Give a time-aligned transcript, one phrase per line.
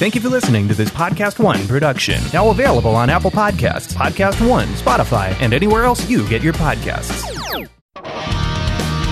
[0.00, 2.22] Thank you for listening to this Podcast One production.
[2.32, 7.20] Now available on Apple Podcasts, Podcast One, Spotify, and anywhere else you get your podcasts.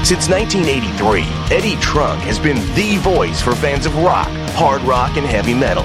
[0.06, 1.24] Since 1983,
[1.54, 5.85] Eddie Trunk has been the voice for fans of rock, hard rock, and heavy metal.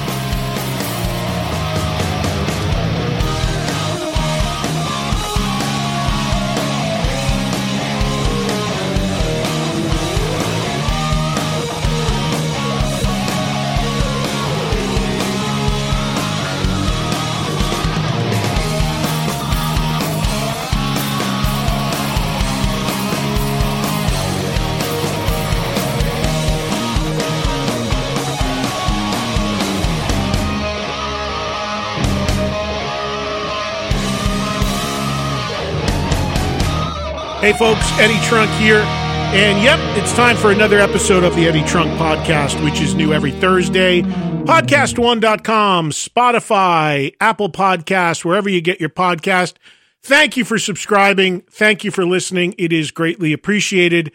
[37.51, 38.77] Hey, folks, Eddie Trunk here.
[38.77, 43.11] And yep, it's time for another episode of the Eddie Trunk Podcast, which is new
[43.11, 44.03] every Thursday.
[44.03, 49.55] Podcast1.com, Spotify, Apple Podcasts, wherever you get your podcast.
[50.01, 51.41] Thank you for subscribing.
[51.41, 52.55] Thank you for listening.
[52.57, 54.13] It is greatly appreciated.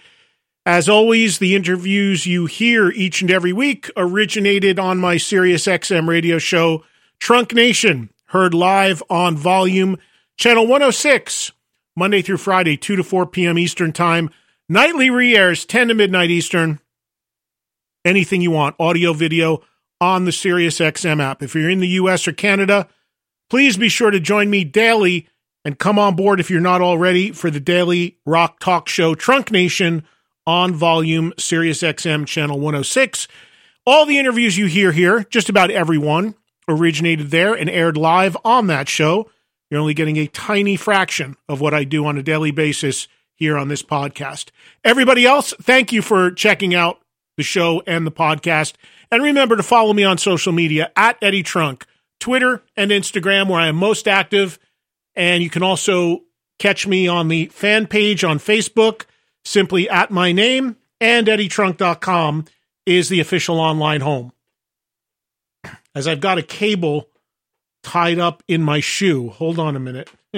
[0.64, 6.08] As always, the interviews you hear each and every week originated on my Sirius XM
[6.08, 6.84] radio show,
[7.18, 9.98] Trunk Nation, heard live on volume,
[10.38, 11.52] channel 106
[11.96, 13.58] Monday through Friday, 2 to 4 p.m.
[13.58, 14.30] Eastern Time.
[14.68, 16.78] Nightly re airs, 10 to midnight Eastern.
[18.04, 19.62] Anything you want, audio, video,
[20.00, 21.42] on the SiriusXM app.
[21.42, 22.88] If you're in the US or Canada,
[23.48, 25.28] please be sure to join me daily
[25.64, 29.50] and come on board if you're not already for the daily rock talk show Trunk
[29.50, 30.04] Nation
[30.46, 33.26] on volume SiriusXM channel 106.
[33.86, 36.34] All the interviews you hear here, just about everyone,
[36.68, 39.30] originated there and aired live on that show.
[39.70, 43.58] You're only getting a tiny fraction of what I do on a daily basis here
[43.58, 44.50] on this podcast.
[44.84, 47.00] Everybody else, thank you for checking out
[47.36, 48.74] the show and the podcast.
[49.10, 51.86] And remember to follow me on social media at Eddie Trunk,
[52.18, 54.58] Twitter and Instagram, where I am most active.
[55.14, 56.22] And you can also
[56.58, 59.04] catch me on the fan page on Facebook,
[59.44, 62.46] simply at my name, and eddietrunk.com
[62.86, 64.32] is the official online home.
[65.94, 67.08] As I've got a cable
[67.86, 69.28] tied up in my shoe.
[69.30, 70.10] Hold on a minute.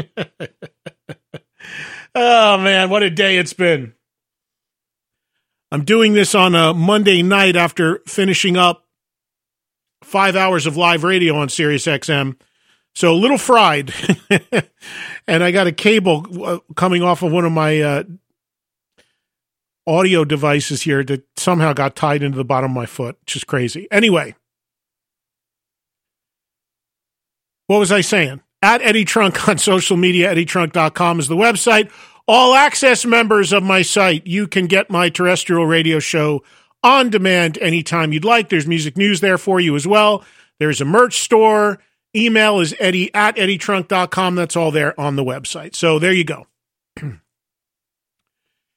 [2.14, 3.94] oh, man, what a day it's been.
[5.72, 8.84] I'm doing this on a Monday night after finishing up
[10.02, 12.38] five hours of live radio on Sirius XM.
[12.94, 13.94] So a little fried.
[15.26, 18.02] and I got a cable uh, coming off of one of my uh,
[19.86, 23.44] audio devices here that somehow got tied into the bottom of my foot, which is
[23.44, 23.88] crazy.
[23.90, 24.34] Anyway,
[27.68, 28.40] what was I saying?
[28.60, 31.92] At Eddie Trunk on social media, eddietrunk.com is the website.
[32.26, 36.42] All access members of my site, you can get my terrestrial radio show
[36.82, 38.48] on demand anytime you'd like.
[38.48, 40.24] There's music news there for you as well.
[40.58, 41.78] There's a merch store.
[42.16, 44.34] Email is eddie at eddietrunk.com.
[44.34, 45.74] That's all there on the website.
[45.74, 46.46] So there you go.
[46.96, 47.20] and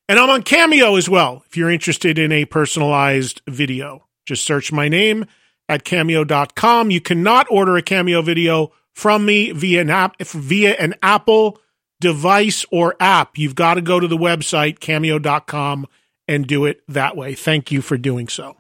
[0.10, 1.44] I'm on Cameo as well.
[1.48, 5.26] If you're interested in a personalized video, just search my name
[5.68, 6.92] at cameo.com.
[6.92, 11.60] You cannot order a Cameo video from me via an app, via an Apple
[12.00, 13.38] device or app.
[13.38, 15.88] You've got to go to the website cameo.com
[16.28, 17.34] and do it that way.
[17.36, 18.58] Thank you for doing so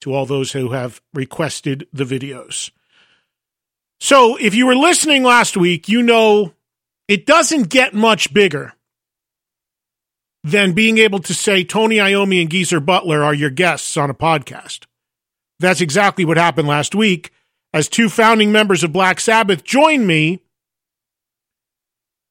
[0.00, 2.70] to all those who have requested the videos.
[4.00, 6.54] So, if you were listening last week, you know
[7.08, 8.74] it doesn't get much bigger
[10.44, 14.14] than being able to say Tony Iommi and Geezer Butler are your guests on a
[14.14, 14.86] podcast.
[15.58, 17.32] That's exactly what happened last week
[17.78, 20.42] as two founding members of Black Sabbath join me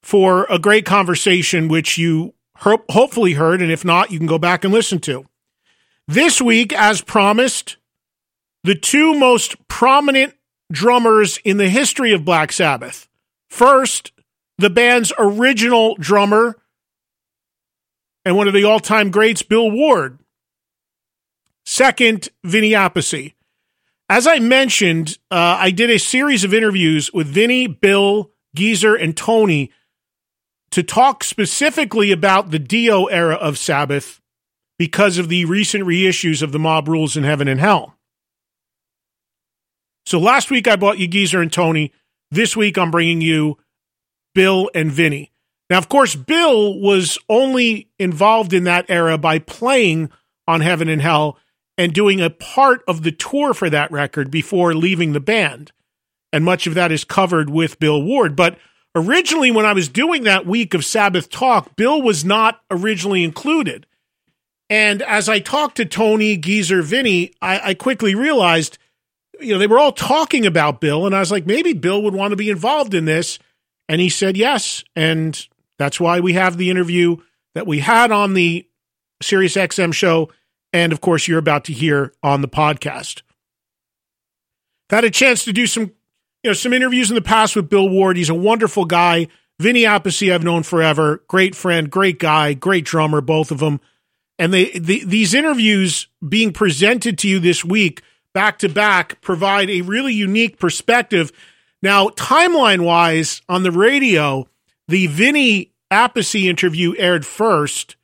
[0.03, 4.65] for a great conversation, which you hopefully heard, and if not, you can go back
[4.65, 5.25] and listen to.
[6.05, 7.77] This week, as promised,
[8.65, 10.33] the two most prominent
[10.69, 13.07] drummers in the history of Black Sabbath.
[13.49, 14.11] First,
[14.57, 16.57] the band's original drummer
[18.25, 20.19] and one of the all time greats, Bill Ward.
[21.65, 23.31] Second, Vinny Appice.
[24.09, 29.15] As I mentioned, uh, I did a series of interviews with Vinny, Bill, Geezer, and
[29.15, 29.71] Tony
[30.71, 34.21] to talk specifically about the Dio era of Sabbath
[34.79, 37.97] because of the recent reissues of the Mob Rules in Heaven and Hell.
[40.05, 41.91] So last week I brought you Geezer and Tony.
[42.31, 43.57] This week I'm bringing you
[44.33, 45.33] Bill and Vinny.
[45.69, 50.11] Now, of course, Bill was only involved in that era by playing
[50.47, 51.37] on Heaven and Hell
[51.77, 55.71] and doing a part of the tour for that record before leaving the band.
[56.33, 58.35] And much of that is covered with Bill Ward.
[58.35, 58.57] But
[58.95, 63.85] originally, when I was doing that week of Sabbath Talk, Bill was not originally included.
[64.69, 68.77] And as I talked to Tony, Geezer, Vinny, I, I quickly realized,
[69.39, 71.05] you know, they were all talking about Bill.
[71.05, 73.39] And I was like, maybe Bill would want to be involved in this.
[73.87, 74.83] And he said yes.
[74.95, 75.47] And
[75.77, 77.17] that's why we have the interview
[77.55, 78.67] that we had on the
[79.21, 80.29] Sirius XM show.
[80.73, 83.21] And of course, you're about to hear on the podcast.
[84.89, 85.83] I've Had a chance to do some,
[86.43, 88.17] you know, some interviews in the past with Bill Ward.
[88.17, 89.27] He's a wonderful guy.
[89.59, 91.23] Vinny Appice, I've known forever.
[91.27, 93.81] Great friend, great guy, great drummer, both of them.
[94.39, 98.03] And they, the, these interviews being presented to you this week,
[98.33, 101.31] back to back, provide a really unique perspective.
[101.81, 104.47] Now, timeline wise, on the radio,
[104.87, 107.95] the Vinny Appice interview aired first,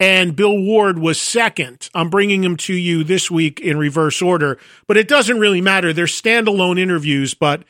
[0.00, 1.90] and Bill Ward was second.
[1.94, 4.58] I'm bringing them to you this week in reverse order,
[4.88, 5.92] but it doesn't really matter.
[5.92, 7.62] They're standalone interviews, but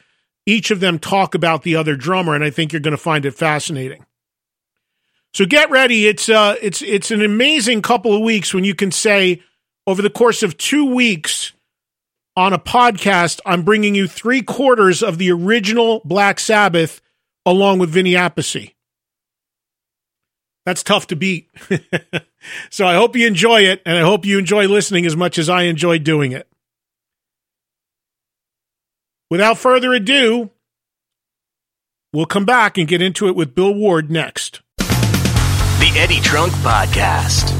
[0.46, 3.26] each of them talk about the other drummer, and I think you're going to find
[3.26, 4.06] it fascinating.
[5.34, 6.06] So get ready.
[6.06, 9.42] It's uh, it's it's an amazing couple of weeks when you can say
[9.86, 11.52] over the course of two weeks
[12.36, 17.00] on a podcast, I'm bringing you three quarters of the original Black Sabbath
[17.44, 18.72] along with Vinny Appice.
[20.66, 21.50] That's tough to beat.
[22.70, 25.48] so I hope you enjoy it, and I hope you enjoy listening as much as
[25.48, 26.46] I enjoy doing it.
[29.30, 30.50] Without further ado,
[32.12, 34.60] we'll come back and get into it with Bill Ward next.
[34.78, 37.59] The Eddie Trunk Podcast.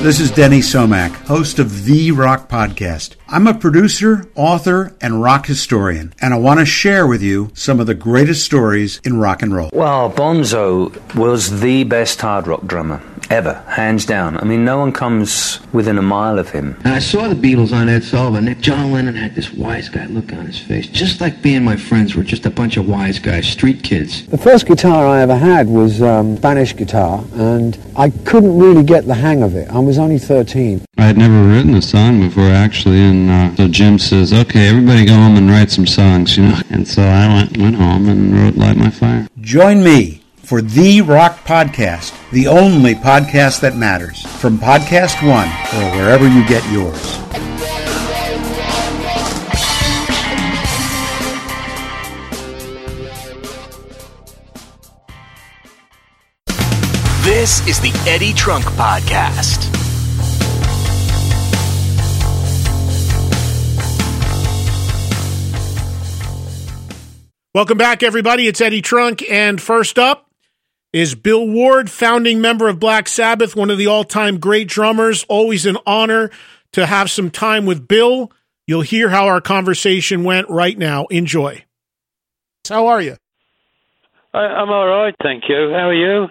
[0.00, 3.16] This is Denny Somach, host of The Rock Podcast.
[3.28, 7.80] I'm a producer, author, and rock historian, and I want to share with you some
[7.80, 9.70] of the greatest stories in rock and roll.
[9.72, 14.36] Well, Bonzo was the best hard rock drummer ever, hands down.
[14.38, 16.76] I mean, no one comes within a mile of him.
[16.84, 18.48] And I saw the Beatles on Ed Sullivan.
[18.48, 21.64] And John Lennon had this wise guy look on his face, just like me and
[21.64, 24.26] my friends were just a bunch of wise guys, street kids.
[24.26, 29.06] The first guitar I ever had was um, Spanish guitar, and I couldn't really get
[29.06, 29.68] the hang of it.
[29.70, 30.84] I was only 13.
[30.98, 35.04] I had never written a song before, actually, and uh, so Jim says, "Okay, everybody
[35.04, 36.58] go home and write some songs," you know.
[36.70, 41.00] And so I went went home and wrote "Light My Fire." Join me for The
[41.00, 47.18] Rock Podcast, the only podcast that matters, from Podcast One or wherever you get yours.
[57.24, 59.64] This is the Eddie Trunk Podcast.
[67.52, 68.46] Welcome back, everybody.
[68.46, 70.25] It's Eddie Trunk, and first up
[70.96, 75.26] is Bill Ward, founding member of Black Sabbath, one of the all time great drummers.
[75.28, 76.30] Always an honor
[76.72, 78.32] to have some time with Bill.
[78.66, 81.04] You'll hear how our conversation went right now.
[81.10, 81.62] Enjoy.
[82.66, 83.18] How are you?
[84.32, 85.70] I, I'm all right, thank you.
[85.70, 86.28] How are you?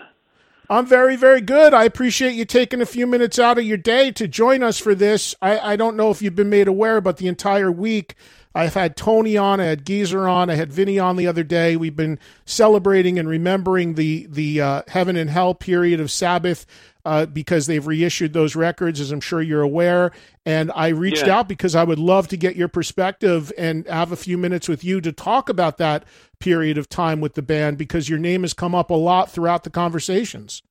[0.68, 1.76] I'm very, very good.
[1.76, 4.96] I appreciate you taking a few minutes out of your day to join us for
[4.96, 5.36] this.
[5.44, 8.16] I, I don't know if you've been made aware, but the entire week
[8.56, 11.76] I've had Tony on, I had Geezer on, I had Vinny on the other day.
[11.76, 16.66] We've been celebrating and remembering the the uh, heaven and hell period of Sabbath
[17.04, 20.12] uh, because they've reissued those records, as I'm sure you're aware.
[20.46, 21.40] And I reached Yeah.
[21.40, 24.86] out because I would love to get your perspective and have a few minutes with
[24.86, 26.06] you to talk about that
[26.40, 29.66] period of time with the band because your name has come up a lot throughout
[29.66, 30.64] the conversations.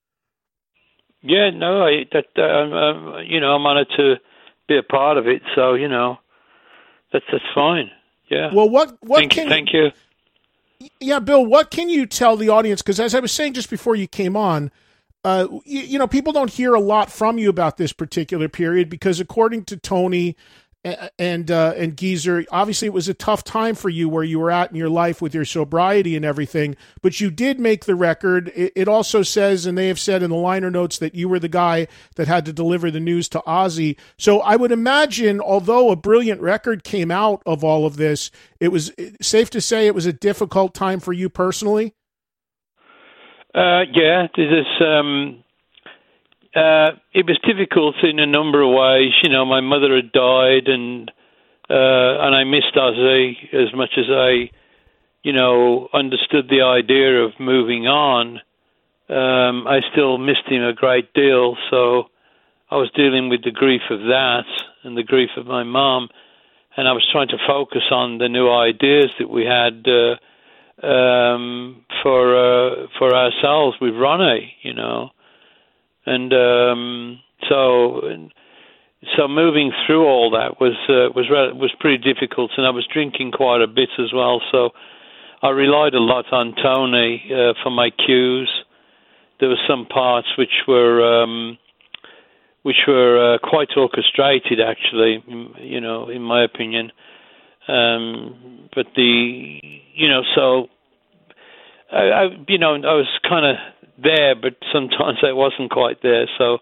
[1.22, 4.16] Yeah, no, I, that um, um, you know, I'm honored to
[4.68, 5.42] be a part of it.
[5.54, 6.18] So you know,
[7.14, 7.90] that's that's fine.
[8.28, 8.52] Yeah.
[8.52, 9.92] Well, what what thank, can thank you.
[11.00, 12.82] Yeah, Bill, what can you tell the audience?
[12.82, 14.72] Because as I was saying just before you came on,
[15.24, 18.90] uh, you, you know, people don't hear a lot from you about this particular period
[18.90, 20.36] because, according to Tony
[21.18, 24.50] and uh, and Geezer, obviously it was a tough time for you where you were
[24.50, 26.76] at in your life with your sobriety and everything.
[27.00, 28.52] But you did make the record.
[28.54, 31.38] It, it also says, and they have said in the liner notes that you were
[31.38, 31.86] the guy
[32.16, 33.98] that had to deliver the news to Ozzy.
[34.18, 38.68] So I would imagine, although a brilliant record came out of all of this, it
[38.68, 41.94] was safe to say it was a difficult time for you personally.
[43.54, 44.82] Uh, yeah, this is.
[44.84, 45.43] Um,
[46.54, 49.12] uh, it was difficult in a number of ways.
[49.22, 51.10] You know, my mother had died, and
[51.68, 54.50] uh, and I missed Ozzy as much as I,
[55.22, 58.40] you know, understood the idea of moving on.
[59.08, 62.04] Um, I still missed him a great deal, so
[62.70, 64.44] I was dealing with the grief of that
[64.82, 66.08] and the grief of my mom.
[66.76, 71.84] and I was trying to focus on the new ideas that we had uh, um,
[72.02, 75.10] for uh, for ourselves with Ronnie, you know,
[76.06, 78.00] and um, so
[79.16, 83.32] so moving through all that was uh, was was pretty difficult, and I was drinking
[83.32, 84.70] quite a bit as well, so
[85.42, 88.50] I relied a lot on Tony uh, for my cues.
[89.40, 91.58] There were some parts which were um,
[92.64, 95.22] which were uh, quite orchestrated, actually,
[95.60, 96.90] you know, in my opinion.
[97.68, 99.60] Um, but the,
[99.94, 100.68] you know, so
[101.92, 103.56] I, I you know, I was kind of
[104.02, 106.28] there, but sometimes I wasn't quite there.
[106.38, 106.58] So,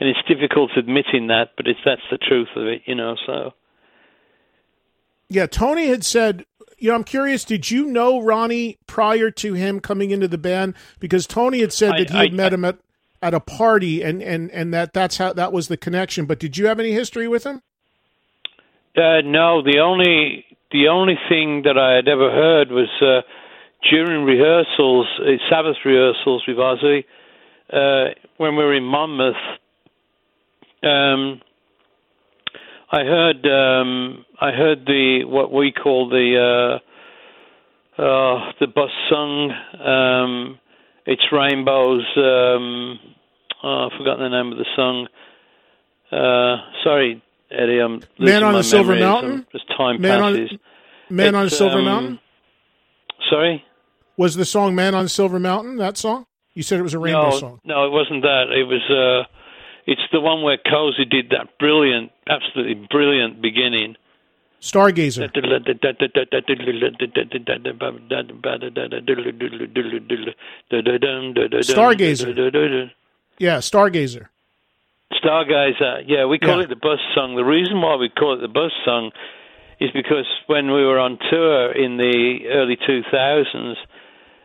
[0.00, 3.16] and it's difficult admitting that, but it's that's the truth of it, you know.
[3.26, 3.52] So.
[5.28, 6.44] Yeah, Tony had said
[6.78, 7.44] you know, I'm curious.
[7.44, 10.74] Did you know Ronnie prior to him coming into the band?
[11.00, 12.78] Because Tony had said that he had I, met I, him at
[13.22, 16.26] at a party, and and and that that's how that was the connection.
[16.26, 17.62] But did you have any history with him?
[18.96, 23.22] Uh, no, the only the only thing that I had ever heard was uh,
[23.90, 27.04] during rehearsals, uh, Sabbath rehearsals with Ozzy,
[27.72, 29.36] uh, when we were in Monmouth.
[30.82, 31.40] Um,
[32.90, 36.80] I heard um, I heard the what we call the
[37.98, 39.50] uh, uh, the bus song.
[39.80, 40.58] Um,
[41.06, 42.04] it's rainbows.
[42.16, 42.98] Um,
[43.62, 45.08] oh, I've forgotten the name of the song.
[46.12, 47.80] Uh, sorry, Eddie.
[47.80, 49.46] I'm Man on the Silver Mountain.
[49.54, 50.52] As time Man passes.
[50.52, 50.58] On,
[51.16, 52.20] Man it's, on Silver um, Mountain.
[53.30, 53.64] Sorry.
[54.16, 56.26] Was the song "Man on Silver Mountain" that song?
[56.54, 57.60] You said it was a rainbow no, song.
[57.64, 58.44] No, it wasn't that.
[58.50, 58.82] It was.
[58.88, 59.28] Uh,
[59.86, 63.96] it's the one where Cozy did that brilliant, absolutely brilliant beginning.
[64.60, 65.28] Stargazer.
[71.60, 72.90] Stargazer.
[73.38, 74.28] Yeah, Stargazer.
[75.12, 76.04] Stargazer.
[76.06, 76.64] Yeah, we call yeah.
[76.64, 77.36] it the bus song.
[77.36, 79.10] The reason why we call it the bus song
[79.80, 83.74] is because when we were on tour in the early 2000s,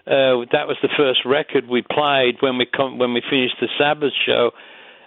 [0.10, 3.68] uh, that was the first record we played when we come, when we finished the
[3.78, 4.51] Sabbath show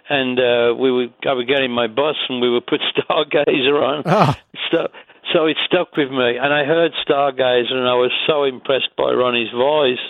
[0.08, 3.82] and uh, we would I would get in my bus and we would put Stargazer
[3.82, 4.02] on.
[4.06, 4.34] Oh.
[4.70, 4.88] So
[5.32, 9.12] so it stuck with me, and I heard Stargazer, and I was so impressed by
[9.12, 10.02] Ronnie's voice.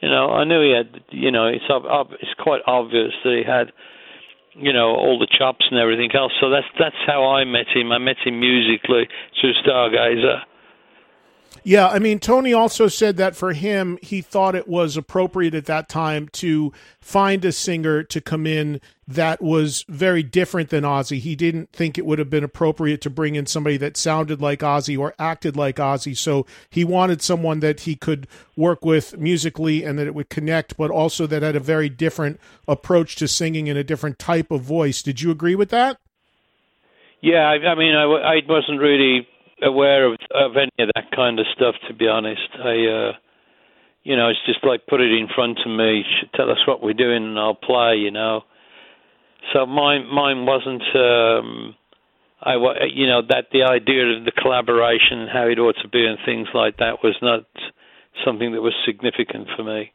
[0.00, 1.02] You know, I knew he had.
[1.10, 3.72] You know, it's ob- it's quite obvious that he had.
[4.54, 6.32] You know, all the chops and everything else.
[6.40, 7.92] So that's that's how I met him.
[7.92, 9.08] I met him musically
[9.40, 10.42] through Stargazer.
[11.64, 15.66] Yeah, I mean, Tony also said that for him, he thought it was appropriate at
[15.66, 21.18] that time to find a singer to come in that was very different than Ozzy.
[21.18, 24.60] He didn't think it would have been appropriate to bring in somebody that sounded like
[24.60, 26.16] Ozzy or acted like Ozzy.
[26.16, 30.76] So he wanted someone that he could work with musically and that it would connect,
[30.76, 34.60] but also that had a very different approach to singing and a different type of
[34.60, 35.02] voice.
[35.02, 35.98] Did you agree with that?
[37.20, 39.26] Yeah, I, I mean, I, I wasn't really
[39.62, 41.74] aware of of any of that kind of stuff.
[41.88, 43.12] To be honest, I, uh,
[44.02, 46.94] you know, it's just like put it in front of me, tell us what we're
[46.94, 47.96] doing, and I'll play.
[47.96, 48.42] You know,
[49.52, 50.82] so mine mine wasn't.
[50.94, 51.74] Um,
[52.40, 52.54] I,
[52.94, 56.18] you know, that the idea of the collaboration and how it ought to be and
[56.24, 57.44] things like that was not
[58.24, 59.92] something that was significant for me.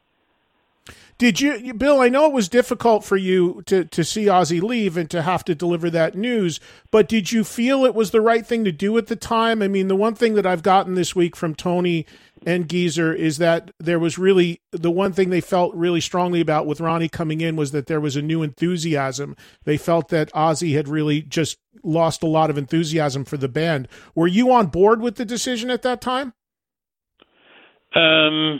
[1.17, 2.01] Did you, Bill?
[2.01, 5.45] I know it was difficult for you to to see Ozzy leave and to have
[5.45, 6.59] to deliver that news,
[6.91, 9.61] but did you feel it was the right thing to do at the time?
[9.61, 12.05] I mean, the one thing that I've gotten this week from Tony
[12.45, 16.65] and Geezer is that there was really the one thing they felt really strongly about
[16.65, 19.37] with Ronnie coming in was that there was a new enthusiasm.
[19.63, 23.87] They felt that Ozzy had really just lost a lot of enthusiasm for the band.
[24.13, 26.33] Were you on board with the decision at that time?
[27.95, 28.59] Um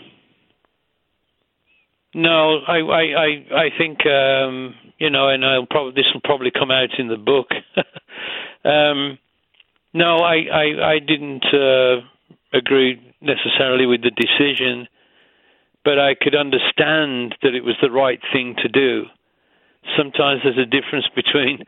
[2.14, 6.52] no, I I I, I think um, you know, and I'll probably this will probably
[6.52, 7.48] come out in the book.
[8.66, 9.18] um,
[9.94, 12.02] no, I I, I didn't uh,
[12.54, 14.88] agree necessarily with the decision,
[15.84, 19.04] but I could understand that it was the right thing to do.
[19.98, 21.64] Sometimes there's a difference between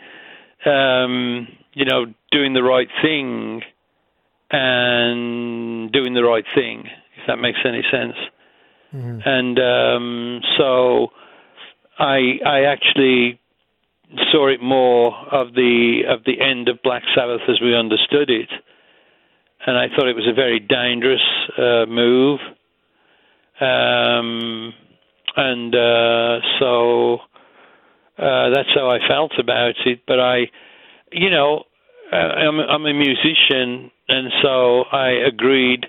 [0.66, 3.62] um, you know doing the right thing
[4.52, 6.86] and doing the right thing,
[7.18, 8.16] if that makes any sense.
[8.96, 9.20] Mm-hmm.
[9.26, 11.10] And um, so
[12.00, 13.40] I I actually
[14.32, 18.50] saw it more of the of the end of Black Sabbath as we understood it,
[19.66, 21.22] and I thought it was a very dangerous
[21.58, 22.40] uh, move.
[23.60, 24.74] Um,
[25.36, 27.16] and uh, so
[28.18, 30.04] uh, that's how I felt about it.
[30.08, 30.50] But I,
[31.12, 31.64] you know,
[32.12, 35.86] uh, I'm, I'm a musician, and so I agreed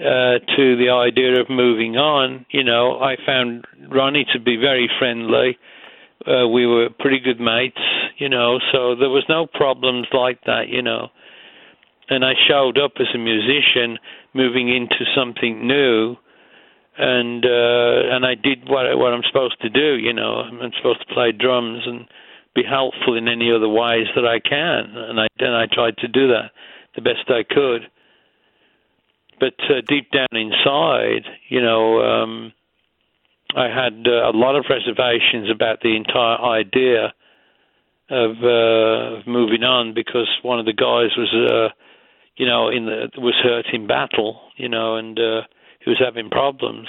[0.00, 2.46] uh, to the idea of moving on.
[2.50, 5.58] You know, I found Ronnie to be very friendly.
[6.26, 7.80] Uh, we were pretty good mates,
[8.18, 11.08] you know, so there was no problems like that, you know.
[12.10, 13.98] and I showed up as a musician,
[14.34, 16.16] moving into something new,
[16.98, 19.96] and uh, and I did what I, what I'm supposed to do.
[19.96, 22.06] You know, I'm supposed to play drums and
[22.54, 26.08] be helpful in any other ways that I can, and I and I tried to
[26.08, 26.50] do that
[26.96, 27.82] the best I could.
[29.40, 32.52] But uh, deep down inside, you know, um,
[33.56, 37.14] I had uh, a lot of reservations about the entire idea
[38.10, 41.74] of uh, moving on because one of the guys was, uh,
[42.36, 45.42] you know, in the was hurt in battle, you know, and uh,
[45.82, 46.88] he was having problems.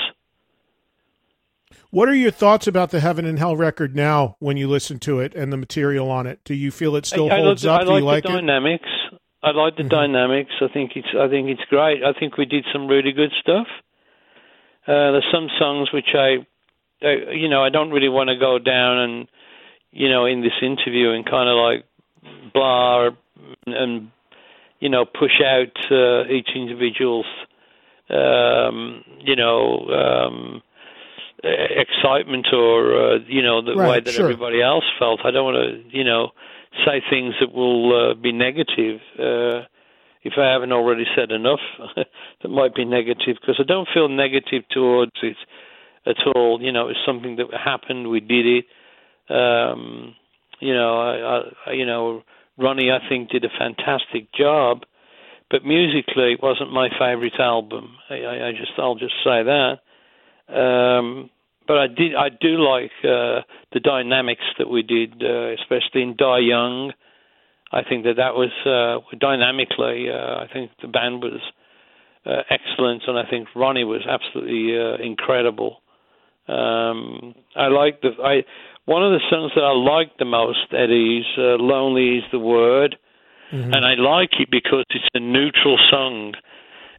[1.89, 5.19] What are your thoughts about the Heaven and Hell record now when you listen to
[5.19, 6.39] it and the material on it?
[6.43, 7.81] Do you feel it still I, holds I up?
[7.81, 8.33] I Do like you like the it?
[8.33, 8.89] dynamics.
[9.43, 9.89] I like the Mhm.
[9.89, 10.51] dynamics.
[10.61, 12.03] I think it's I think it's great.
[12.03, 13.67] I think we did some really good stuff.
[14.87, 16.45] Uh, there's some songs which I,
[17.03, 19.27] uh, you know, I don't really want to go down and,
[19.91, 21.85] you know, in this interview and kind of like
[22.53, 23.09] blah
[23.67, 24.11] and,
[24.79, 27.25] you know push out uh, each individual's,
[28.09, 30.61] um, you know, um,
[31.43, 34.23] excitement or uh, you know the Right, way that sure.
[34.23, 35.21] everybody else felt.
[35.23, 36.31] I don't want to, you know,
[36.85, 38.99] say things that will uh, be negative.
[39.17, 39.65] Uh,
[40.23, 41.59] if I haven't already said enough,
[41.95, 45.37] that might be negative because I don't feel negative towards it
[46.05, 46.61] at all.
[46.61, 48.09] You know, it's something that happened.
[48.09, 48.65] We did it.
[49.33, 50.15] Um,
[50.59, 52.23] you know, I, I, you know,
[52.57, 54.83] Ronnie, I think, did a fantastic job,
[55.49, 57.95] but musically, it wasn't my favorite album.
[58.09, 59.79] I, I, just, I'll just say that.
[60.53, 61.29] Um,
[61.71, 66.17] but I did, I do like uh, the dynamics that we did, uh, especially in
[66.17, 66.91] Die Young.
[67.71, 70.09] I think that that was uh, dynamically.
[70.09, 71.39] Uh, I think the band was
[72.25, 75.77] uh, excellent, and I think Ronnie was absolutely uh, incredible.
[76.49, 78.43] Um, I like the I
[78.83, 82.39] one of the songs that I like the most, Eddie, is uh, "Lonely Is the
[82.39, 82.97] Word,"
[83.53, 83.73] Mm-hmm.
[83.73, 86.33] and I like it because it's a neutral song.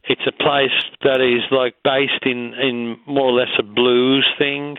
[0.09, 0.71] It's a place
[1.03, 4.77] that is like based in in more or less a blues thing,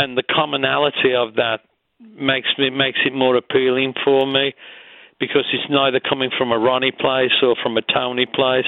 [0.00, 1.60] and the commonality of that
[2.00, 4.54] makes me makes it more appealing for me
[5.18, 8.66] because it's neither coming from a Ronnie place or from a Tony place,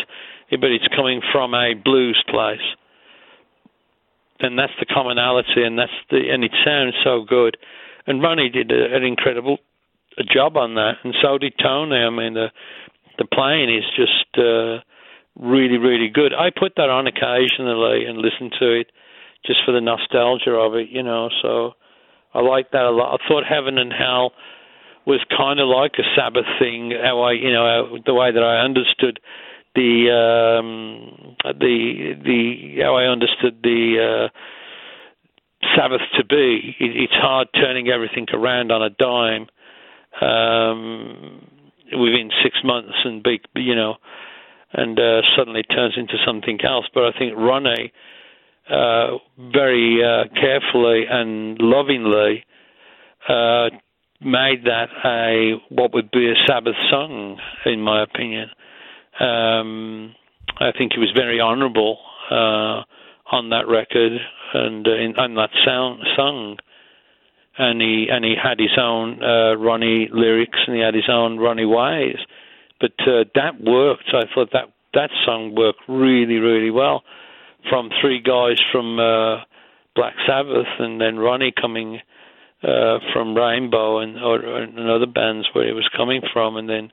[0.51, 2.65] but it's coming from a blues place.
[4.41, 7.57] And that's the commonality, and that's the and it sounds so good.
[8.07, 9.59] And Ronnie did a, an incredible
[10.33, 11.97] job on that, and so did Tony.
[11.97, 12.49] I mean, the
[13.19, 14.81] the playing is just uh,
[15.39, 16.33] really, really good.
[16.33, 18.89] I put that on occasionally and listen to it
[19.47, 21.29] just for the nostalgia of it, you know.
[21.43, 21.73] So
[22.35, 23.19] I like that a lot.
[23.21, 24.33] I thought Heaven and Hell
[25.07, 26.93] was kind of like a Sabbath thing.
[27.03, 29.21] How I, you know, the way that I understood
[29.75, 36.77] the um, the the how I understood the uh, Sabbath to be.
[36.79, 39.47] It, it's hard turning everything around on a dime
[40.21, 41.47] um,
[41.93, 43.97] within six months and be, you know,
[44.73, 46.87] and uh, suddenly turns into something else.
[46.95, 47.93] But I think Ronnie
[48.71, 49.19] uh,
[49.53, 52.45] very uh, carefully and lovingly
[53.29, 53.71] uh,
[54.21, 58.49] made that a what would be a Sabbath song, in my opinion.
[59.19, 60.15] Um,
[60.61, 61.99] I think he was very honourable
[62.31, 62.83] uh,
[63.33, 64.13] on that record
[64.55, 66.57] and uh, in, on that sound song.
[67.59, 71.67] And he and he had his own Ronnie lyrics and he had his own Ronnie
[71.67, 72.17] ways,
[72.81, 74.13] but uh, that worked.
[74.13, 77.03] I thought that that song worked really really well
[77.69, 79.45] from three guys from uh,
[79.95, 82.01] Black Sabbath and then Ronnie coming
[82.63, 86.93] uh, from Rainbow and or, and other bands where he was coming from, and then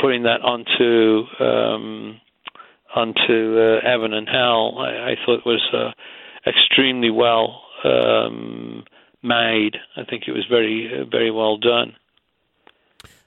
[0.00, 2.20] putting that onto um,
[2.94, 4.78] onto uh, Heaven and Hell.
[4.78, 5.92] I, I thought was uh,
[6.46, 8.84] extremely well um,
[9.22, 9.76] made.
[9.96, 11.94] I think it was very very well done.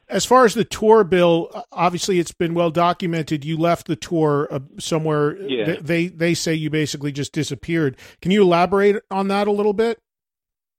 [0.09, 3.45] As far as the tour, Bill, obviously it's been well documented.
[3.45, 5.37] You left the tour uh, somewhere.
[5.41, 5.75] Yeah.
[5.79, 7.97] They, they say you basically just disappeared.
[8.21, 9.99] Can you elaborate on that a little bit?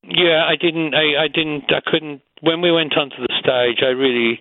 [0.09, 0.95] Yeah, I didn't.
[0.95, 1.65] I, I didn't.
[1.73, 2.21] I couldn't.
[2.43, 4.41] When we went onto the stage, I really.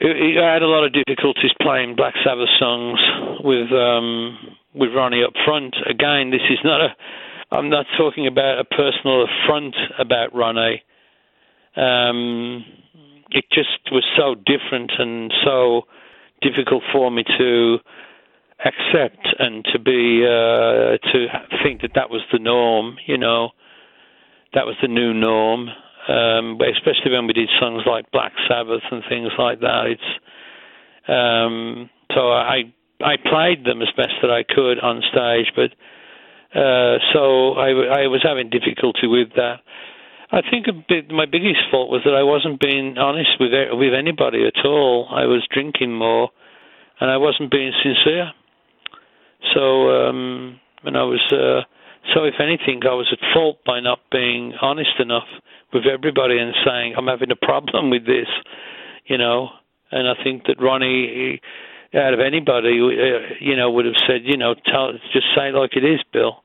[0.00, 2.98] I I had a lot of difficulties playing Black Sabbath songs
[3.44, 5.76] with um, with Ronnie up front.
[5.88, 6.88] Again, this is not a.
[7.54, 10.82] I'm not talking about a personal affront about Ronnie.
[11.76, 12.64] Um,
[13.30, 15.82] it just was so different and so
[16.42, 17.78] difficult for me to
[18.64, 21.26] accept and to be uh, to
[21.62, 22.96] think that that was the norm.
[23.06, 23.50] You know,
[24.54, 25.68] that was the new norm.
[26.08, 29.86] Um, but especially when we did songs like Black Sabbath and things like that.
[29.86, 30.10] It's
[31.08, 35.70] um, so I I played them as best that I could on stage, but
[36.58, 39.60] uh, so I, I was having difficulty with that.
[40.32, 43.92] I think a bit, my biggest fault was that I wasn't being honest with with
[43.92, 45.06] anybody at all.
[45.12, 46.30] I was drinking more,
[47.00, 48.32] and I wasn't being sincere.
[49.52, 51.20] So, um, and I was.
[51.30, 51.68] Uh,
[52.14, 55.28] so, if anything, I was at fault by not being honest enough
[55.72, 58.26] with everybody and saying I'm having a problem with this,
[59.04, 59.50] you know.
[59.90, 61.42] And I think that Ronnie,
[61.94, 65.76] out of anybody, uh, you know, would have said, you know, tell, just say like
[65.76, 66.42] it is, Bill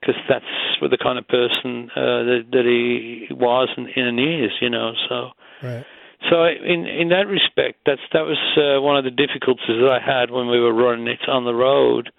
[0.00, 0.44] because that's
[0.80, 4.92] what the kind of person uh, that, that he was and, and is, you know.
[5.08, 5.30] So,
[5.62, 5.84] right.
[6.30, 10.04] so in in that respect, that's that was uh, one of the difficulties that I
[10.04, 12.10] had when we were running it on the road,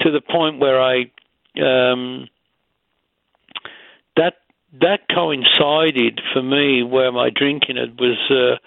[0.00, 1.10] to the point where I
[1.60, 2.28] um,
[4.16, 4.34] that
[4.80, 8.18] that coincided for me where my drinking it was.
[8.30, 8.58] Uh,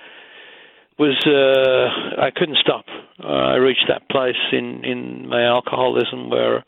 [1.00, 2.84] was uh, I couldn't stop.
[3.24, 6.66] Uh, I reached that place in in my alcoholism where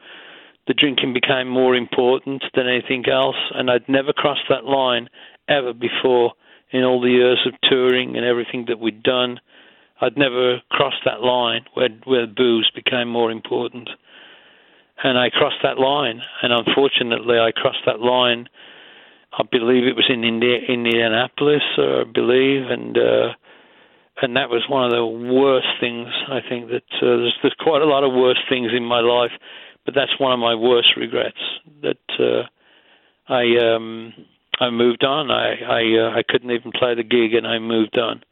[0.68, 5.10] the drinking became more important than anything else, and I'd never crossed that line
[5.50, 6.34] ever before
[6.72, 9.40] in all the years of touring and everything that we'd done.
[10.00, 13.90] I'd never crossed that line where where booze became more important,
[15.04, 18.48] and I crossed that line, and unfortunately, I crossed that line.
[19.34, 23.30] I believe it was in India, Indianapolis, I believe, and uh,
[24.22, 26.10] and that was one of the worst things.
[26.30, 29.32] I think that uh, there's, there's quite a lot of worse things in my life
[29.86, 31.38] but that's one of my worst regrets
[31.82, 32.44] that uh,
[33.32, 34.14] I um,
[34.60, 35.32] I moved on.
[35.32, 38.24] I I, uh, I couldn't even play the gig, and I moved on,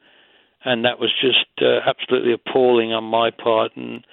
[0.64, 3.76] and that was just uh, absolutely appalling on my part.
[3.76, 4.06] And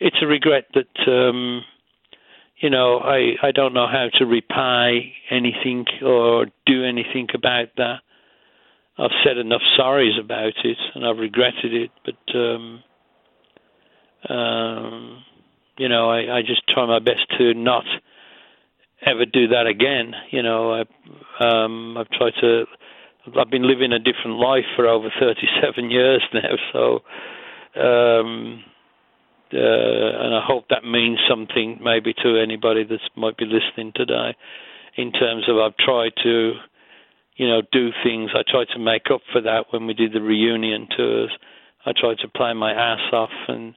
[0.00, 1.62] it's a regret that um,
[2.58, 8.00] you know I I don't know how to repay anything or do anything about that.
[9.00, 12.36] I've said enough sorries about it, and I've regretted it, but.
[12.38, 12.82] Um,
[14.28, 15.22] um,
[15.78, 17.84] you know, I, I just try my best to not
[19.04, 20.12] ever do that again.
[20.30, 22.64] You know, I, um, I've tried to.
[23.38, 27.02] I've been living a different life for over 37 years now, so
[27.78, 28.64] um,
[29.52, 34.36] uh, and I hope that means something maybe to anybody that might be listening today.
[34.96, 36.52] In terms of, I've tried to,
[37.36, 38.30] you know, do things.
[38.34, 41.30] I tried to make up for that when we did the reunion tours.
[41.86, 43.74] I tried to play my ass off and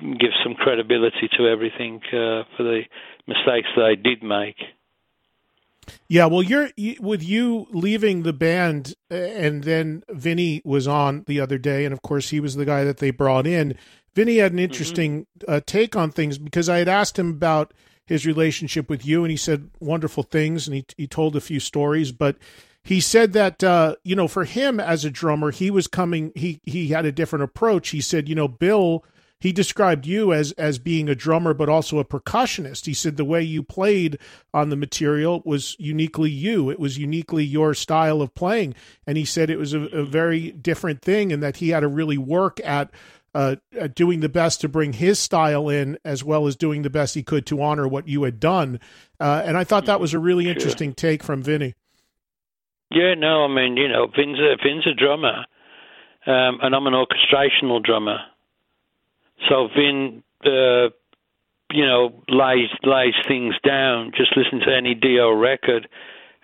[0.00, 2.82] give some credibility to everything uh, for the
[3.26, 4.56] mistakes that I did make.
[6.08, 11.40] Yeah, well, you're with you leaving the band, uh, and then Vinny was on the
[11.40, 13.76] other day, and of course he was the guy that they brought in.
[14.14, 14.64] Vinny had an mm-hmm.
[14.64, 15.52] interesting mm-hmm.
[15.52, 17.72] uh, take on things because I had asked him about
[18.04, 21.60] his relationship with you, and he said wonderful things, and he he told a few
[21.60, 22.36] stories, but
[22.82, 26.60] he said that uh, you know for him as a drummer, he was coming, he
[26.64, 27.90] he had a different approach.
[27.90, 29.04] He said, you know, Bill
[29.40, 32.86] he described you as as being a drummer but also a percussionist.
[32.86, 34.18] He said the way you played
[34.54, 36.70] on the material was uniquely you.
[36.70, 38.74] It was uniquely your style of playing,
[39.06, 41.88] and he said it was a, a very different thing, and that he had to
[41.88, 42.90] really work at.
[43.32, 43.54] Uh,
[43.94, 47.22] doing the best to bring his style in, as well as doing the best he
[47.22, 48.80] could to honor what you had done,
[49.20, 51.74] uh, and I thought that was a really interesting take from Vinny.
[52.90, 55.46] Yeah, no, I mean, you know, Vin's a, Vin's a drummer,
[56.26, 58.18] um, and I'm an orchestrational drummer.
[59.48, 60.90] So Vin, uh,
[61.72, 64.12] you know, lays lays things down.
[64.16, 65.88] Just listen to any Dio record,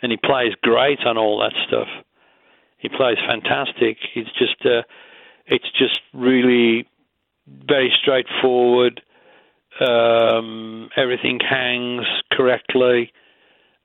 [0.02, 1.88] and he plays great on all that stuff.
[2.78, 3.96] He plays fantastic.
[4.14, 4.82] It's just, uh,
[5.46, 6.86] it's just really
[7.46, 9.00] very straightforward.
[9.80, 13.12] Um, everything hangs correctly,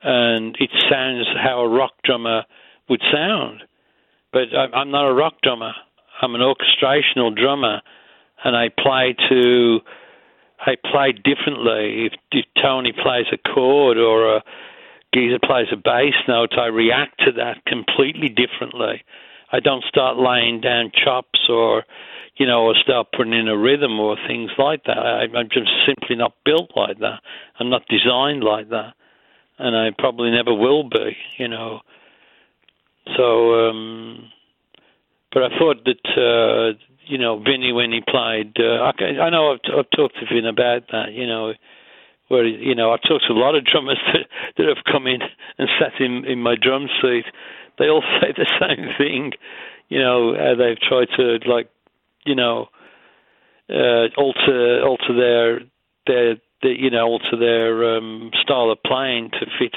[0.04, 2.44] and it sounds how a rock drummer
[2.90, 3.64] would sound.
[4.32, 5.74] But I'm not a rock drummer.
[6.22, 7.82] I'm an orchestrational drummer
[8.44, 9.80] and I play to
[10.60, 12.06] I play differently.
[12.06, 14.44] If, if Tony plays a chord or a
[15.14, 19.04] Geezer plays a bass note, I react to that completely differently.
[19.52, 21.84] I don't start laying down chops or,
[22.38, 24.98] you know, or start putting in a rhythm or things like that.
[24.98, 27.20] I, I'm just simply not built like that.
[27.60, 28.94] I'm not designed like that,
[29.60, 31.18] and I probably never will be.
[31.38, 31.82] You know,
[33.18, 33.70] so.
[33.70, 34.32] um
[35.34, 36.78] but I thought that uh,
[37.12, 38.56] you know, Vinny when he played.
[38.60, 41.12] Uh, I, I know I've, I've talked to Vin about that.
[41.12, 41.54] You know,
[42.30, 45.22] where you know I've talked to a lot of drummers that, that have come in
[45.58, 47.26] and sat in in my drum seat.
[47.78, 49.32] They all say the same thing.
[49.90, 51.70] You know, uh, they've tried to like,
[52.26, 52.70] you know,
[53.70, 55.60] uh, alter alter their
[56.08, 59.76] their, their you know alter their um, style of playing to fit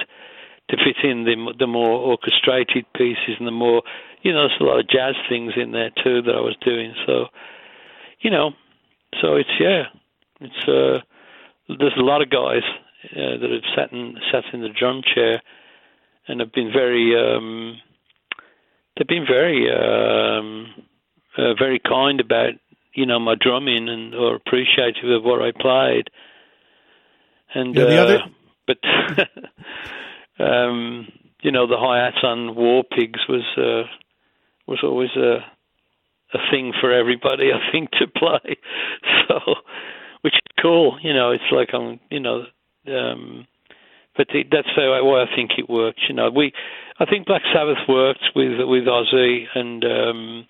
[0.71, 3.83] to fit in the the more orchestrated pieces and the more
[4.25, 6.95] you know, there's a lot of jazz things in there too that I was doing.
[7.07, 7.27] So,
[8.21, 8.53] you know,
[9.21, 9.85] so it's yeah,
[10.41, 11.05] it's uh,
[11.69, 12.63] there's a lot of guys
[13.13, 15.43] uh, that have sat in sat in the drum chair
[16.27, 17.77] and have been very um,
[18.97, 20.69] they've been very um,
[21.37, 22.55] uh, very kind about
[22.95, 26.09] you know my drumming and or appreciative of what I played.
[27.55, 28.23] And Yeah, the uh, other-
[28.67, 28.79] but
[30.39, 31.09] um,
[31.43, 32.11] you know the hi
[32.55, 33.89] War Pigs was uh,
[34.67, 35.45] was always a
[36.35, 38.57] a thing for everybody, I think, to play.
[39.29, 39.41] So,
[40.21, 40.99] which is cool.
[41.03, 42.45] You know, it's like I'm, you know,
[42.89, 43.47] um,
[44.17, 46.01] but that's how why I think it worked.
[46.09, 46.53] You know, we,
[47.01, 50.47] I think Black Sabbath worked with with Ozzy and um,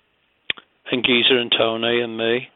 [0.91, 2.49] and Geezer and Tony and me,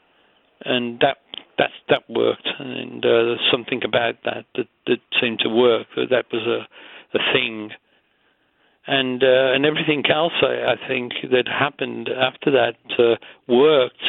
[0.66, 1.18] and that
[1.58, 2.48] that that worked.
[2.60, 5.88] And uh, there's something about that that that seemed to work.
[5.96, 6.68] That was a
[7.14, 7.72] a thing
[8.88, 13.16] and uh, and everything else I, I think that happened after that uh,
[13.48, 14.04] worked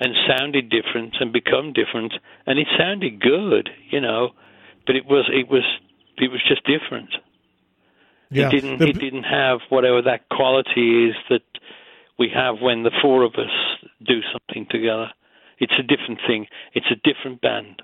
[0.00, 2.12] and sounded different and become different
[2.46, 4.30] and it sounded good you know
[4.86, 5.64] but it was it was
[6.16, 7.10] it was just different
[8.30, 8.48] Yeah.
[8.48, 11.42] it didn't The- it didn't have whatever that quality is that
[12.18, 13.54] we have when the four of us
[14.04, 15.10] do something together
[15.58, 17.82] it's a different thing it's a different band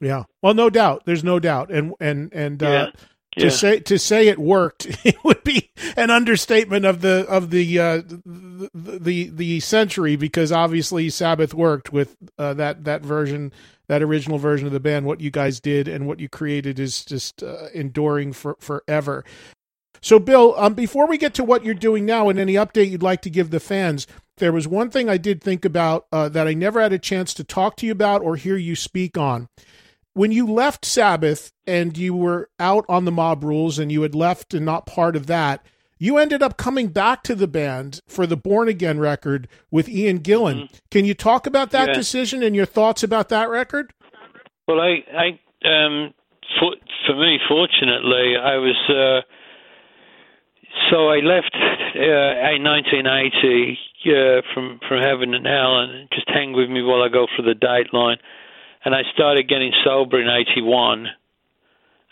[0.00, 0.24] Yeah.
[0.42, 1.02] Well, no doubt.
[1.06, 1.70] There's no doubt.
[1.70, 2.90] And and and uh,
[3.36, 3.44] Yeah.
[3.44, 7.78] to say to say it worked, it would be an understatement of the of the
[7.78, 13.52] uh, the, the the century because obviously Sabbath worked with uh, that that version,
[13.88, 15.06] that original version of the band.
[15.06, 19.24] What you guys did and what you created is just uh, enduring for forever.
[20.02, 23.04] So, Bill, um, before we get to what you're doing now and any update you'd
[23.04, 24.06] like to give the fans,
[24.38, 27.32] there was one thing I did think about uh, that I never had a chance
[27.34, 29.46] to talk to you about or hear you speak on.
[30.14, 34.14] When you left Sabbath and you were out on the mob rules and you had
[34.14, 35.64] left and not part of that,
[35.98, 40.18] you ended up coming back to the band for the Born Again record with Ian
[40.20, 40.68] Gillan.
[40.90, 41.94] Can you talk about that Yeah.
[41.94, 43.92] decision and your thoughts about that record?
[44.66, 45.26] Well, I, I,
[45.64, 46.12] um,
[46.58, 46.74] for,
[47.06, 48.76] for me, fortunately, I was.
[48.88, 49.20] Uh,
[50.90, 56.52] so I left uh, in 1980 uh, from from heaven and hell, and just hang
[56.52, 58.16] with me while I go through the dateline.
[58.84, 61.06] And I started getting sober in 81,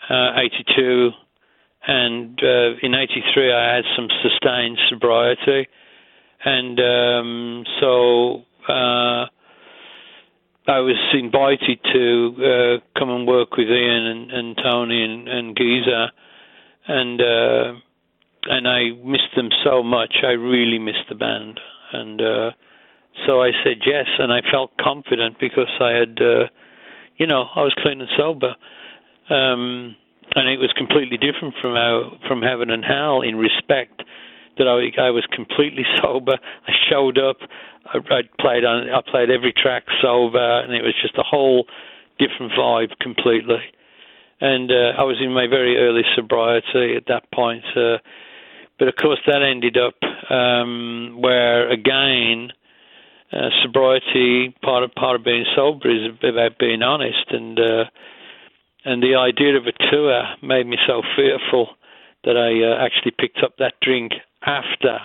[0.09, 1.11] uh, 82,
[1.87, 5.67] and uh, in 83 I had some sustained sobriety,
[6.45, 8.43] and um, so.
[8.67, 9.25] Uh,
[10.67, 15.57] I was invited to uh, come and work with Ian and, and Tony and, and
[15.57, 16.11] Geezer,
[16.87, 17.73] and uh,
[18.45, 20.17] and I missed them so much.
[20.23, 21.59] I really missed the band,
[21.93, 22.51] and uh,
[23.25, 26.47] so I said yes, and I felt confident because I had, uh,
[27.17, 28.55] you know, I was clean and sober,
[29.29, 29.95] um,
[30.35, 34.01] and it was completely different from from heaven and hell in respect
[34.57, 36.37] that I, I was completely sober.
[36.67, 37.37] I showed up.
[37.85, 38.89] I, I played on.
[38.89, 41.65] I played every track sober, and it was just a whole
[42.17, 43.61] different vibe completely.
[44.39, 47.63] And uh, I was in my very early sobriety at that point.
[47.75, 47.97] Uh,
[48.79, 49.95] but of course, that ended up
[50.31, 52.51] um, where again,
[53.33, 57.85] uh, sobriety part of part of being sober is about being honest, and uh,
[58.83, 61.69] and the idea of a tour made me so fearful
[62.23, 64.13] that I uh, actually picked up that drink
[64.45, 64.99] after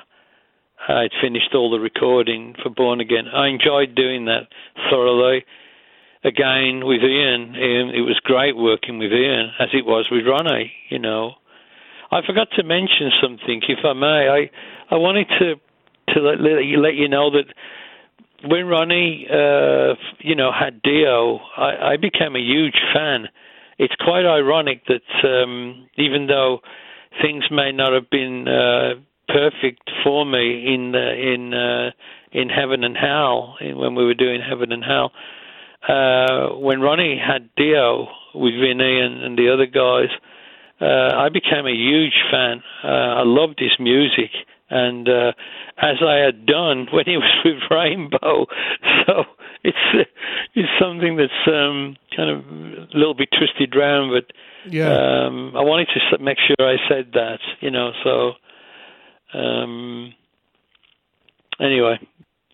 [0.88, 3.26] I'd finished all the recording for Born Again.
[3.32, 4.48] I enjoyed doing that
[4.90, 5.44] thoroughly.
[6.24, 10.72] Again with Ian, Ian, it was great working with Ian as it was with Ronnie.
[10.90, 11.34] You know,
[12.10, 14.28] I forgot to mention something, if I may.
[14.28, 14.50] I
[14.92, 15.54] I wanted to
[16.14, 17.46] to let, let you let you know that
[18.44, 23.28] when Ronnie, uh, you know, had Dio, I, I became a huge fan.
[23.78, 26.60] It's quite ironic that um, even though
[27.22, 28.94] things may not have been uh,
[29.28, 31.90] perfect for me in the, in uh,
[32.32, 35.12] in Heaven and Hell when we were doing Heaven and Hell,
[35.88, 40.10] uh, when Ronnie had Dio with Vinny and, and the other guys,
[40.80, 42.62] uh, I became a huge fan.
[42.84, 44.30] Uh, I loved his music,
[44.70, 45.32] and uh,
[45.78, 48.46] as I had done when he was with Rainbow,
[49.06, 49.24] so
[49.64, 50.08] it's
[50.54, 52.38] it's something that's um, kind of
[52.92, 54.32] a little bit twisted round, but
[54.72, 54.88] Yeah.
[55.26, 57.92] um, I wanted to s- make sure I said that, you know.
[58.04, 58.32] So
[59.38, 60.12] um,
[61.60, 61.98] anyway,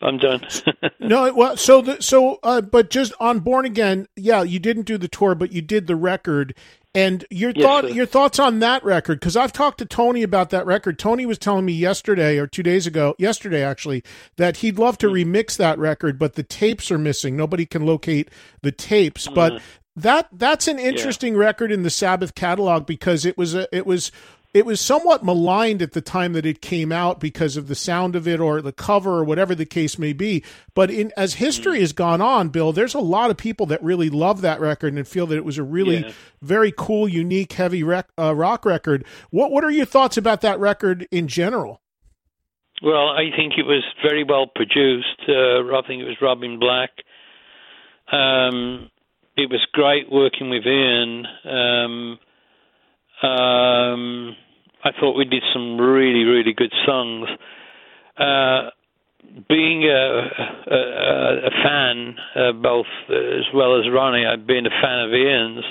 [0.00, 0.46] I'm done.
[1.00, 4.98] no, well, so the, so, uh, but just on Born Again, yeah, you didn't do
[4.98, 6.54] the tour, but you did the record.
[6.94, 7.90] And your Yes, thought, sir.
[7.90, 9.18] your thoughts on that record?
[9.18, 10.98] Because I've talked to Tony about that record.
[10.98, 14.04] Tony was telling me yesterday or two days ago, yesterday actually,
[14.36, 15.24] that he'd love to Mm.
[15.24, 17.34] remix that record, but the tapes are missing.
[17.34, 18.28] Nobody can locate
[18.60, 19.26] the tapes.
[19.26, 19.34] Mm.
[19.34, 19.62] But
[19.96, 24.12] that that's an interesting record in the Sabbath catalog because it was a, it was
[24.54, 28.14] it was somewhat maligned at the time that it came out because of the sound
[28.14, 30.44] of it or the cover or whatever the case may be.
[30.74, 34.10] But in as history has gone on, Bill, there's a lot of people that really
[34.10, 36.12] love that record and feel that it was a really Yeah.
[36.42, 39.04] very cool, unique, heavy rec- uh, rock record.
[39.30, 41.80] What what are your thoughts about that record in general?
[42.82, 45.22] Well, I think it was very well produced.
[45.28, 46.90] Uh, I think it was Robin Black.
[48.10, 48.90] Um,
[49.36, 51.26] it was great working with Ian.
[51.44, 52.18] Um,
[53.22, 54.36] um,
[54.84, 57.28] I thought we did some really, really good songs.
[58.18, 58.70] Uh,
[59.48, 60.28] being a,
[60.70, 65.64] a, a fan, uh, both as well as Ronnie, I've been a fan of Ian's.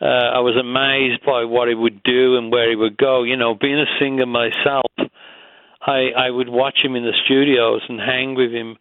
[0.00, 3.24] Uh, I was amazed by what he would do and where he would go.
[3.24, 4.86] You know, being a singer myself,
[5.80, 8.76] I I would watch him in the studios and hang with him,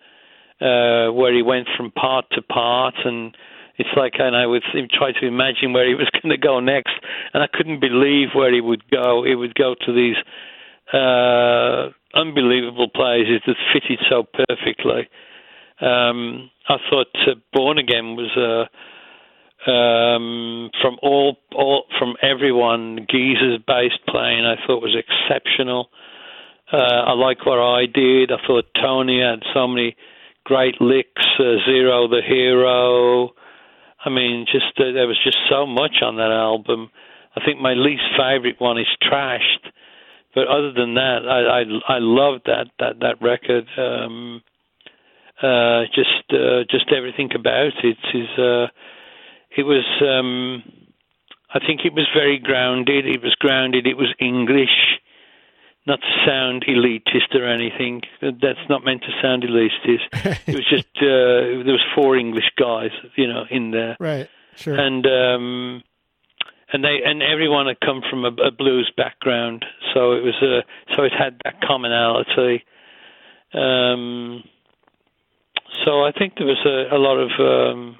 [0.61, 3.35] uh, where he went from part to part, and
[3.77, 6.93] it's like, and I would try to imagine where he was going to go next,
[7.33, 9.23] and I couldn't believe where he would go.
[9.23, 10.17] He would go to these
[10.93, 15.07] uh, unbelievable places that fitted so perfectly.
[15.79, 23.05] Um, I thought uh, Born Again was uh, um, from all, all from everyone.
[23.09, 25.89] Geezer's bass playing I thought was exceptional.
[26.71, 28.31] Uh, I like what I did.
[28.31, 29.95] I thought Tony had so many
[30.43, 31.25] great licks.
[31.39, 33.33] Uh, Zero the Hero.
[34.07, 36.89] I mean, just uh, there was just so much on that album.
[37.35, 39.67] I think my least favorite one is Trashed,
[40.33, 43.67] but other than that, I I, I loved that that that record.
[43.77, 44.41] Um,
[45.43, 48.29] uh, just uh, just everything about it is.
[48.39, 48.67] Uh,
[49.57, 49.83] it was.
[50.01, 50.63] Um,
[51.53, 53.05] I think it was very grounded.
[53.05, 53.87] It was grounded.
[53.87, 54.99] It was English,
[55.88, 58.02] not to sound elitist or anything.
[58.21, 60.06] That's not meant to sound elitist.
[60.47, 64.30] it was just uh, there was four English guys, you know, in there Right.
[64.56, 64.76] Sure.
[64.76, 65.84] and um,
[66.73, 70.62] and they and everyone had come from a, a blues background, so it was a
[70.95, 72.63] so it had that commonality.
[73.54, 74.43] Um,
[75.86, 77.97] so I think there was a, a lot of um,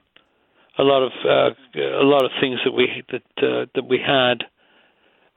[0.78, 4.44] a lot of uh, a lot of things that we that uh, that we had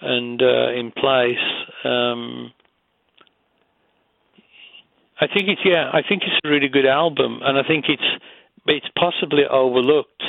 [0.01, 1.39] and uh, in place.
[1.85, 2.53] Um,
[5.21, 5.91] I think it's yeah.
[5.93, 8.23] I think it's a really good album, and I think it's
[8.67, 10.23] it's possibly overlooked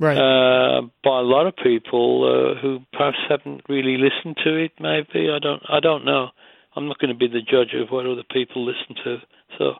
[0.00, 0.16] right.
[0.16, 2.24] uh, by a lot of people
[2.56, 4.72] uh, who perhaps haven't really listened to it.
[4.80, 5.62] Maybe I don't.
[5.68, 6.28] I don't know.
[6.74, 9.18] I'm not going to be the judge of what other people listen to.
[9.58, 9.74] So,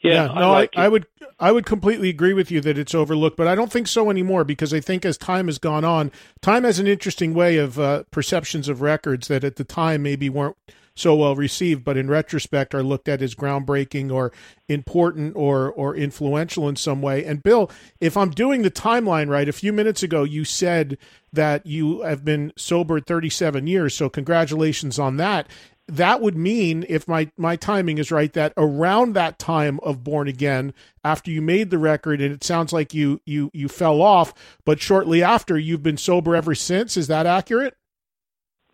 [0.00, 0.92] yeah, no, I, like I, it.
[0.92, 1.06] would
[1.40, 4.44] I would completely agree with you that it's overlooked, but I don't think so anymore
[4.44, 8.04] because I think as time has gone on, time has an interesting way of uh,
[8.10, 10.56] perceptions of records that at the time maybe weren't
[10.94, 14.32] so well received, but in retrospect are looked at as groundbreaking or
[14.68, 17.24] important or or influential in some way.
[17.24, 20.98] And Bill, if I'm doing the timeline right, a few minutes ago you said
[21.32, 25.48] that you have been sober 37 years, so congratulations on that
[25.88, 30.28] that would mean if my my timing is right that around that time of born
[30.28, 34.34] again after you made the record and it sounds like you you you fell off
[34.64, 37.74] but shortly after you've been sober ever since is that accurate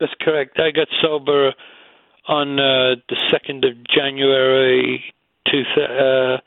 [0.00, 0.58] That's correct.
[0.58, 1.52] I got sober
[2.26, 5.04] on uh, the second of January,
[5.46, 6.38] two uh,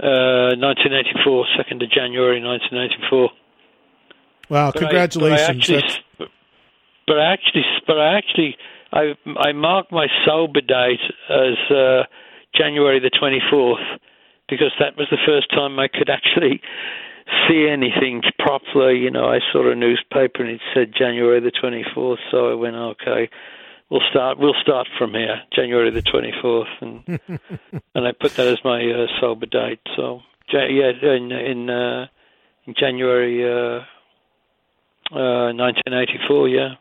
[0.00, 1.46] uh, 1984.
[1.56, 3.30] Second of January, 1984.
[4.48, 6.28] wow But I- congratulations but I actually,
[7.06, 8.56] but I actually, but I actually,
[8.92, 12.04] I I marked my sober date as uh,
[12.54, 13.84] January the twenty fourth
[14.48, 16.60] because that was the first time I could actually
[17.48, 18.98] see anything properly.
[18.98, 22.54] You know, I saw a newspaper and it said January the twenty fourth, so I
[22.54, 23.28] went, okay,
[23.90, 24.38] we'll start.
[24.38, 27.02] We'll start from here, January the twenty fourth, and
[27.94, 29.80] and I put that as my uh, sober date.
[29.96, 30.20] So
[30.52, 32.06] yeah, in in, uh,
[32.66, 33.44] in January.
[33.44, 33.84] Uh,
[35.10, 36.74] uh, 1984, yeah.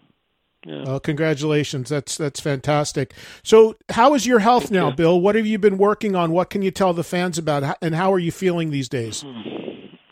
[0.68, 0.84] Yeah.
[0.84, 5.58] well congratulations that's that's fantastic so how is your health now bill what have you
[5.58, 8.70] been working on what can you tell the fans about and how are you feeling
[8.70, 9.24] these days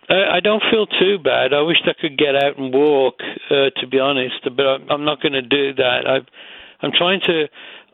[0.09, 1.53] I, I don't feel too bad.
[1.53, 3.15] I wish I could get out and walk,
[3.49, 6.07] uh, to be honest, but I'm, I'm not going to do that.
[6.07, 6.27] I've,
[6.81, 7.47] I'm trying to.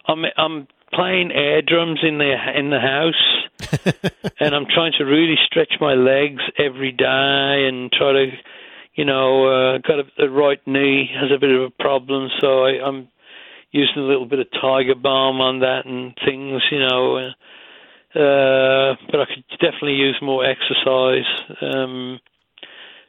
[0.08, 5.36] I'm I'm playing air drums in the in the house, and I'm trying to really
[5.46, 8.26] stretch my legs every day and try to,
[8.96, 12.86] you know, uh, got a, right knee has a bit of a problem, so I,
[12.86, 13.08] I'm
[13.72, 17.18] using a little bit of tiger balm on that and things, you know.
[17.18, 17.32] Uh,
[18.14, 21.26] uh, but I could definitely use more exercise.
[21.62, 22.20] Um,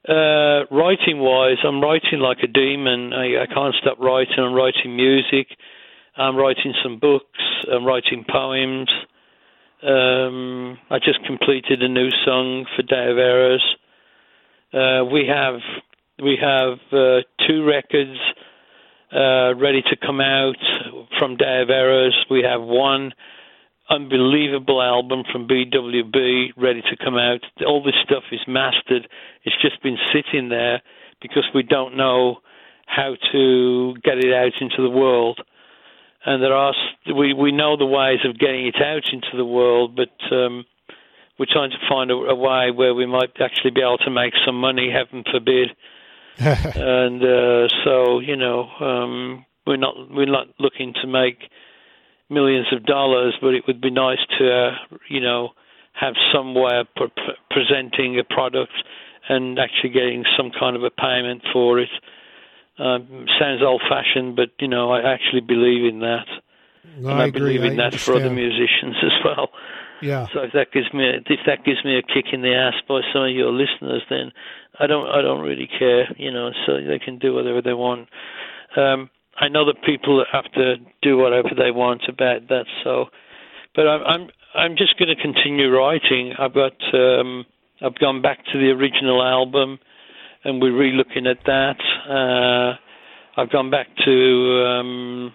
[0.08, 3.12] uh, writing wise, I'm writing like a demon.
[3.12, 4.38] I, I can't stop writing.
[4.38, 5.48] I'm writing music.
[6.16, 7.38] I'm writing some books.
[7.72, 8.88] I'm writing poems.
[9.82, 13.76] Um, I just completed a new song for Day of Errors.
[14.72, 15.60] Uh, we have
[16.22, 18.18] we have uh, two records
[19.12, 20.56] uh, ready to come out
[21.18, 22.16] from Day of Errors.
[22.30, 23.12] We have one
[23.90, 27.40] unbelievable album from BWB ready to come out.
[27.66, 29.08] All this stuff is mastered.
[29.44, 30.80] It's just been sitting there
[31.20, 32.38] because we don't know
[32.86, 35.38] how to get it out into the world.
[36.24, 36.72] And there are
[37.14, 40.64] we we know the ways of getting it out into the world, but um,
[41.38, 44.34] we're trying to find a, a way where we might actually be able to make
[44.44, 44.90] some money.
[44.90, 45.70] Heaven forbid.
[46.38, 51.38] and uh, so you know um, we're not we're not looking to make
[52.30, 55.50] millions of dollars, but it would be nice to uh, you know
[55.92, 58.72] have some way of pre- presenting a product
[59.28, 61.90] and actually getting some kind of a payment for it.
[62.78, 66.26] Um, sounds old-fashioned, but you know I actually believe in that.
[66.98, 67.58] No, and I, I agree.
[67.58, 69.50] believe in I that for other musicians as well.
[70.02, 70.26] Yeah.
[70.34, 72.74] So if that gives me a, if that gives me a kick in the ass
[72.88, 74.32] by some of your listeners, then
[74.80, 76.50] I don't I don't really care, you know.
[76.66, 78.08] So they can do whatever they want.
[78.76, 82.66] Um, I know that people have to do whatever they want about that.
[82.82, 83.06] So,
[83.76, 86.34] but I'm I'm I'm just going to continue writing.
[86.36, 87.46] I've got um,
[87.80, 89.78] I've gone back to the original album,
[90.42, 91.78] and we're re-looking at that.
[92.10, 94.64] Uh, I've gone back to.
[94.66, 95.34] Um,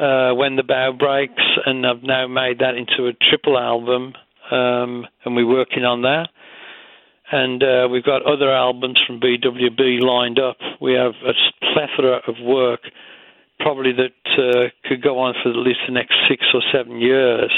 [0.00, 4.14] uh, when the bough breaks, and I've now made that into a triple album,
[4.50, 6.28] um, and we're working on that.
[7.30, 10.56] And uh, we've got other albums from BWB lined up.
[10.80, 11.32] We have a
[11.72, 12.80] plethora of work,
[13.60, 17.52] probably that uh, could go on for at least the next six or seven years.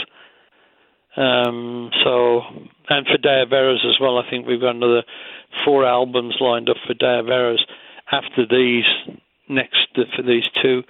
[1.17, 2.41] Um, so,
[2.89, 5.05] and for Day as well, I think we've got another
[5.65, 7.21] four albums lined up for Day
[8.11, 8.85] after these
[9.49, 10.83] next for these two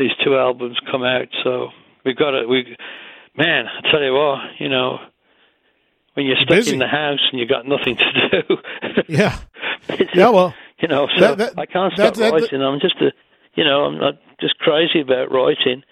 [0.00, 1.28] these two albums come out.
[1.44, 1.68] So
[2.04, 2.48] we've got it.
[2.48, 2.76] We,
[3.36, 4.98] man, I tell you what, you know,
[6.14, 6.72] when you're stuck busy.
[6.72, 8.04] in the house and you've got nothing to
[8.42, 8.56] do.
[9.08, 9.38] Yeah.
[10.14, 12.62] Yeah, well, you know, so that- that- I can't stop that- writing.
[12.62, 13.12] I'm just a,
[13.54, 15.82] you know, I'm not just crazy about writing.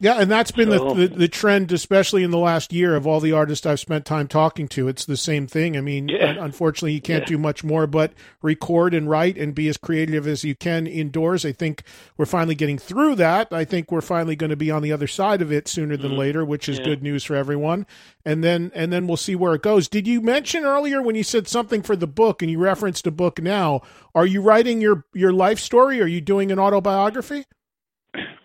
[0.00, 3.06] Yeah, and that's been So- the, the the trend, especially in the last year, of
[3.06, 4.88] all the artists I've spent time talking to.
[4.88, 5.76] It's the same thing.
[5.76, 6.34] I mean, Yeah.
[6.40, 7.28] unfortunately, you can't Yeah.
[7.28, 11.44] do much more but record and write and be as creative as you can indoors.
[11.46, 11.84] I think
[12.18, 13.52] we're finally getting through that.
[13.52, 16.16] I think we're finally going to be on the other side of it sooner than
[16.16, 16.88] later, which is Mm-hmm.
[16.88, 16.94] Yeah.
[16.96, 17.86] good news for everyone.
[18.26, 19.86] And then and then we'll see where it goes.
[19.88, 23.12] Did you mention earlier when you said something for the book and you referenced a
[23.12, 23.80] book now?
[24.12, 26.02] Are you writing your your life story?
[26.02, 27.44] Are you doing an autobiography?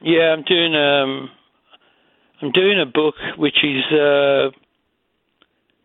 [0.01, 1.29] Yeah, I'm doing um,
[2.41, 4.49] I'm doing a book which is uh,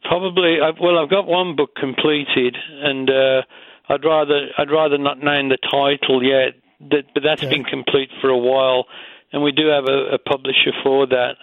[0.04, 3.42] probably well, I've got one book completed, and uh,
[3.88, 6.54] I'd rather I'd rather not name the title yet.
[6.90, 7.50] That, but that's Okay.
[7.50, 8.86] been complete for a while,
[9.32, 11.36] and we do have a, a publisher for that.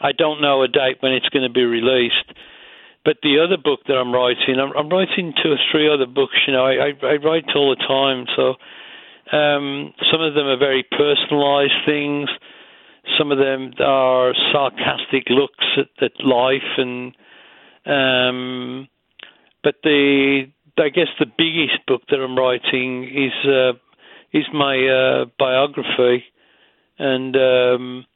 [0.00, 2.32] I don't know a date when it's going to be released.
[3.04, 6.36] But the other book that I'm writing, I'm, I'm writing two or three other books.
[6.46, 8.56] You know, I, I, I write all the time, so
[9.36, 12.28] um, some of them are very personalized things.
[13.18, 17.14] Some of them are sarcastic looks at, at life, and
[17.86, 18.88] um,
[19.62, 20.46] but the
[20.78, 23.72] I guess the biggest book that I'm writing is uh,
[24.32, 26.24] is my uh, biography,
[26.98, 28.06] and um,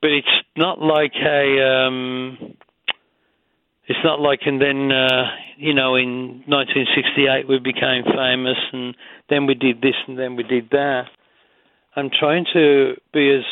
[0.00, 2.56] but it's not like a um,
[3.86, 5.24] it's not like and then uh,
[5.56, 8.94] you know in 1968 we became famous and
[9.28, 11.06] then we did this and then we did that.
[11.96, 13.44] I'm trying to be as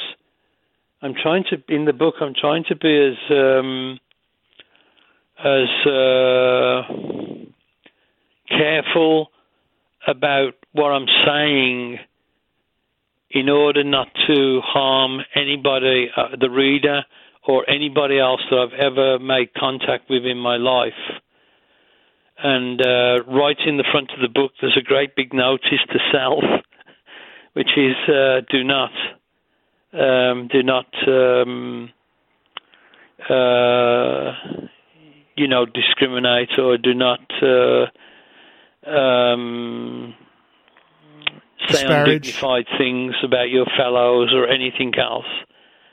[1.01, 4.01] I'm trying to in the book I'm trying to be as um,
[5.39, 6.83] as uh,
[8.49, 9.31] careful
[10.07, 11.99] about what I'm saying
[13.31, 17.05] in order not to harm anybody, uh, the reader,
[17.47, 20.93] or anybody else that I've ever made contact with in my life.
[22.43, 25.99] And uh, right in the front of the book, there's a great big notice to
[26.13, 26.43] self,
[27.53, 28.91] which is uh, do not,
[29.93, 31.91] um, do not, um,
[33.29, 34.33] uh,
[35.37, 37.21] you know, discriminate or do not.
[37.43, 37.87] Uh,
[38.89, 40.15] um,
[41.69, 42.29] say Disparage.
[42.29, 45.27] undignified things about your fellows or anything else.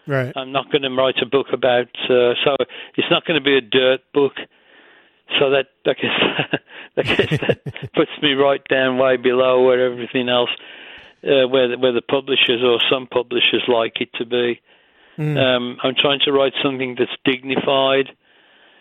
[0.07, 0.31] Right.
[0.35, 1.89] I'm not going to write a book about.
[2.09, 2.55] Uh, so
[2.95, 4.33] it's not going to be a dirt book.
[5.39, 6.61] So that I guess
[6.97, 10.51] I guess that puts me right down way below where everything else,
[11.23, 14.59] uh, where the, where the publishers or some publishers like it to be.
[15.17, 18.09] Um, I'm trying to write something that's dignified,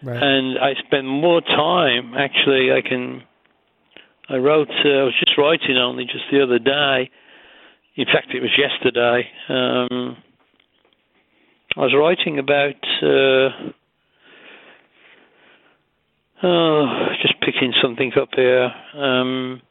[0.03, 0.21] Right.
[0.23, 2.15] and I spend more time.
[2.17, 3.23] Actually, I can.
[4.29, 4.69] I wrote.
[4.85, 7.09] Uh, I was just writing only just the other day.
[7.95, 9.29] In fact, it was yesterday.
[9.49, 10.17] Um,
[11.77, 12.83] I was writing about.
[13.01, 13.71] Uh,
[16.43, 18.73] oh, just picking something up here.
[18.95, 19.63] Um,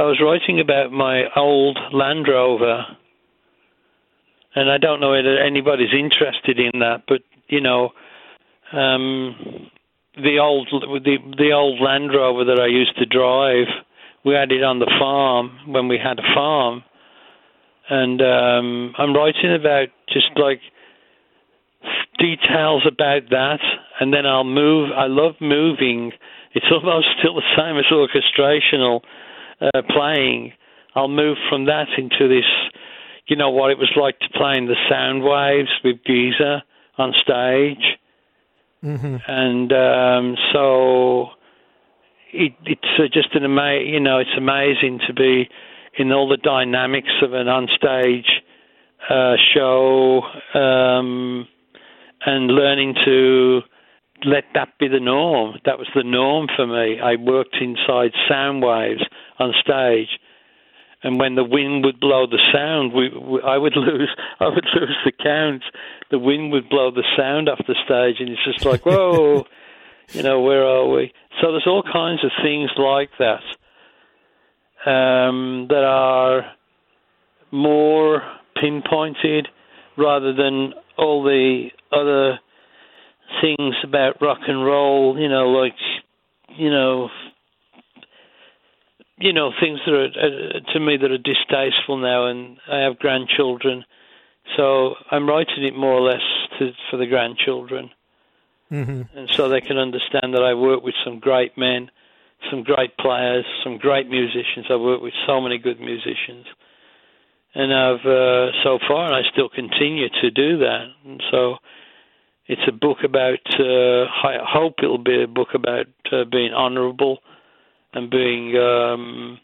[0.00, 2.86] I was writing about my old Land Rover,
[4.54, 7.90] and I don't know whether anybody's interested in that, but you know,
[8.72, 9.68] um,
[10.16, 13.66] the old the the old Land Rover that I used to drive,
[14.24, 16.82] we had it on the farm when we had a farm,
[17.90, 20.62] and um, I'm writing about just like
[22.18, 23.60] details about that,
[24.00, 24.92] and then I'll move.
[24.96, 26.12] I love moving.
[26.54, 29.02] It's almost still the same as orchestrational
[29.60, 30.52] uh, playing.
[30.94, 32.48] I'll move from that into this,
[33.26, 36.62] you know, what it was like to play in the sound waves with Geezer
[36.98, 37.98] on stage.
[38.84, 39.16] Mm-hmm.
[39.28, 41.28] And um, so
[42.32, 45.48] it, it's uh, just an amazing, you know, it's amazing to be
[45.98, 48.28] in all the dynamics of an onstage
[49.08, 50.22] uh, show
[50.54, 51.46] um,
[52.24, 53.60] and learning to
[54.24, 55.56] let that be the norm.
[55.64, 57.00] That was the norm for me.
[57.00, 59.02] I worked inside sound waves
[59.40, 60.08] on stage.
[61.02, 64.10] And when the wind would blow the sound, we, we, I would lose.
[64.40, 65.62] I would lose the count.
[66.10, 69.46] The wind would blow the sound off the stage, and it's just like, whoa,
[70.12, 71.12] you know, where are we?
[71.40, 73.42] So there's all kinds of things like that
[74.90, 76.52] um, that are
[77.50, 78.22] more
[78.60, 79.48] pinpointed
[79.96, 82.38] rather than all the other
[83.40, 85.74] things about rock and roll, you know, like,
[86.56, 87.08] you know,
[89.20, 92.98] you know, things that are uh, to me that are distasteful now, and I have
[92.98, 93.84] grandchildren,
[94.56, 96.22] so I'm writing it more or less
[96.58, 97.90] to, for the grandchildren,
[98.72, 99.02] mm-hmm.
[99.16, 101.90] and so they can understand that I work with some great men,
[102.50, 104.66] some great players, some great musicians.
[104.70, 106.46] I work with so many good musicians,
[107.54, 111.56] and I've uh, so far, and I still continue to do that, and so
[112.46, 113.38] it's a book about.
[113.58, 117.18] Uh, I hope it'll be a book about uh, being honourable
[117.92, 119.38] and being um,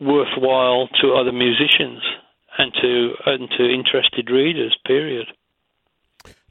[0.00, 2.02] worthwhile to other musicians
[2.58, 4.76] and to and to interested readers.
[4.86, 5.26] Period.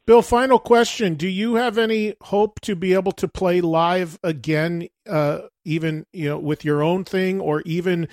[0.06, 4.88] Bill, final question: Do you have any hope to be able to play live again,
[5.08, 8.08] uh, even you know with your own thing, or even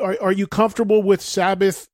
[0.00, 1.88] are, are you comfortable with Sabbath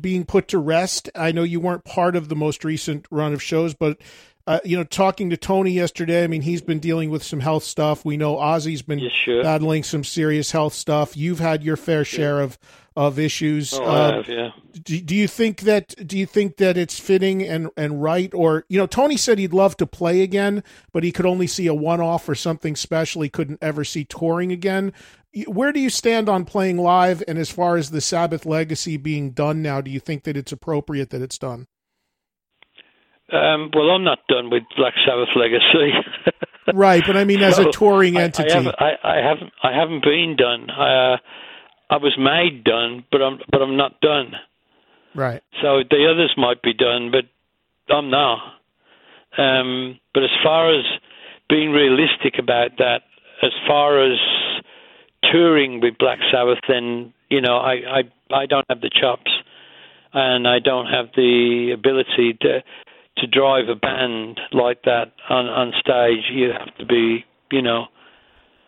[0.00, 1.08] being put to rest?
[1.14, 3.98] I know you weren't part of the most recent run of shows, but
[4.46, 7.64] uh, you know, talking to Tony yesterday, I mean, he's been dealing with some health
[7.64, 8.04] stuff.
[8.04, 9.42] We know Ozzy's been sure.
[9.42, 11.16] battling some serious health stuff.
[11.16, 12.58] You've had your fair share of
[12.94, 13.72] of issues.
[13.72, 14.50] Oh, uh, have, yeah.
[14.82, 18.64] Do, do you think that do you think that it's fitting and and right or
[18.68, 20.62] you know Tony said he'd love to play again
[20.92, 24.04] but he could only see a one off or something special he couldn't ever see
[24.04, 24.92] touring again
[25.46, 29.30] where do you stand on playing live and as far as the Sabbath legacy being
[29.30, 31.66] done now do you think that it's appropriate that it's done
[33.32, 35.92] um, well, I'm not done with Black Sabbath legacy.
[36.74, 39.52] right, but I mean, as So, a touring entity, I, haven't, I, I haven't.
[39.62, 40.68] I haven't been done.
[40.70, 41.16] Uh,
[41.90, 43.38] I was made done, but I'm.
[43.50, 44.32] But I'm not done.
[45.14, 45.42] right?
[45.62, 47.24] So the others might be done, but
[47.94, 48.38] I'm not.
[49.38, 50.84] Um, but as far as
[51.48, 53.00] being realistic about that,
[53.42, 54.18] as far as
[55.30, 59.30] touring with Black Sabbath, then you know I I, I don't have the chops,
[60.12, 62.62] and I don't have the ability to
[63.18, 66.24] to drive a band like that on on stage.
[66.32, 67.86] You have to be, you know,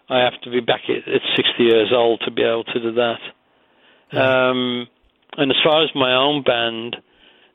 [0.09, 2.93] I have to be back at, at 60 years old to be able to do
[2.93, 3.19] that.
[4.17, 4.87] Um,
[5.37, 6.97] and as far as my own band,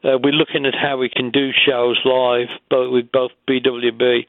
[0.04, 4.26] uh, we're looking at how we can do shows live, both with both BWB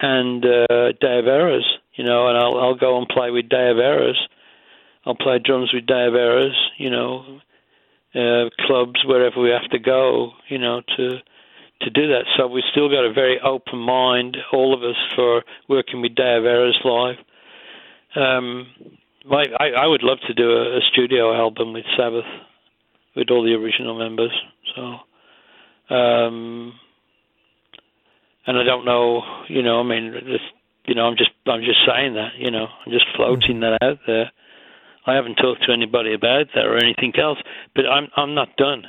[0.00, 1.66] and uh, Day of Errors.
[1.94, 4.18] You know, and I'll I'll go and play with Day of Errors.
[5.04, 6.56] I'll play drums with Day of Errors.
[6.78, 7.40] You know,
[8.14, 10.32] uh, clubs wherever we have to go.
[10.48, 11.18] You know, to
[11.82, 12.24] to do that.
[12.36, 16.36] So we've still got a very open mind, all of us, for working with Day
[16.36, 17.16] of Errors live.
[18.16, 18.66] Um,
[19.24, 22.24] my, I, I would love to do a, a studio album with Sabbath,
[23.14, 24.32] with all the original members.
[24.74, 26.74] So, um,
[28.46, 30.14] and I don't know, you know, I mean,
[30.86, 33.98] you know, I'm just, I'm just saying that, you know, I'm just floating that out
[34.06, 34.30] there.
[35.06, 37.38] I haven't talked to anybody about that or anything else,
[37.74, 38.84] but I'm, I'm not done.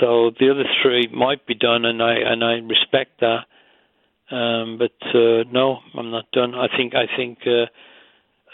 [0.00, 3.44] So the other three might be done, and I and I respect that.
[4.30, 6.54] Um, but uh, no, I'm not done.
[6.54, 7.66] I think I think uh,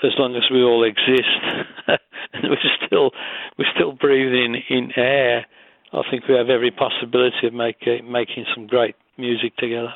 [0.07, 1.29] as long as we all exist,
[2.33, 3.11] and we're still
[3.59, 5.47] we're still breathing in air,
[5.93, 9.95] I think we have every possibility of make, making some great music together.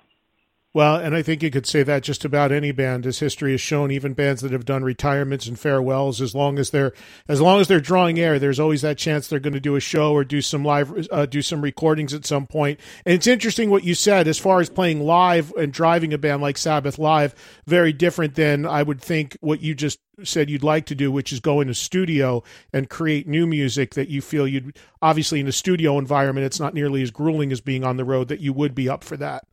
[0.75, 3.61] Well, and I think you could say that just about any band, as history has
[3.61, 3.91] shown.
[3.91, 6.93] Even bands that have done retirements and farewells, as long as they're
[7.27, 9.81] as long as they're drawing air, there's always that chance they're going to do a
[9.81, 12.79] show or do some live, uh, do some recordings at some point.
[13.07, 16.43] And it's interesting what you said as far as playing live and driving a band
[16.43, 17.35] like Sabbath live.
[17.67, 21.33] Very different than I would think what you just said you'd like to do, which
[21.33, 22.43] is go in a studio
[22.75, 26.45] and create new music that you feel you'd obviously in a studio environment.
[26.45, 28.29] It's not nearly as grueling as being on the road.
[28.29, 29.45] That you would be up for that.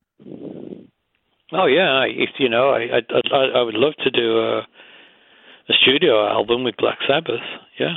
[1.51, 4.67] Oh yeah, if you know, I I I would love to do a
[5.69, 7.41] a studio album with Black Sabbath.
[7.79, 7.95] Yeah.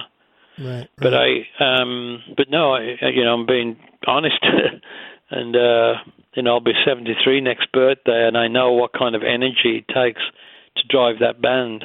[0.61, 3.77] Right, But I um but no, I you know, I'm being
[4.07, 4.45] honest
[5.31, 5.95] and uh
[6.35, 9.89] you know, I'll be 73 next birthday and I know what kind of energy it
[9.93, 10.21] takes
[10.77, 11.85] to drive that band.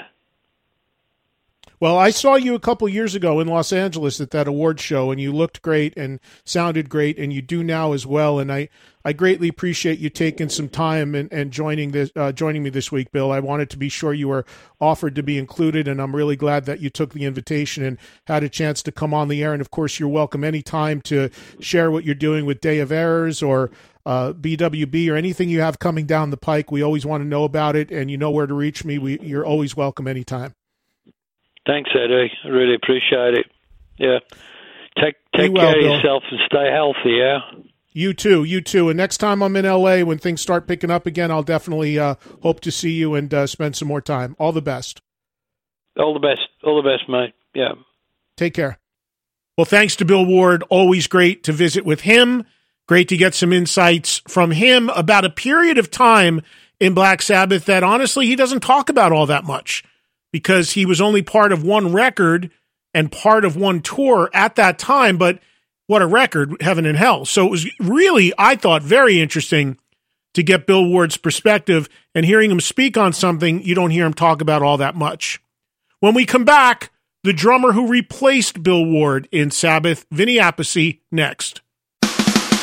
[1.83, 5.11] Well, I saw you a couple years ago in Los Angeles at that award show,
[5.11, 8.39] and you looked great and sounded great, and you do now as well.
[8.39, 8.69] And I,
[9.03, 12.89] I greatly appreciate you taking some time and, and joining this, uh, joining me this
[12.89, 13.33] week, Bill.
[13.33, 14.45] I wanted to be sure you were
[14.79, 18.45] offered to be included, and I'm really glad that you took the invitation and had
[18.45, 19.51] a chance to come on the air.
[19.51, 21.29] And of course, you're welcome anytime to
[21.59, 23.71] share what you're doing with Day of Errors or
[24.05, 26.71] uh, BWB or anything you have coming down the pike.
[26.71, 28.97] We always want to know about it, and you know where to reach me.
[28.99, 30.53] We, you're always welcome anytime.
[31.65, 32.31] Thanks, Eddie.
[32.43, 33.45] I really appreciate it.
[33.97, 34.19] Yeah.
[35.01, 35.93] Take take well, care Bill.
[35.93, 37.39] of yourself and stay healthy, yeah?
[37.93, 38.89] You too, you too.
[38.89, 42.15] And next time I'm in LA, when things start picking up again, I'll definitely uh,
[42.41, 44.35] hope to see you and uh, spend some more time.
[44.39, 45.01] All the best.
[45.97, 46.41] All the best.
[46.63, 47.33] All the best, mate.
[47.53, 47.73] Yeah.
[48.35, 48.79] Take care.
[49.57, 50.63] Well, thanks to Bill Ward.
[50.69, 52.45] Always great to visit with him.
[52.87, 56.41] Great to get some insights from him about a period of time
[56.79, 59.83] in Black Sabbath that honestly he doesn't talk about all that much
[60.33, 62.51] because he was only part of one record
[62.93, 65.17] and part of one tour at that time.
[65.17, 65.39] But
[65.87, 67.23] what a record, Heaven and Hell.
[67.23, 69.77] So it was really, I thought, very interesting
[70.33, 74.13] to get Bill Ward's perspective and hearing him speak on something you don't hear him
[74.13, 75.39] talk about all that much.
[75.99, 76.91] When we come back,
[77.23, 81.61] the drummer who replaced Bill Ward in Sabbath, Vinny Appice, next.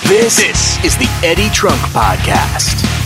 [0.09, 3.00] This, this is the Eddie Trunk Podcast.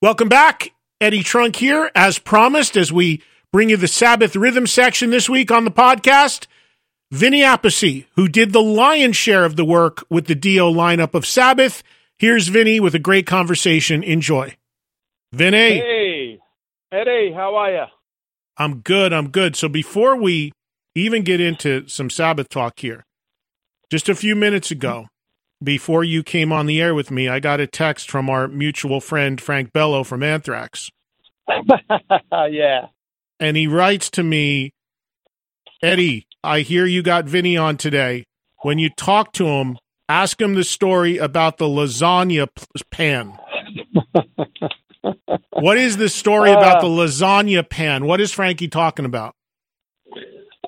[0.00, 0.72] Welcome back.
[1.00, 3.20] Eddie Trunk here, as promised, as we
[3.52, 6.46] bring you the Sabbath rhythm section this week on the podcast.
[7.10, 11.26] Vinny Appice, who did the lion's share of the work with the Dio lineup of
[11.26, 11.82] Sabbath.
[12.16, 14.04] Here's Vinny with a great conversation.
[14.04, 14.56] Enjoy.
[15.32, 15.80] Vinny.
[15.80, 16.38] Hey,
[16.92, 17.84] Eddie, how are you?
[18.56, 19.12] I'm good.
[19.12, 19.56] I'm good.
[19.56, 20.52] So before we
[20.94, 23.04] even get into some Sabbath talk here,
[23.90, 25.08] just a few minutes ago,
[25.62, 29.00] before you came on the air with me, I got a text from our mutual
[29.00, 30.90] friend Frank Bello from Anthrax.
[32.32, 32.86] yeah.
[33.40, 34.72] And he writes to me,
[35.82, 38.24] Eddie, I hear you got Vinny on today.
[38.62, 39.78] When you talk to him,
[40.08, 43.38] ask him the story about the lasagna p- pan.
[45.52, 46.80] what is the story about uh.
[46.82, 48.04] the lasagna pan?
[48.06, 49.34] What is Frankie talking about?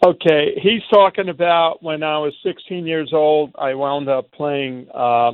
[0.05, 5.32] Okay, he's talking about when I was 16 years old, I wound up playing uh,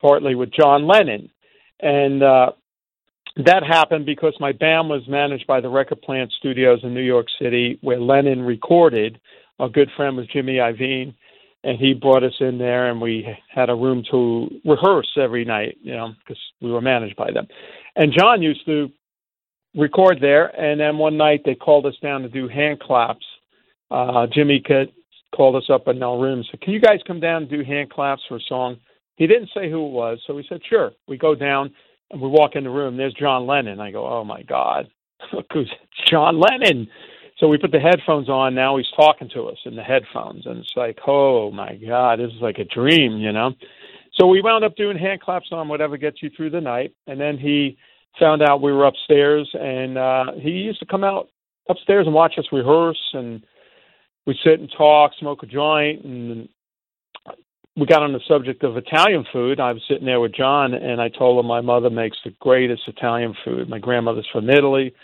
[0.00, 1.30] partly with John Lennon.
[1.80, 2.52] And uh,
[3.36, 7.26] that happened because my band was managed by the Record Plant Studios in New York
[7.40, 9.20] City, where Lennon recorded.
[9.60, 11.14] A good friend was Jimmy Iovine,
[11.62, 15.78] and he brought us in there, and we had a room to rehearse every night,
[15.82, 17.46] you know, because we were managed by them.
[17.94, 18.90] And John used to
[19.76, 23.24] record there, and then one night they called us down to do hand claps.
[23.90, 24.62] Uh, Jimmy
[25.34, 27.90] called us up in our room said, Can you guys come down and do hand
[27.90, 28.76] claps for a song?
[29.16, 30.92] He didn't say who it was, so we said, Sure.
[31.08, 31.72] We go down
[32.10, 32.96] and we walk in the room.
[32.96, 33.80] There's John Lennon.
[33.80, 34.88] I go, Oh my God,
[35.32, 35.70] look who's
[36.10, 36.88] John Lennon.
[37.38, 38.54] So we put the headphones on.
[38.54, 42.30] Now he's talking to us in the headphones, and it's like, oh my God, this
[42.30, 43.52] is like a dream, you know.
[44.14, 47.20] So we wound up doing hand claps on whatever gets you through the night, and
[47.20, 47.76] then he
[48.20, 51.28] found out we were upstairs, and uh, he used to come out
[51.68, 53.44] upstairs and watch us rehearse, and
[54.26, 56.48] we sit and talk, smoke a joint, and
[57.76, 59.60] we got on the subject of Italian food.
[59.60, 62.82] I was sitting there with John, and I told him my mother makes the greatest
[62.86, 63.68] Italian food.
[63.68, 64.94] My grandmother's from Italy,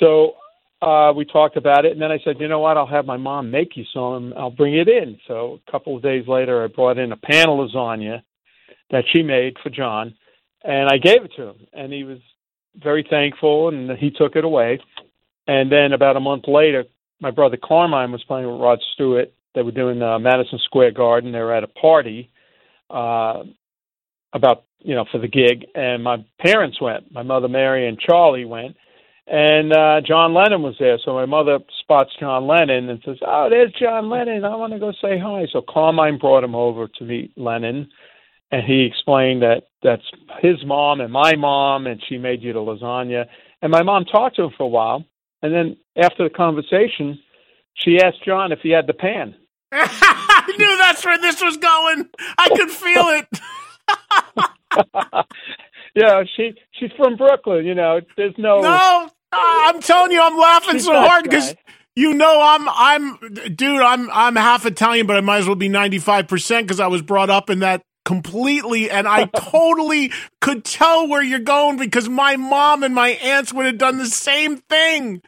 [0.00, 0.34] so
[0.80, 2.76] uh, we talked about it, and then I said, you know what?
[2.76, 4.32] I'll have my mom make you some.
[4.36, 5.18] I'll bring it in.
[5.26, 8.22] So a couple of days later, I brought in a pan of lasagna
[8.90, 10.14] that she made for John,
[10.62, 12.18] and I gave it to him, and he was
[12.76, 14.78] very thankful, and he took it away.
[15.46, 16.84] And then about a month later,
[17.20, 19.32] my brother Carmine was playing with Rod Stewart.
[19.54, 21.32] They were doing uh, Madison Square Garden.
[21.32, 22.30] They were at a party
[22.90, 23.42] uh,
[24.32, 27.12] about you know for the gig, and my parents went.
[27.12, 28.76] My mother Mary and Charlie went,
[29.26, 30.98] and uh, John Lennon was there.
[31.04, 34.44] So my mother spots John Lennon and says, "Oh, there's John Lennon.
[34.44, 37.88] I want to go say hi." So Carmine brought him over to meet Lennon,
[38.52, 40.02] and he explained that that's
[40.40, 43.26] his mom and my mom, and she made you the lasagna.
[43.60, 45.04] And my mom talked to him for a while,
[45.42, 47.18] and then after the conversation,
[47.74, 49.34] she asked John if he had the pan.
[49.72, 52.08] I knew that's where this was going.
[52.38, 53.28] I could feel it.
[55.94, 57.64] yeah, she she's from Brooklyn.
[57.66, 58.60] You know, there's no.
[58.60, 61.54] No, uh, I'm telling you, I'm laughing she's so hard because
[61.96, 63.80] you know I'm I'm dude.
[63.80, 67.02] I'm I'm half Italian, but I might as well be 95 percent because I was
[67.02, 72.36] brought up in that completely and I totally could tell where you're going because my
[72.36, 75.20] mom and my aunts would have done the same thing.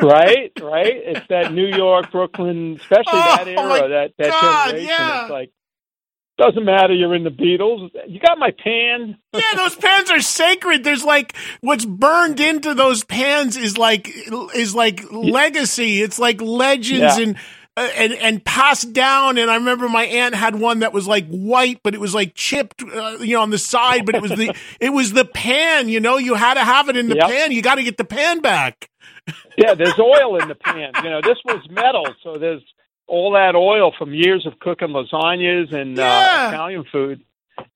[0.00, 0.94] Right, right.
[0.94, 4.88] It's that New York, Brooklyn, especially oh, that era, that that God, generation.
[4.88, 5.22] Yeah.
[5.22, 5.50] It's like
[6.38, 6.94] doesn't matter.
[6.94, 7.90] You're in the Beatles.
[8.06, 9.18] You got my pan.
[9.34, 10.84] yeah, those pans are sacred.
[10.84, 14.08] There's like what's burned into those pans is like
[14.54, 16.00] is like legacy.
[16.00, 17.24] It's like legends yeah.
[17.24, 17.36] and
[17.80, 19.38] and and passed down.
[19.38, 22.34] And I remember my aunt had one that was like white, but it was like
[22.34, 24.06] chipped, uh, you know, on the side.
[24.06, 25.88] But it was the it was the pan.
[25.88, 27.28] You know, you had to have it in the yep.
[27.28, 27.52] pan.
[27.52, 28.90] You got to get the pan back.
[29.56, 30.92] yeah, there's oil in the pan.
[31.02, 32.62] You know, this was metal, so there's
[33.10, 36.46] all that oil from years of cooking lasagnas and uh, yeah.
[36.46, 37.24] uh, Italian food.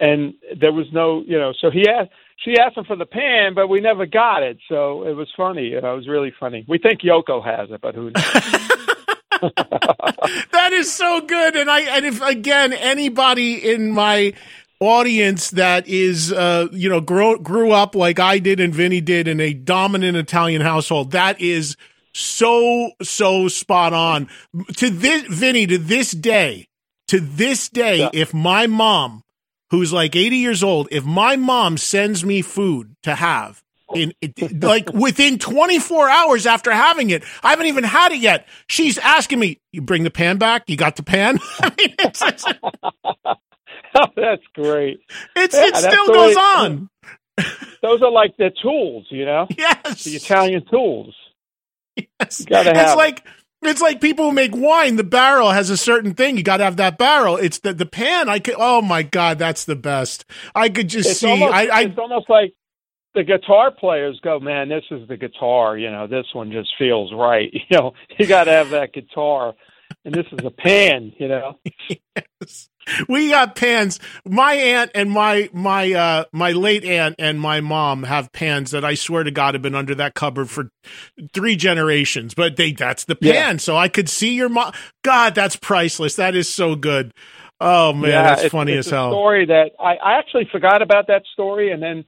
[0.00, 3.54] And there was no, you know, so he asked, she asked him for the pan,
[3.54, 4.58] but we never got it.
[4.68, 5.66] So it was funny.
[5.66, 6.64] You know, it was really funny.
[6.66, 8.78] We think Yoko has it, but who knows?
[10.52, 11.56] that is so good.
[11.56, 14.34] And I and if again anybody in my
[14.80, 19.28] audience that is uh you know grew grew up like I did and Vinny did
[19.28, 21.76] in a dominant Italian household, that is
[22.14, 24.28] so so spot on.
[24.76, 26.68] To this Vinny, to this day,
[27.08, 28.10] to this day, yeah.
[28.12, 29.22] if my mom,
[29.70, 33.63] who's like 80 years old, if my mom sends me food to have,
[33.96, 34.12] in
[34.60, 37.24] like within 24 hours after having it.
[37.42, 38.46] I haven't even had it yet.
[38.68, 40.64] She's asking me, "You bring the pan back?
[40.68, 42.44] You got the pan?" I mean, it's, it's,
[43.04, 45.00] oh, that's great.
[45.36, 46.90] It's yeah, it still goes on.
[47.82, 49.46] Those are like the tools, you know.
[49.56, 51.14] Yes, the Italian tools.
[51.96, 52.88] Yes, you gotta have.
[52.88, 53.24] It's like
[53.62, 54.96] it's like people who make wine.
[54.96, 56.36] The barrel has a certain thing.
[56.36, 57.36] You got to have that barrel.
[57.36, 58.28] It's the the pan.
[58.28, 58.56] I could.
[58.58, 60.24] Oh my god, that's the best.
[60.54, 61.30] I could just it's see.
[61.30, 62.54] Almost, I, I, it's almost like
[63.14, 65.78] the guitar players go, man, this is the guitar.
[65.78, 67.52] You know, this one just feels right.
[67.70, 69.54] You know, you got to have that guitar,
[70.04, 71.12] and this is a pan.
[71.18, 71.58] You know.
[71.88, 72.68] yes.
[73.08, 73.98] We got pans.
[74.26, 78.84] My aunt and my my uh my late aunt and my mom have pans that
[78.84, 80.68] I swear to God have been under that cupboard for
[81.32, 82.34] three generations.
[82.34, 83.56] But they that's the pan, yeah.
[83.56, 84.72] so I could see your mom.
[85.02, 86.16] God, that's priceless.
[86.16, 87.12] That is so good.
[87.60, 89.10] Oh man, yeah, that's it's, funny it's as hell.
[89.10, 92.04] Story that I, I actually forgot about that story, and then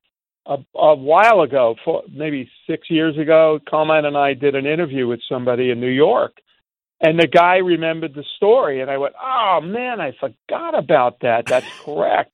[0.46, 5.06] a, a while ago, for, maybe six years ago, Carmine and I did an interview
[5.06, 6.36] with somebody in New York,
[7.00, 11.46] and the guy remembered the story, and I went, "Oh man, I forgot about that.
[11.46, 12.32] That's correct."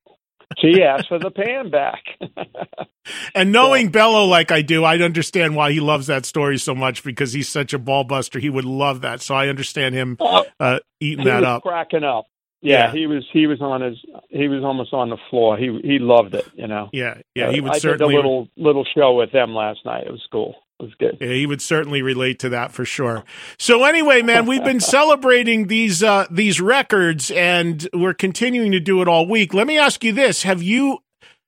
[0.59, 2.03] She asked for the pan back.
[3.35, 6.75] and knowing so, Bello like I do, I understand why he loves that story so
[6.75, 8.39] much because he's such a ball buster.
[8.39, 12.27] He would love that, so I understand him uh, uh eating that up, cracking up.
[12.63, 13.99] Yeah, he was he was on his
[14.31, 15.57] he was almost on the floor.
[15.57, 16.89] He he loved it, you know.
[16.93, 19.81] Yeah, yeah, he would uh, I certainly did a little little show with them last
[19.85, 20.07] night.
[20.07, 20.55] It was cool.
[20.79, 21.19] It was good.
[21.21, 23.25] Yeah, he would certainly relate to that for sure.
[23.59, 29.03] So anyway, man, we've been celebrating these uh these records and we're continuing to do
[29.03, 29.53] it all week.
[29.53, 30.99] Let me ask you this, have you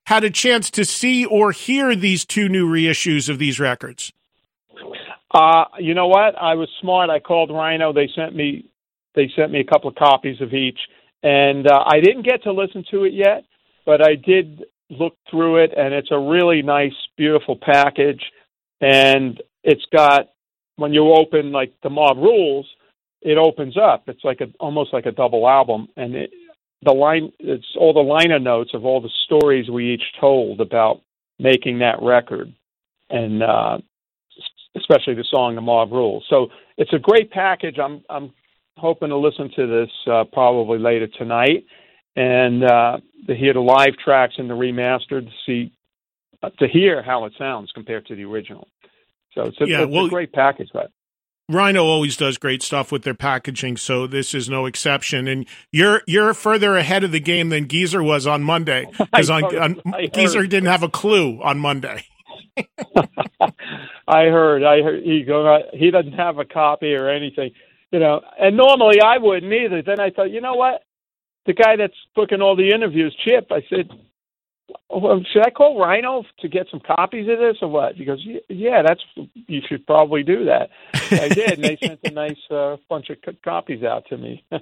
[0.07, 4.13] had a chance to see or hear these two new reissues of these records?
[5.31, 6.37] Uh, you know what?
[6.41, 7.09] I was smart.
[7.09, 7.93] I called Rhino.
[7.93, 8.69] They sent me
[9.15, 10.79] they sent me a couple of copies of each
[11.25, 13.45] and uh, I didn't get to listen to it yet,
[13.87, 18.23] but I did look through it, and it's a really nice, beautiful package.
[18.83, 20.29] And it's got
[20.77, 22.67] when you open like the Mob Rules,
[23.23, 24.05] it opens up.
[24.07, 26.31] It's like a almost like a double album, and it,
[26.83, 31.01] the line it's all the liner notes of all the stories we each told about
[31.39, 32.53] making that record,
[33.09, 33.79] and uh,
[34.77, 37.79] especially the song "The Mob Rules." So it's a great package.
[37.79, 38.31] I'm I'm
[38.77, 41.65] hoping to listen to this uh, probably later tonight
[42.17, 45.73] and uh, to hear the live tracks and the remastered to see
[46.43, 48.69] uh, to hear how it sounds compared to the original.
[49.33, 50.91] So it's a, yeah, it's well, a great package, but.
[51.51, 55.29] Rhino always does great stuff with their packaging, so this is no exception.
[55.29, 59.45] And you're you're further ahead of the game than Geezer was on Monday because on,
[59.59, 59.83] on
[60.15, 62.07] Geezer didn't have a clue on Monday.
[64.09, 64.65] I heard.
[64.65, 65.59] I heard he go.
[65.75, 67.51] He doesn't have a copy or anything
[67.95, 69.81] you know, and normally I wouldn't either.
[69.81, 70.83] Then I thought, you know what?
[71.47, 73.89] The guy that's booking all the interviews, Chip, I said,
[74.91, 77.95] well, should I call Rhino to get some copies of this or what?
[77.95, 79.01] He goes, yeah, that's
[79.47, 80.71] you should probably do that.
[80.93, 84.45] I did, and they sent a nice uh, bunch of c- copies out to me.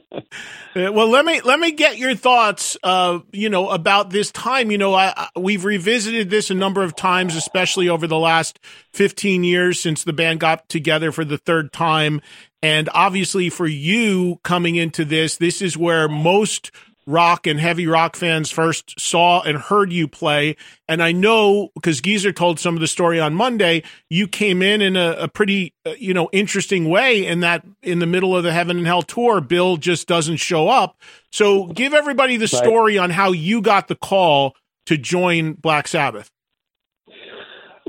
[0.75, 2.79] Well, let me let me get your thoughts.
[2.83, 4.71] Uh, you know about this time.
[4.71, 8.59] You know, I, I, we've revisited this a number of times, especially over the last
[8.91, 12.23] fifteen years since the band got together for the third time.
[12.63, 16.71] And obviously, for you coming into this, this is where most
[17.07, 20.57] rock and heavy rock fans first saw and heard you play.
[20.89, 24.81] And I know because Geezer told some of the story on Monday, you came in
[24.81, 28.45] in a, a pretty, uh, you know, interesting way in that in the middle of
[28.45, 30.97] the Heaven and Hell tour, Bill just doesn't show up.
[31.33, 32.65] So give everybody the right.
[32.65, 34.55] story on how you got the call
[34.87, 36.31] to join Black Sabbath.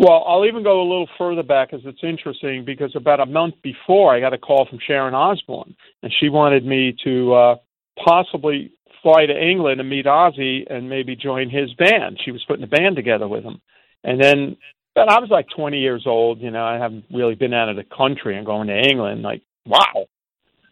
[0.04, 3.56] Well, I'll even go a little further back as it's interesting because about a month
[3.64, 7.56] before I got a call from Sharon Osbourne and she wanted me to uh,
[8.04, 12.20] possibly fly to England and meet Ozzy and maybe join his band.
[12.26, 13.62] She was putting a band together with him.
[14.04, 14.58] And then
[14.94, 17.78] but I was like 20 years old, you know, I haven't really been out of
[17.78, 19.22] the country and going to England.
[19.22, 20.08] Like, wow.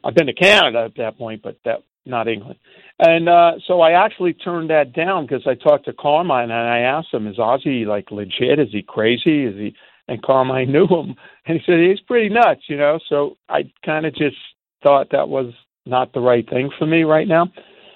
[0.03, 2.60] I've been to Canada at that point, but that not England.
[2.99, 6.80] And uh so I actually turned that down because I talked to Carmine and I
[6.80, 8.60] asked him, "Is Ozzy like legit?
[8.60, 9.45] Is he crazy?
[9.45, 9.76] Is he?"
[10.08, 12.99] And Carmine knew him, and he said he's pretty nuts, you know.
[13.10, 14.38] So I kind of just
[14.84, 15.54] thought that was
[15.86, 17.52] not the right thing for me right now.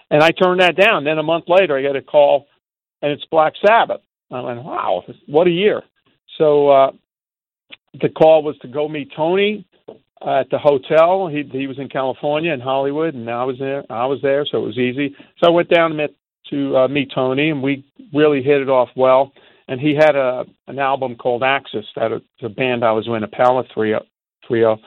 [0.10, 1.04] And I turned that down.
[1.04, 2.48] Then a month later, I get a call,
[3.02, 4.02] and it's Black Sabbath.
[4.32, 5.82] I went, wow, what a year.
[6.38, 6.92] So uh,
[8.02, 9.66] the call was to go meet Tony
[10.26, 11.28] uh, at the hotel.
[11.28, 13.84] He he was in California in Hollywood, and I was there.
[13.90, 15.16] I was there, so it was easy.
[15.38, 16.16] So I went down to meet,
[16.50, 19.34] to uh, meet Tony, and we really hit it off well.
[19.68, 22.12] And he had a an album called Axis, that
[22.42, 24.04] a band I was in, a palette trio,
[24.48, 24.78] trio,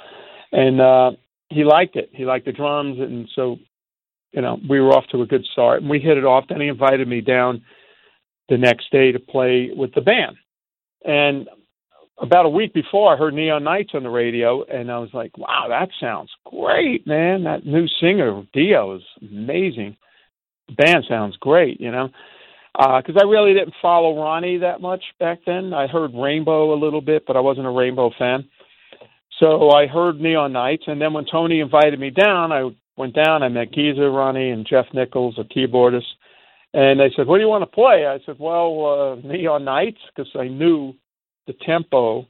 [0.53, 1.13] and uh,
[1.51, 2.11] he liked it.
[2.13, 3.59] He liked the drums, and so
[4.33, 6.45] you know, we were off to a good start and we hit it off.
[6.49, 7.63] Then he invited me down
[8.49, 10.37] the next day to play with the band.
[11.05, 11.49] And
[12.21, 15.37] about a week before, I heard Neon Nights on the radio, and I was like,
[15.39, 17.45] "Wow, that sounds great, man!
[17.45, 19.97] That new singer Dio is amazing.
[20.69, 22.09] The band sounds great, you know."
[22.75, 25.73] Because uh, I really didn't follow Ronnie that much back then.
[25.73, 28.49] I heard Rainbow a little bit, but I wasn't a Rainbow fan.
[29.41, 33.43] So I heard Neon Nights, and then when Tony invited me down, I went down.
[33.43, 36.11] I met Geezer, Ronnie, and Geoff Nicholls, a keyboardist.
[36.75, 40.01] And they said, "What do you want to play?" I said, "Well, uh, Neon Nights,"
[40.15, 40.95] because I knew
[41.49, 42.29] the tempo,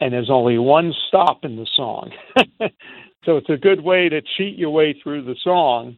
[0.00, 2.12] and there's only one stop in the song,
[3.24, 5.96] so it's a good way to cheat your way through the song.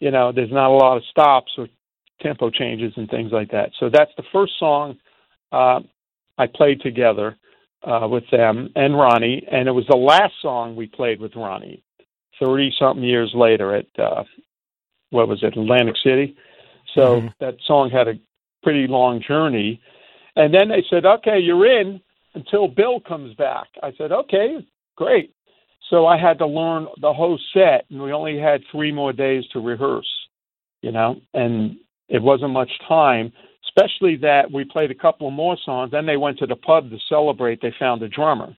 [0.00, 1.68] You know, there's not a lot of stops or
[2.20, 3.70] tempo changes and things like that.
[3.78, 4.98] So that's the first song
[5.52, 5.80] uh,
[6.36, 7.36] I played together
[7.84, 11.84] uh, with them and Ronnie, and it was the last song we played with Ronnie.
[12.40, 14.24] 30 something years later at uh
[15.10, 16.36] what was it Atlantic City
[16.94, 17.28] so mm-hmm.
[17.38, 18.14] that song had a
[18.62, 19.80] pretty long journey
[20.36, 22.00] and then they said okay you're in
[22.34, 23.66] until Bill comes back.
[23.82, 24.66] I said okay
[24.96, 25.34] great.
[25.88, 29.44] So I had to learn the whole set and we only had 3 more days
[29.52, 30.10] to rehearse
[30.82, 31.76] you know and
[32.08, 33.32] it wasn't much time
[33.68, 35.90] especially that we played a couple more songs.
[35.92, 37.60] Then they went to the pub to celebrate.
[37.60, 38.56] They found a drummer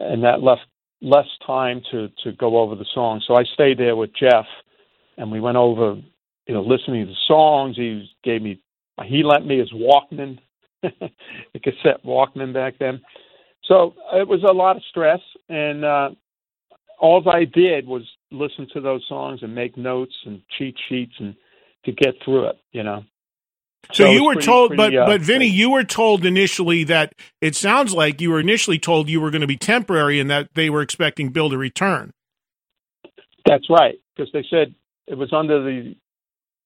[0.00, 0.62] and that left
[1.02, 3.24] less time to to go over the songs.
[3.26, 4.46] So I stayed there with Geoff,
[5.16, 5.96] and we went over,
[6.46, 7.76] you know, listening to the songs.
[7.76, 8.60] He gave me,
[9.04, 10.38] he lent me his Walkman,
[11.52, 13.00] the cassette Walkman back then.
[13.64, 16.10] So it was a lot of stress, and uh,
[17.00, 21.34] all I did was listen to those songs and make notes and cheat sheets and
[21.84, 23.04] to get through it, you know.
[23.92, 26.84] So, so you were pretty, told, pretty, but uh, but Vinny, you were told initially
[26.84, 30.28] that it sounds like you were initially told you were going to be temporary and
[30.30, 32.12] that they were expecting Bill to return.
[33.44, 34.74] That's right, because they said
[35.06, 35.94] it was under the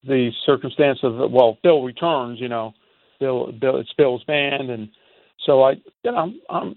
[0.03, 2.73] the circumstance of well, Bill returns, you know,
[3.21, 4.89] Bill, Bill, it's Bill's band, and
[5.47, 6.77] so I, you know, I'm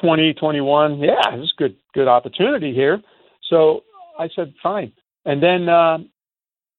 [0.00, 0.98] 20, 21.
[0.98, 3.00] Yeah, it's good, good opportunity here.
[3.48, 3.84] So
[4.18, 4.92] I said fine,
[5.24, 5.98] and then uh,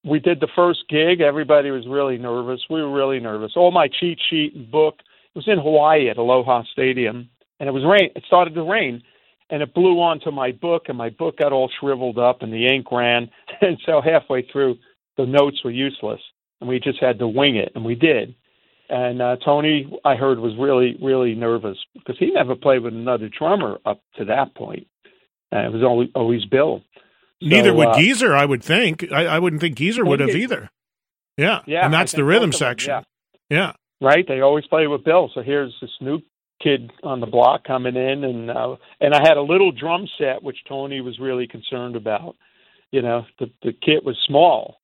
[0.04, 1.22] we did the first gig.
[1.22, 2.62] Everybody was really nervous.
[2.70, 3.54] We were really nervous.
[3.56, 7.30] All my cheat sheet and book it was in Hawaii at Aloha Stadium,
[7.60, 8.10] and it was rain.
[8.16, 9.04] It started to rain,
[9.50, 12.66] and it blew onto my book, and my book got all shriveled up, and the
[12.68, 13.30] ink ran.
[13.62, 14.78] And so halfway through,
[15.18, 16.22] the notes were useless,
[16.60, 18.36] and we just had to wing it, and we did.
[18.90, 23.30] And uh, Tony, I heard, was really, really nervous because he never played with another
[23.30, 24.88] drummer up to that point.
[25.54, 26.82] Uh, it was always, always Bill.
[27.42, 29.12] Neither would uh, Geezer, I would think.
[29.12, 30.70] I, I wouldn't think Geezer would have either.
[31.38, 32.90] Yeah, yeah, and that's the rhythm section.
[32.90, 33.02] Yeah.
[33.50, 34.26] yeah, right.
[34.28, 35.30] They always play with Bill.
[35.36, 36.20] So here's this new
[36.64, 40.42] kid on the block coming in, and uh, and I had a little drum set
[40.42, 42.36] which Tony was really concerned about.
[42.92, 44.78] You know, the the kit was small,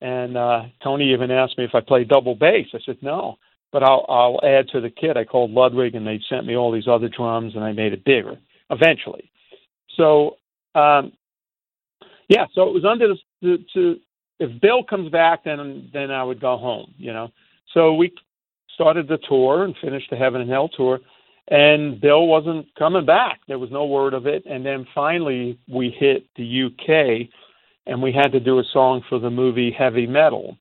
[0.00, 2.66] And uh, Tony even asked me if I played double bass.
[2.72, 3.36] I said no,
[3.72, 5.16] but I'll I'll add to the kit.
[5.16, 8.04] I called Ludwig, and they sent me all these other drums, and I made it
[8.04, 8.38] bigger
[8.70, 9.30] eventually.
[9.96, 10.36] So
[10.74, 11.12] um,
[12.28, 13.96] yeah, so it was under the, the to
[14.38, 16.94] if Bill comes back, then then I would go home.
[16.96, 17.28] You know,
[17.74, 18.12] so we
[18.74, 21.00] started the tour and finished the Heaven and Hell tour,
[21.48, 23.40] and Bill wasn't coming back.
[23.48, 27.28] There was no word of it, and then finally we hit the UK,
[27.86, 30.56] and we had to do a song for the movie Heavy Metal.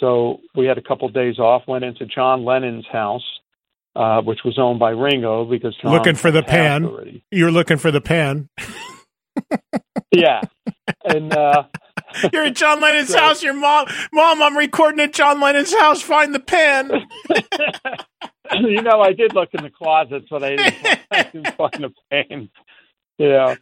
[0.00, 1.62] So we had a couple of days off.
[1.66, 3.24] Went into John Lennon's house,
[3.94, 6.84] uh, which was owned by Ringo because John looking for the pan.
[6.84, 7.24] Already.
[7.30, 8.48] You're looking for the pan.
[10.12, 10.40] yeah,
[11.04, 11.64] and uh,
[12.32, 13.42] you're at John Lennon's house.
[13.42, 16.02] Your mom, mom, I'm recording at John Lennon's house.
[16.02, 16.90] Find the pen.
[18.60, 21.92] you know, I did look in the closets, but I didn't, I didn't find the
[22.10, 22.50] pen.
[23.18, 23.56] You know,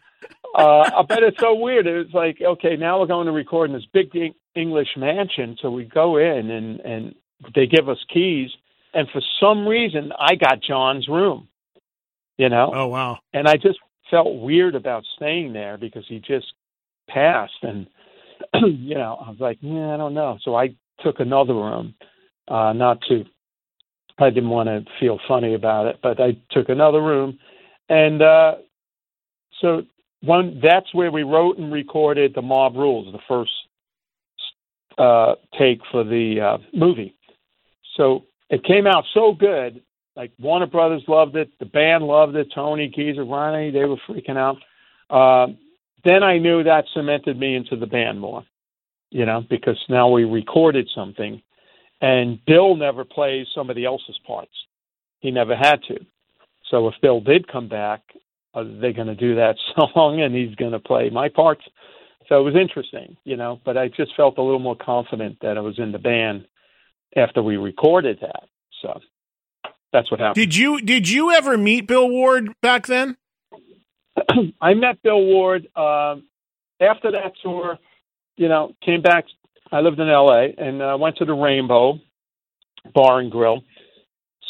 [0.53, 1.87] uh, but it's so weird.
[1.87, 4.09] It was like, okay, now we're going to record in this big
[4.55, 5.57] English mansion.
[5.61, 7.15] So we go in and and
[7.55, 8.49] they give us keys,
[8.93, 11.47] and for some reason, I got John's room.
[12.37, 12.71] You know.
[12.73, 13.19] Oh wow.
[13.33, 13.79] And I just
[14.09, 16.45] felt weird about staying there because he just
[17.09, 17.87] passed and
[18.53, 20.73] you know i was like yeah i don't know so i
[21.03, 21.93] took another room
[22.47, 23.23] uh not to
[24.19, 27.37] i didn't want to feel funny about it but i took another room
[27.89, 28.53] and uh
[29.61, 29.83] so
[30.23, 33.51] one that's where we wrote and recorded the mob rules the first
[34.97, 37.15] uh take for the uh movie
[37.97, 39.81] so it came out so good
[40.15, 44.37] like Warner Brothers loved it, the band loved it, Tony, Geezer, Ronnie, they were freaking
[44.37, 44.57] out.
[45.09, 45.53] Uh,
[46.03, 48.43] then I knew that cemented me into the band more,
[49.09, 51.41] you know, because now we recorded something,
[52.01, 54.53] and Bill never plays somebody else's parts.
[55.19, 56.05] He never had to.
[56.69, 58.01] So if Bill did come back,
[58.53, 61.63] are they going to do that song and he's going to play my parts?
[62.29, 65.57] So it was interesting, you know, but I just felt a little more confident that
[65.57, 66.45] I was in the band
[67.15, 68.47] after we recorded that.
[68.81, 68.99] So
[69.91, 70.35] that's what happened.
[70.35, 73.17] Did you did you ever meet Bill Ward back then?
[74.61, 76.23] I met Bill Ward um,
[76.81, 77.77] after that tour.
[78.37, 79.25] You know, came back.
[79.71, 80.53] I lived in L.A.
[80.57, 81.99] and uh, went to the Rainbow
[82.93, 83.63] Bar and Grill,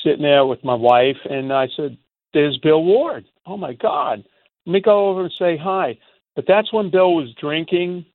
[0.04, 1.98] sitting there with my wife, and I said,
[2.34, 3.26] "There's Bill Ward.
[3.46, 4.24] Oh my God,
[4.66, 5.98] let me go over and say hi."
[6.36, 8.06] But that's when Bill was drinking,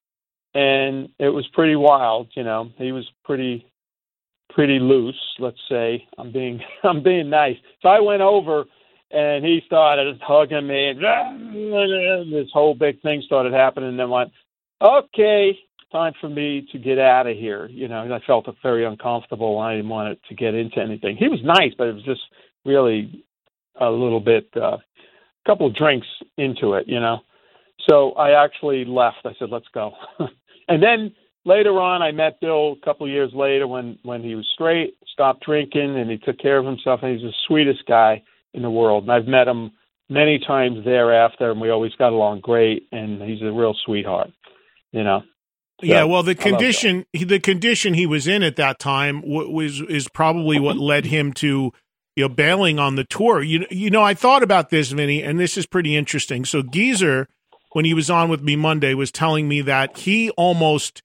[0.55, 2.29] and it was pretty wild.
[2.35, 3.67] You know, he was pretty
[4.51, 6.07] pretty loose, let's say.
[6.19, 7.57] I'm being I'm being nice.
[7.83, 8.65] So I went over
[9.11, 14.31] and he started hugging me and this whole big thing started happening and then went,
[14.83, 15.59] Okay,
[15.91, 17.67] time for me to get out of here.
[17.67, 19.59] You know, I felt very uncomfortable.
[19.59, 21.17] I didn't want to get into anything.
[21.17, 22.21] He was nice, but it was just
[22.65, 23.25] really
[23.81, 24.83] a little bit uh, a
[25.47, 26.07] couple of drinks
[26.37, 27.19] into it, you know.
[27.89, 29.19] So I actually left.
[29.25, 29.93] I said, "Let's go."
[30.69, 31.15] and then
[31.45, 34.97] later on, I met Bill a couple of years later when when he was straight,
[35.13, 37.01] stopped drinking, and he took care of himself.
[37.03, 38.23] And he's the sweetest guy
[38.55, 39.05] in the world.
[39.05, 39.73] And I've met him
[40.09, 42.89] many times thereafter, and we always got along great.
[42.93, 44.31] And he's a real sweetheart,
[44.93, 45.23] you know.
[45.81, 50.09] So, yeah, well, the condition the condition he was in at that time was is
[50.09, 51.73] probably what led him to
[52.19, 53.41] you know bailing on the tour.
[53.41, 56.45] You you know, I thought about this, Vinny, and this is pretty interesting.
[56.45, 57.29] So Geezer,
[57.73, 61.03] when he was on with me Monday, was telling me that he almost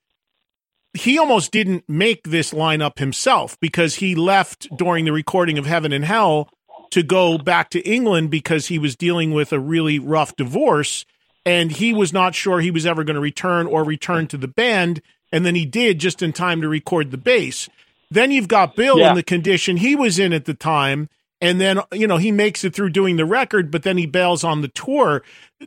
[0.96, 5.94] he almost didn't make this lineup himself because he left during the recording of Heaven
[5.94, 6.50] and Hell
[6.90, 11.06] to go back to England because he was dealing with a really rough divorce
[11.46, 14.48] and he was not sure he was ever going to return or return to the
[14.48, 15.00] band
[15.32, 17.70] and then he did just in time to record the bass.
[18.14, 19.10] Then you've got Bill yeah.
[19.10, 21.10] in the condition he was in at the time
[21.42, 24.44] and then you know he makes it through doing the record but then he bails
[24.44, 25.24] on the tour.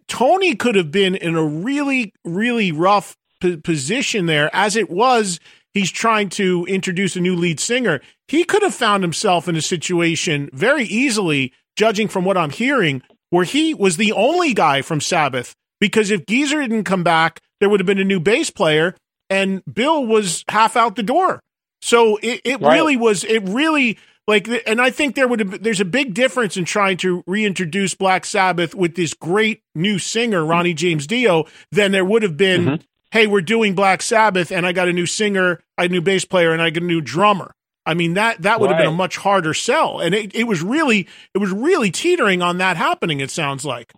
[0.09, 4.51] Tony could have been in a really really rough p- position there.
[4.55, 5.39] As it was,
[5.75, 8.01] he's trying to introduce a new lead singer.
[8.29, 13.03] He could have found himself in a situation very easily, judging from what I'm hearing,
[13.31, 15.55] where he was the only guy from Sabbath.
[15.81, 18.97] Because if Geezer didn't come back, there would have been a new bass player,
[19.29, 21.41] and Bill was half out the door.
[21.81, 22.75] So it, it right.
[22.75, 23.25] really was.
[23.25, 26.97] It really like, and I think there would have, there's a big difference in trying
[26.99, 32.23] to reintroduce Black Sabbath with this great new singer Ronnie James Dio than there would
[32.23, 32.85] have been mm-hmm
[33.17, 36.53] hey, we're doing Black Sabbath, and I got a new singer, a new bass player,
[36.53, 37.55] and I got a new drummer.
[37.87, 38.77] I mean that that would right.
[38.77, 42.43] have been a much harder sell, and it, it was really it was really teetering
[42.43, 43.21] on that happening.
[43.21, 43.93] It sounds like.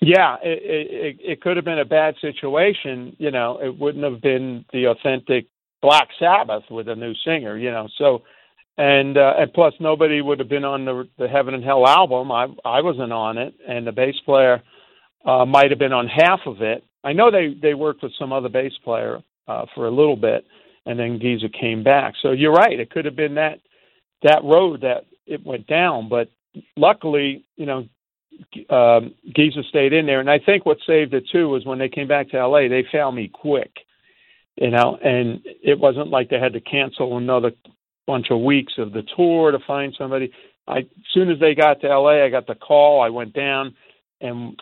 [0.00, 3.14] Yeah, it, it, it could have been a bad situation.
[3.20, 5.46] You know, it wouldn't have been the authentic
[5.82, 7.58] Black Sabbath with a new singer.
[7.58, 8.22] You know, so
[8.78, 12.32] and uh, and plus nobody would have been on the the Heaven and Hell album.
[12.32, 14.62] I I wasn't on it, and the bass player
[15.26, 18.32] uh, might have been on half of it, I know they they worked with some
[18.32, 20.44] other bass player uh, for a little bit,
[20.86, 22.14] and then Geezer came back.
[22.22, 23.58] So you're right; it could have been that
[24.22, 26.30] that road that it went down, but
[26.76, 27.88] luckily, you know,
[28.74, 31.88] um, Geezer stayed in there, and I think what saved it too was when they
[31.88, 32.68] came back to L.A.
[32.68, 33.72] They found me quick,
[34.56, 37.52] you know, and it wasn't like they had to cancel another
[38.06, 40.30] bunch of weeks of the tour to find somebody.
[40.66, 43.02] I as soon as they got to LA, I got the call.
[43.02, 43.74] I went down,
[44.20, 44.60] and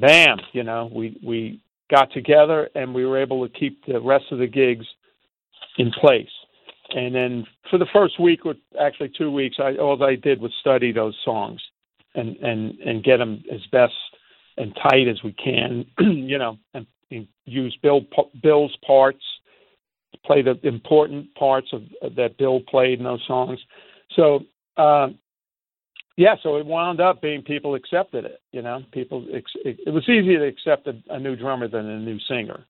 [0.00, 1.60] bam, you know, we we
[1.90, 4.84] got together and we were able to keep the rest of the gigs
[5.78, 6.28] in place.
[6.90, 10.52] And then for the first week, or actually two weeks, I all I did was
[10.60, 11.60] study those songs
[12.14, 13.94] and and and get them as best
[14.56, 18.02] and tight as we can, you know, and, and use Bill
[18.42, 19.22] Bill's parts,
[20.12, 21.82] to play the important parts of
[22.16, 23.58] that Bill played in those songs.
[24.14, 24.40] So
[24.76, 25.08] uh,
[26.16, 28.40] yeah, so it wound up being people accepted it.
[28.52, 31.98] You know, people it, it was easier to accept a, a new drummer than a
[31.98, 32.64] new singer.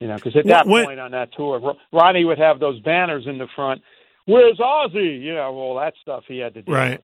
[0.00, 3.26] You know, because at that when, point on that tour, Ronnie would have those banners
[3.26, 3.82] in the front.
[4.26, 5.22] Where's Ozzy?
[5.22, 6.72] You know, all that stuff he had to do.
[6.72, 7.00] Right.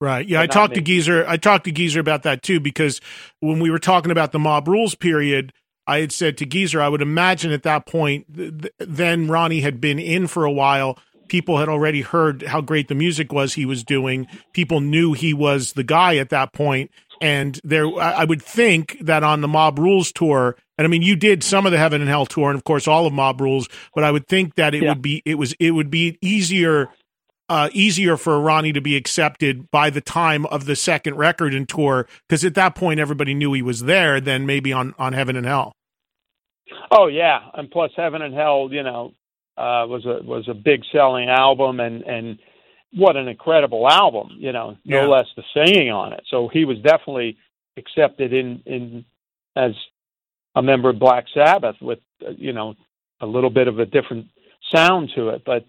[0.00, 0.26] Right.
[0.26, 0.76] Yeah, I talked me.
[0.76, 1.26] to Geezer.
[1.28, 3.00] I talked to Geezer about that too because
[3.40, 5.52] when we were talking about the mob rules period,
[5.90, 9.80] I had said to Geezer, I would imagine at that point, th- then Ronnie had
[9.80, 10.98] been in for a while
[11.30, 14.26] people had already heard how great the music was he was doing.
[14.52, 16.90] People knew he was the guy at that point.
[17.22, 21.16] And there, I would think that on the Mob Rules tour, and I mean, you
[21.16, 23.68] did some of the Heaven and Hell tour, and of course, all of Mob Rules.
[23.94, 24.90] But I would think that it yeah.
[24.90, 26.88] would be, it was, it would be easier,
[27.48, 31.68] uh, easier for Ronnie to be accepted by the time of the second record and
[31.68, 34.20] tour, because at that point, everybody knew he was there.
[34.20, 35.74] Than maybe on on Heaven and Hell.
[36.90, 39.12] Oh yeah, and plus Heaven and Hell, you know,
[39.56, 42.38] uh, was a was a big selling album, and and
[42.92, 45.06] what an incredible album, you know, no yeah.
[45.06, 46.22] less the singing on it.
[46.28, 47.36] So he was definitely
[47.76, 49.04] accepted in in
[49.56, 49.72] as
[50.54, 52.74] a member of Black Sabbath with uh, you know
[53.20, 54.26] a little bit of a different
[54.74, 55.66] sound to it, but.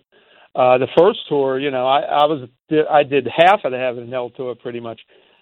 [0.54, 2.50] Uh, the first tour, you know, I, I was
[2.90, 5.00] I did half of the Heaven and Hell tour pretty much,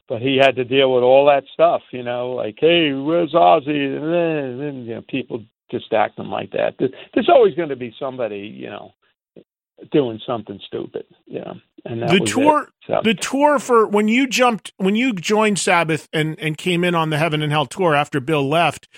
[0.09, 3.95] but he had to deal with all that stuff, you know, like, hey, where's Ozzy?
[3.95, 6.73] And then, and, you know, people just acting like that.
[7.13, 8.93] There's always going to be somebody, you know,
[9.91, 11.53] doing something stupid, you know.
[11.85, 12.99] And the tour, so.
[13.03, 17.09] the tour for when you jumped, when you joined Sabbath and and came in on
[17.09, 18.89] the Heaven and Hell tour after Bill left.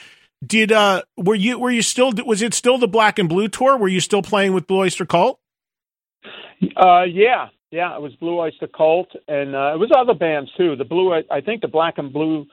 [0.43, 3.77] Did uh were you were you still was it still the Black and Blue tour?
[3.77, 5.39] Were you still playing with Blue Oyster Cult?
[6.75, 10.75] Uh, yeah, yeah, it was Blue Oyster Cult, and uh, it was other bands too.
[10.75, 12.45] The Blue, I think, the Black and Blue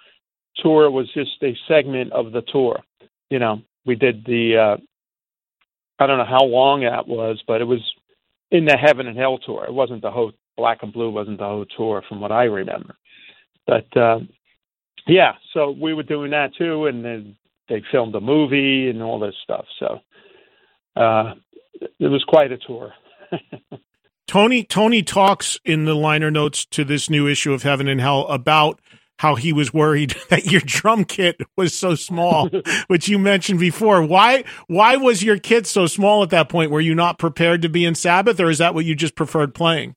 [0.56, 2.80] tour was just a segment of the tour.
[3.28, 4.76] You know, we did the uh,
[5.98, 7.80] I don't know how long that was, but it was
[8.50, 9.64] in the Heaven and Hell tour.
[9.64, 12.94] It wasn't the whole Black and Blue wasn't the whole tour from what I remember.
[13.66, 14.20] But uh,
[15.06, 17.36] yeah, so we were doing that too, and then
[17.68, 19.64] they filmed a movie and all this stuff.
[19.80, 19.98] So
[20.96, 21.34] uh,
[21.80, 22.92] it was quite a tour.
[24.28, 28.26] Tony Tony talks in the liner notes to this new issue of Heaven and Hell
[28.28, 28.78] about
[29.18, 32.50] how he was worried that your drum kit was so small,
[32.88, 34.04] which you mentioned before.
[34.04, 36.70] Why why was your kit so small at that point?
[36.70, 39.54] Were you not prepared to be in Sabbath, or is that what you just preferred
[39.54, 39.94] playing?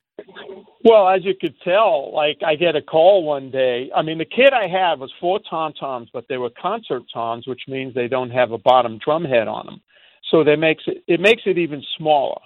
[0.84, 3.92] Well, as you could tell, like I get a call one day.
[3.94, 7.48] I mean, the kit I had was four tom toms, but they were concert toms,
[7.48, 9.82] which means they don't have a bottom drum head on them.
[10.32, 12.40] So that makes it it makes it even smaller,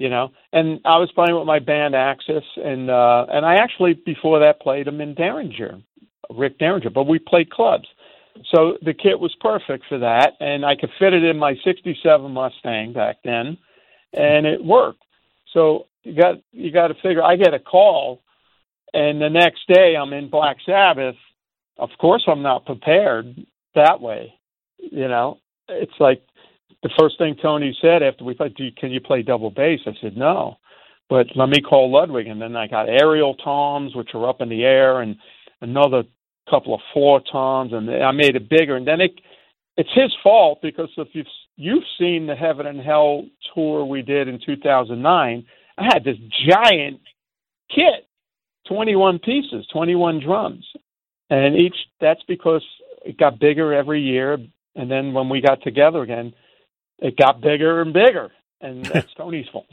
[0.00, 0.32] you know.
[0.52, 4.60] And I was playing with my band Axis, and uh, and I actually before that
[4.60, 5.78] played them in Derringer,
[6.30, 7.86] Rick Derringer, but we played clubs.
[8.54, 12.32] So the kit was perfect for that, and I could fit it in my '67
[12.32, 13.58] Mustang back then,
[14.14, 15.02] and it worked.
[15.52, 17.22] So you got you got to figure.
[17.22, 18.22] I get a call,
[18.94, 21.16] and the next day I'm in Black Sabbath.
[21.76, 23.36] Of course, I'm not prepared
[23.74, 24.34] that way.
[24.78, 25.38] You know,
[25.68, 26.22] it's like
[26.82, 30.16] the first thing Tony said after we played, "Can you play double bass?" I said
[30.16, 30.58] no,
[31.08, 34.48] but let me call Ludwig, and then I got aerial toms, which are up in
[34.48, 35.16] the air, and
[35.60, 36.04] another
[36.48, 38.76] couple of floor toms, and I made it bigger.
[38.76, 39.12] And then it
[39.76, 41.26] it's his fault because if you've
[41.56, 45.46] you've seen the Heaven and Hell tour we did in 2009,
[45.78, 46.16] I had this
[46.48, 47.00] giant
[47.74, 48.06] kit,
[48.68, 50.66] 21 pieces, 21 drums,
[51.28, 52.64] and each that's because
[53.04, 54.38] it got bigger every year.
[54.76, 56.32] And then when we got together again,
[57.00, 59.66] it got bigger and bigger, and that's Tony's fault.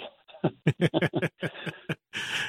[0.43, 0.49] uh,
[0.81, 0.89] yeah,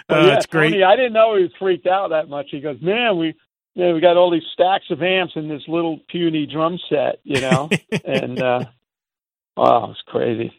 [0.08, 0.70] that's great.
[0.70, 2.46] Tony, I didn't know he was freaked out that much.
[2.50, 3.34] He goes, "Man, we
[3.78, 7.20] you know, we got all these stacks of amps in this little puny drum set,
[7.22, 7.68] you know,
[8.04, 8.64] and uh,
[9.56, 10.52] oh, it's crazy.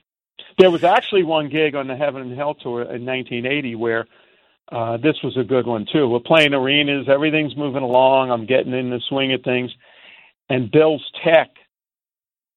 [0.57, 4.07] There was actually one gig on the Heaven and Hell tour in 1980 where
[4.71, 6.07] uh, this was a good one too.
[6.07, 8.31] We're playing arenas, everything's moving along.
[8.31, 9.71] I'm getting in the swing of things,
[10.47, 11.49] and Bill's tech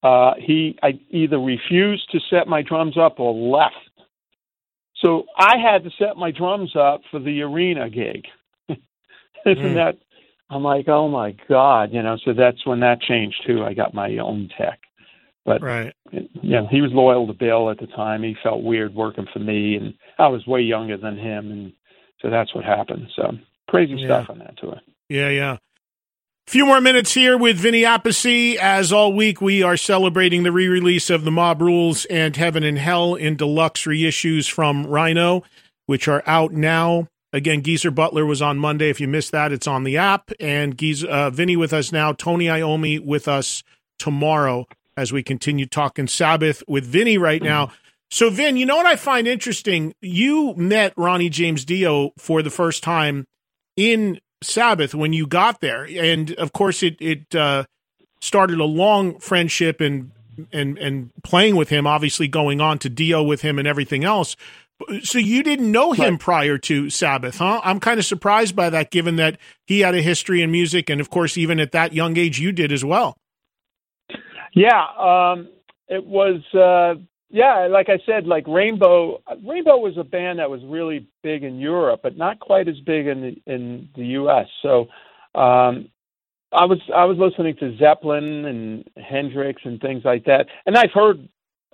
[0.03, 3.75] uh, he I either refused to set my drums up or left.
[4.97, 8.27] So I had to set my drums up for the arena gig.
[8.69, 8.79] Isn't
[9.47, 9.75] mm.
[9.75, 9.99] that?
[10.51, 12.19] I'm like, oh my god, you know.
[12.25, 13.65] So that's when that changed too.
[13.65, 14.81] I got my own tech.
[15.45, 15.93] But right.
[16.13, 18.23] you know, he was loyal to Bill at the time.
[18.23, 21.73] He felt weird working for me, and I was way younger than him, and
[22.21, 23.09] so that's what happened.
[23.17, 23.33] So
[23.69, 24.07] crazy yeah.
[24.07, 24.81] stuff on that tour.
[25.09, 25.57] Yeah, yeah.
[26.47, 28.57] Few more minutes here with Vinny Appice.
[28.57, 32.79] As all week, we are celebrating the re-release of the Mob Rules and Heaven and
[32.79, 35.45] Hell in deluxe reissues from Rhino,
[35.87, 37.09] which are out now.
[37.33, 38.91] Again, Geezer Butler was on Monday.
[38.91, 40.31] If you missed that, it's on the app.
[40.39, 42.13] And Geezer, uh, Vinny with us now.
[42.13, 43.63] Tony Iommi with us
[43.99, 44.67] tomorrow
[44.97, 47.71] as we continue talking Sabbath with Vinny right now.
[48.11, 49.95] So, Vin, you know what I find interesting?
[50.03, 53.27] You met Ronnie James Dio for the first time
[53.75, 57.65] in Sabbath when you got there, and of course, it it uh,
[58.21, 60.11] started a long friendship and
[60.53, 61.87] and and playing with him.
[61.87, 64.37] Obviously, going on to deal with him and everything else.
[65.03, 66.21] So you didn't know him right.
[66.21, 67.61] prior to Sabbath, huh?
[67.63, 71.01] I'm kind of surprised by that, given that he had a history in music, and
[71.01, 73.17] of course, even at that young age, you did as well.
[74.55, 75.49] Yeah, um,
[75.89, 76.43] it was.
[76.53, 77.01] Uh,
[77.33, 79.23] yeah, like I said, like Rainbow.
[79.43, 83.07] Rainbow was a band that was really big in Europe, but not quite as big
[83.07, 84.47] in the in the U.S.
[84.61, 84.81] So,
[85.35, 85.89] um,
[86.53, 90.93] I was I was listening to Zeppelin and Hendrix and things like that, and I've
[90.93, 91.27] heard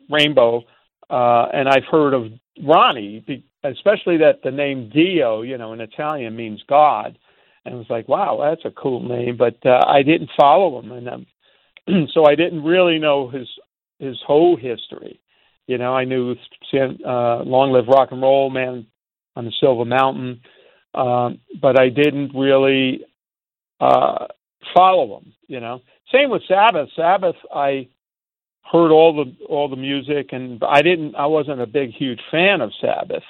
[0.08, 0.62] Rainbow,
[1.10, 2.26] uh, and I've heard of
[2.64, 3.24] Ronnie,
[3.64, 7.18] especially that the name Dio, you know, in Italian means God,
[7.64, 10.92] and I was like, wow, that's a cool name, but uh, I didn't follow him,
[10.92, 11.26] and um,
[12.14, 13.48] so I didn't really know his
[13.98, 15.18] his whole history.
[15.68, 18.86] You know, I knew uh, "Long Live Rock and Roll," "Man
[19.36, 20.40] on the Silver Mountain,"
[20.94, 23.04] um, but I didn't really
[23.78, 24.26] uh,
[24.74, 25.34] follow him.
[25.46, 26.88] You know, same with Sabbath.
[26.96, 27.88] Sabbath, I
[28.72, 31.14] heard all the all the music, and I didn't.
[31.14, 33.22] I wasn't a big, huge fan of Sabbath.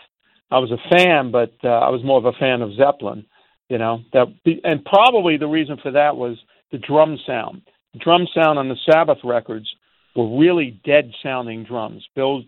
[0.51, 3.27] I was a fan, but uh, I was more of a fan of Zeppelin.
[3.69, 4.29] You know that,
[4.65, 6.39] and probably the reason for that was
[6.71, 7.63] the drum sound
[7.99, 9.69] drum sound on the Sabbath records
[10.15, 12.07] were really dead sounding drums.
[12.15, 12.43] Bill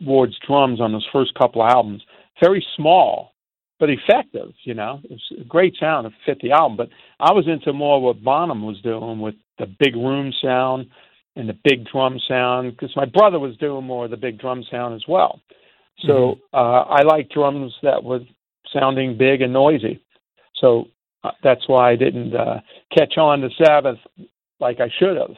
[0.00, 2.02] Ward's drums on those first couple albums,
[2.42, 3.34] very small
[3.80, 4.52] but effective.
[4.62, 6.76] You know, it's a great sound to fit the album.
[6.76, 6.88] But
[7.20, 10.86] I was into more what Bonham was doing with the big room sound
[11.36, 14.64] and the big drum sound because my brother was doing more of the big drum
[14.70, 15.40] sound as well.
[16.00, 16.56] So mm-hmm.
[16.56, 18.20] uh, I like drums that were
[18.72, 20.00] sounding big and noisy.
[20.56, 20.86] So
[21.22, 22.60] uh, that's why I didn't uh,
[22.96, 23.98] catch on to Sabbath
[24.60, 25.34] like I should have.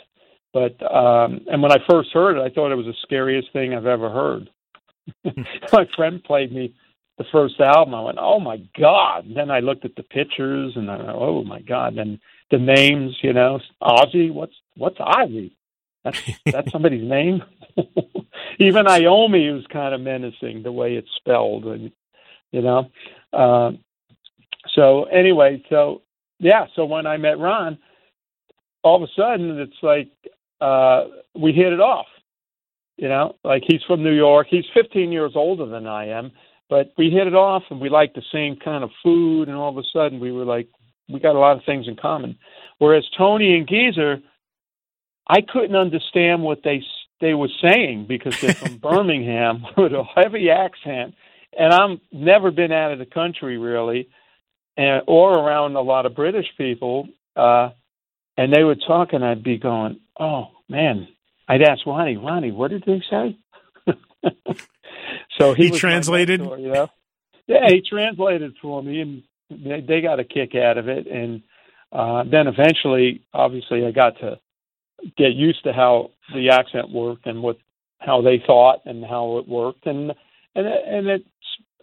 [0.52, 3.74] But um, and when I first heard it, I thought it was the scariest thing
[3.74, 4.48] I've ever heard.
[5.72, 6.74] my friend played me
[7.18, 7.94] the first album.
[7.94, 11.10] I went, "Oh my god!" And then I looked at the pictures, and I went,
[11.10, 12.18] "Oh my god!" And
[12.50, 14.32] the names, you know, Ozzy.
[14.32, 15.52] What's what's Ozzy?
[16.04, 17.42] That's that's somebody's name.
[18.58, 21.92] Even Iommi was kind of menacing the way it's spelled, and
[22.52, 22.90] you know.
[23.32, 23.72] Uh,
[24.74, 26.02] so anyway, so
[26.38, 27.78] yeah, so when I met Ron,
[28.82, 30.08] all of a sudden it's like
[30.60, 31.04] uh,
[31.34, 32.06] we hit it off.
[32.96, 34.46] You know, like he's from New York.
[34.50, 36.32] He's 15 years older than I am,
[36.70, 39.48] but we hit it off and we like the same kind of food.
[39.48, 40.68] And all of a sudden we were like,
[41.08, 42.38] we got a lot of things in common.
[42.78, 44.18] Whereas Tony and Geezer,
[45.28, 46.82] I couldn't understand what they
[47.20, 51.14] they were saying because they're from Birmingham with a heavy accent,
[51.58, 54.08] and I'm never been out of the country really,
[54.76, 57.08] and or around a lot of British people.
[57.34, 57.70] Uh,
[58.36, 61.08] and they would talk, and I'd be going, "Oh man!"
[61.48, 63.36] I'd ask Ronnie, "Ronnie, what did they say?"
[65.38, 66.40] so he, he translated.
[66.40, 66.88] Mentor, you know?
[67.46, 71.06] Yeah, he translated for me, and they, they got a kick out of it.
[71.06, 71.42] And
[71.92, 74.40] uh, then eventually, obviously, I got to
[75.16, 77.58] get used to how the accent worked and what
[77.98, 80.12] how they thought and how it worked, and
[80.54, 81.24] and and it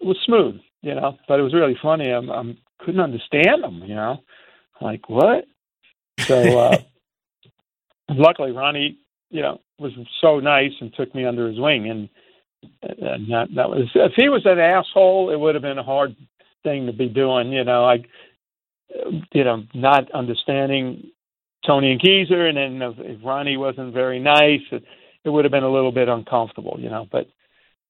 [0.01, 1.17] was smooth, you know.
[1.27, 2.09] But it was really funny.
[2.09, 4.17] I'm, I'm couldn't understand them, you know.
[4.81, 5.45] Like what?
[6.22, 6.77] So uh,
[8.10, 8.98] luckily, Ronnie,
[9.30, 9.91] you know, was
[10.22, 12.10] so nice and took me under his wing, and,
[12.81, 16.15] and that, that was if he was an asshole, it would have been a hard
[16.64, 17.52] thing to be doing.
[17.52, 18.03] You know, I,
[19.34, 21.11] you know, not understanding
[21.65, 24.84] Tony and Geezer, and then if, if Ronnie wasn't very nice, it,
[25.26, 26.77] it would have been a little bit uncomfortable.
[26.80, 27.27] You know, but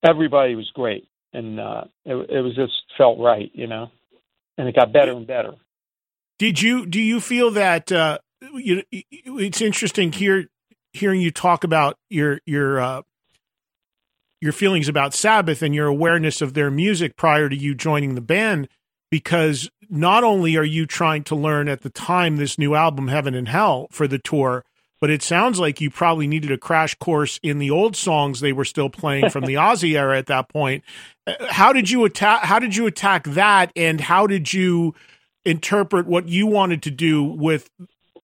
[0.03, 3.51] everybody was great, and uh, it, it was just felt right.
[3.53, 3.91] You know,
[4.57, 5.53] and it got better and better.
[6.43, 8.17] Did you do you feel that uh,
[8.53, 10.49] you, it's interesting here
[10.91, 13.01] hearing you talk about your your uh,
[14.41, 18.19] your feelings about Sabbath and your awareness of their music prior to you joining the
[18.21, 18.67] band
[19.09, 23.35] because not only are you trying to learn at the time this new album Heaven
[23.35, 24.65] and Hell for the tour
[24.99, 28.51] but it sounds like you probably needed a crash course in the old songs they
[28.51, 30.83] were still playing from the Ozzy era at that point.
[31.25, 32.43] Uh, how did you attack?
[32.43, 34.93] How did you attack that, and how did you
[35.45, 37.69] interpret what you wanted to do with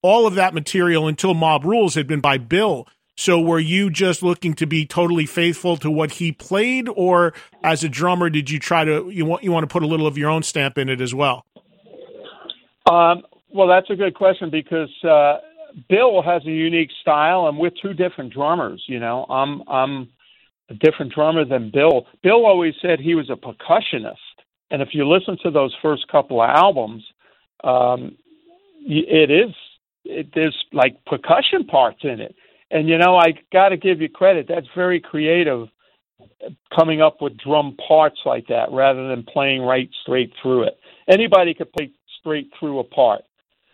[0.01, 2.87] all of that material until Mob Rules had been by Bill?
[3.17, 7.33] So were you just looking to be totally faithful to what he played, or
[7.63, 10.07] as a drummer, did you try to you want you want to put a little
[10.07, 11.45] of your own stamp in it as well?
[12.89, 15.39] Um, well, that's a good question because uh,
[15.89, 18.81] Bill has a unique style, and we're two different drummers.
[18.87, 20.09] You know, I'm I'm
[20.69, 22.07] a different drummer than Bill.
[22.23, 24.15] Bill always said he was a percussionist,
[24.71, 27.03] and if you listen to those first couple of albums,
[27.63, 28.15] um,
[28.85, 29.53] it is
[30.05, 32.35] it, there's like percussion parts in it,
[32.71, 34.47] and you know I got to give you credit.
[34.47, 35.67] That's very creative,
[36.75, 40.79] coming up with drum parts like that rather than playing right straight through it.
[41.07, 43.21] Anybody could play straight through a part,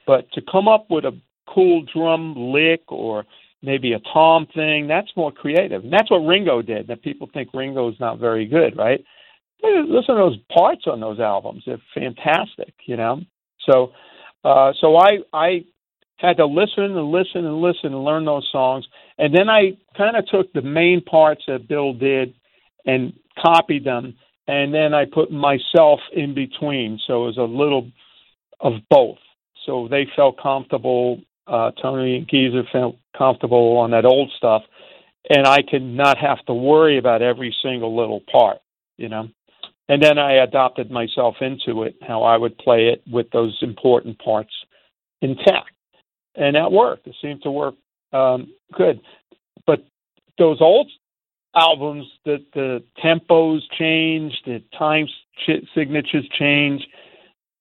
[0.07, 3.25] but to come up with a cool drum lick or
[3.61, 4.87] maybe a tom thing.
[4.87, 5.83] That's more creative.
[5.83, 6.87] And that's what Ringo did.
[6.87, 9.03] That people think Ringo's not very good, right?
[9.63, 11.63] Listen to those parts on those albums.
[11.65, 13.21] They're fantastic, you know.
[13.69, 13.91] So
[14.43, 15.65] uh so I I
[16.17, 18.85] had to listen and listen and listen and learn those songs.
[19.17, 22.33] And then I kind of took the main parts that Bill did
[22.85, 23.13] and
[23.43, 24.15] copied them
[24.47, 26.99] and then I put myself in between.
[27.07, 27.91] So it was a little
[28.59, 29.17] of both.
[29.65, 34.63] So they felt comfortable uh, Tony and Geezer felt comfortable on that old stuff,
[35.29, 38.57] and I could not have to worry about every single little part,
[38.97, 39.29] you know.
[39.87, 44.17] And then I adopted myself into it, how I would play it with those important
[44.19, 44.51] parts
[45.21, 45.71] intact,
[46.35, 47.07] and that worked.
[47.07, 47.75] It seemed to work
[48.11, 48.99] um, good.
[49.65, 49.85] But
[50.37, 50.89] those old
[51.55, 55.07] albums, the the tempos change, the time
[55.45, 56.81] ch- signatures change.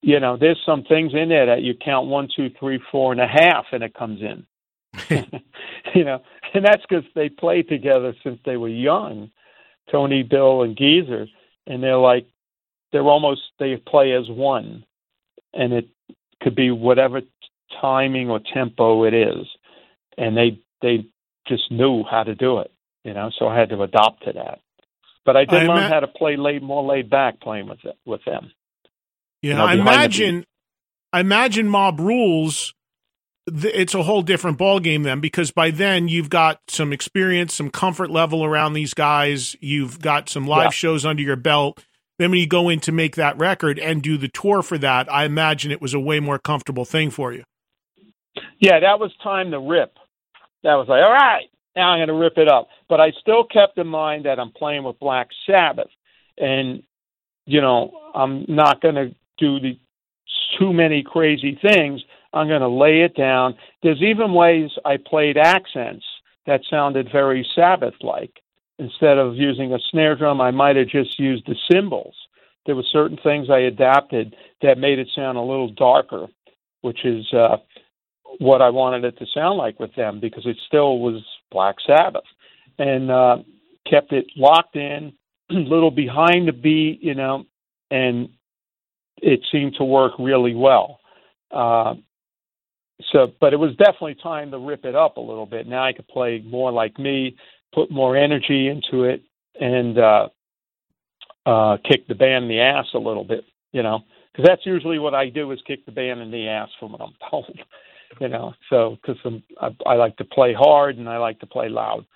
[0.02, 3.20] you know, there's some things in there that you count one, two, three, four and
[3.20, 4.46] a half, and it comes in.
[5.94, 6.20] you know,
[6.54, 9.30] and that's because they played together since they were young,
[9.90, 11.26] Tony, Bill, and Geezer,
[11.66, 12.26] and they're like,
[12.92, 14.84] they're almost they play as one,
[15.52, 15.88] and it
[16.40, 17.20] could be whatever
[17.80, 19.46] timing or tempo it is,
[20.16, 21.06] and they they
[21.46, 22.70] just knew how to do it,
[23.04, 23.30] you know.
[23.38, 24.60] So I had to adopt to that,
[25.24, 27.96] but I did I learn how to play laid more laid back playing with it,
[28.06, 28.52] with them.
[29.42, 30.46] Yeah, you know, I imagine.
[31.12, 32.74] I imagine Mob Rules.
[33.46, 37.70] It's a whole different ball game then, because by then you've got some experience, some
[37.70, 39.54] comfort level around these guys.
[39.60, 40.70] You've got some live yeah.
[40.70, 41.84] shows under your belt.
[42.18, 45.12] Then when you go in to make that record and do the tour for that,
[45.12, 47.44] I imagine it was a way more comfortable thing for you.
[48.60, 49.98] Yeah, that was time to rip.
[50.62, 52.68] That was like, all right, now I'm going to rip it up.
[52.88, 55.90] But I still kept in mind that I'm playing with Black Sabbath,
[56.38, 56.82] and
[57.46, 59.78] you know I'm not going to do the
[60.58, 62.02] too many crazy things.
[62.34, 63.56] I'm going to lay it down.
[63.82, 66.04] There's even ways I played accents
[66.46, 68.40] that sounded very Sabbath like.
[68.78, 72.14] Instead of using a snare drum, I might have just used the cymbals.
[72.66, 76.26] There were certain things I adapted that made it sound a little darker,
[76.80, 77.58] which is uh,
[78.38, 82.24] what I wanted it to sound like with them because it still was Black Sabbath
[82.78, 83.36] and uh,
[83.88, 85.12] kept it locked in,
[85.50, 87.44] a little behind the beat, you know,
[87.90, 88.30] and
[89.18, 90.98] it seemed to work really well.
[91.50, 91.94] Uh,
[93.12, 95.66] so, but it was definitely time to rip it up a little bit.
[95.66, 97.36] Now I could play more like me,
[97.74, 99.22] put more energy into it,
[99.60, 100.28] and uh,
[101.44, 103.44] uh, kick the band in the ass a little bit.
[103.72, 104.00] You know,
[104.32, 107.00] because that's usually what I do is kick the band in the ass from what
[107.00, 107.58] I'm told.
[108.20, 109.20] you know, so because
[109.60, 112.06] I, I like to play hard and I like to play loud.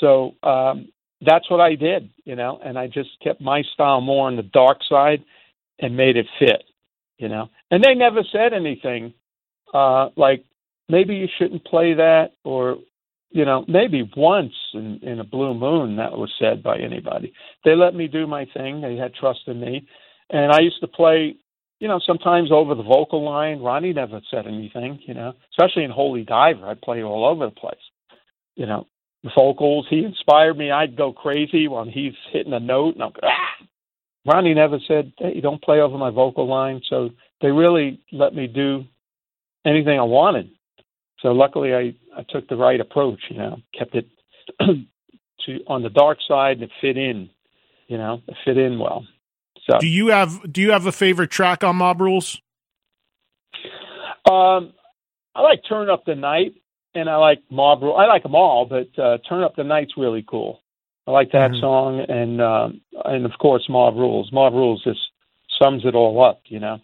[0.00, 0.88] So um,
[1.22, 2.10] that's what I did.
[2.24, 5.24] You know, and I just kept my style more on the dark side
[5.78, 6.62] and made it fit,
[7.16, 7.48] you know.
[7.70, 9.14] And they never said anything
[9.74, 10.44] uh, like
[10.88, 12.78] maybe you shouldn't play that, or
[13.30, 17.32] you know, maybe once in, in a blue moon that was said by anybody.
[17.64, 18.80] They let me do my thing.
[18.80, 19.86] They had trust in me,
[20.30, 21.36] and I used to play.
[21.78, 24.98] You know, sometimes over the vocal line, Ronnie never said anything.
[25.06, 27.74] You know, especially in Holy Diver, I'd play all over the place.
[28.54, 28.86] You know,
[29.36, 29.86] vocals.
[29.90, 30.70] He inspired me.
[30.70, 33.66] I'd go crazy when he's hitting a note, and I'm ah,
[34.24, 37.10] Ronnie never said, "Hey, don't play over my vocal line." So
[37.40, 38.84] they really let me do
[39.66, 40.50] anything I wanted.
[41.20, 43.20] So luckily, I I took the right approach.
[43.30, 44.06] You know, kept it
[44.60, 47.30] to on the dark side and it fit in.
[47.88, 49.06] You know, it fit in well.
[49.68, 52.40] So do you have do you have a favorite track on Mob Rules?
[54.30, 54.72] Um,
[55.34, 56.54] I like Turn Up the Night,
[56.94, 57.96] and I like Mob Rules.
[57.98, 60.60] I like them all, but uh, Turn Up the Night's really cool.
[61.06, 61.60] I like that mm-hmm.
[61.60, 62.68] song, and uh,
[63.04, 64.30] and of course Mob Rules.
[64.32, 65.00] Mob Rules just
[65.60, 66.78] sums it all up, you know.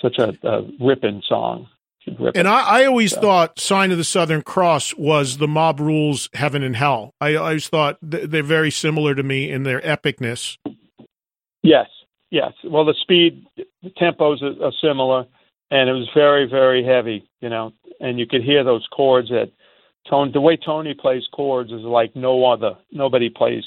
[0.00, 1.68] Such a, a ripping song.
[2.34, 3.20] And I, I always so.
[3.20, 7.34] thought "Sign of the Southern Cross" was the Mob Rules "Heaven and Hell." I, I
[7.36, 10.56] always thought th- they're very similar to me in their epicness.
[11.62, 11.88] Yes,
[12.30, 12.52] yes.
[12.64, 15.26] Well, the speed, the tempos are, are similar,
[15.70, 17.28] and it was very, very heavy.
[17.40, 19.50] You know, and you could hear those chords that
[20.08, 20.30] Tony.
[20.32, 22.76] The way Tony plays chords is like no other.
[22.92, 23.64] Nobody plays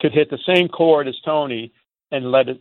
[0.00, 1.72] could hit the same chord as Tony
[2.10, 2.60] and let it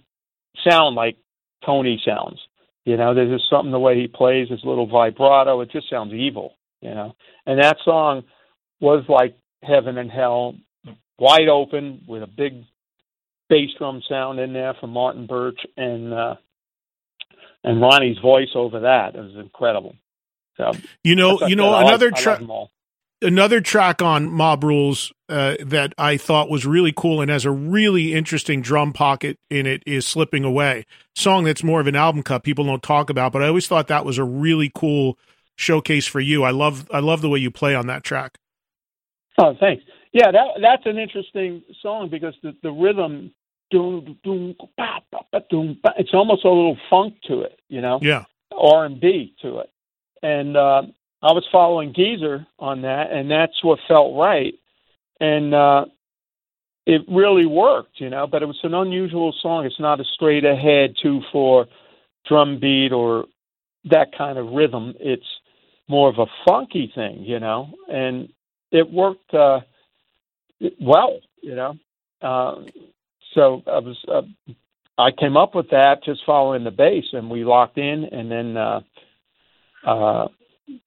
[0.68, 1.18] sound like
[1.66, 2.40] Tony sounds.
[2.86, 5.62] You know, there's just something the way he plays his little vibrato.
[5.62, 6.54] It just sounds evil.
[6.82, 8.24] You know, and that song
[8.80, 10.56] was like heaven and hell,
[11.18, 12.64] wide open with a big
[13.50, 16.36] bass drum sound in there from Martin Birch and uh,
[17.64, 19.16] and Ronnie's voice over that.
[19.16, 19.96] It was incredible.
[20.58, 20.72] So
[21.04, 22.42] you know, you know, another track
[23.22, 27.52] another track on Mob Rules uh, that I thought was really cool and has a
[27.52, 30.86] really interesting drum pocket in it is "Slipping Away,"
[31.16, 33.88] song that's more of an album cut people don't talk about, but I always thought
[33.88, 35.18] that was a really cool
[35.56, 36.44] showcase for you.
[36.44, 38.38] I love I love the way you play on that track.
[39.38, 39.84] Oh, thanks.
[40.14, 43.34] Yeah, that that's an interesting song because the the rhythm
[45.98, 48.00] it's almost a little funk to it, you know.
[48.02, 48.26] Yeah.
[48.58, 49.70] R and B to it,
[50.22, 50.84] and uh,
[51.26, 54.54] I was following Geezer on that, and that's what felt right,
[55.20, 55.86] and uh,
[56.86, 58.28] it really worked, you know.
[58.28, 59.66] But it was an unusual song.
[59.66, 61.66] It's not a straight ahead two four
[62.28, 63.26] drum beat or
[63.86, 64.94] that kind of rhythm.
[65.00, 65.26] It's
[65.88, 68.30] more of a funky thing, you know, and
[68.72, 69.62] it worked uh,
[70.80, 71.76] well, you know.
[72.22, 72.66] Uh,
[73.34, 74.54] so I was uh,
[75.00, 78.58] I came up with that just following the bass, and we locked in, and then
[78.58, 78.82] uh,
[79.88, 80.28] uh,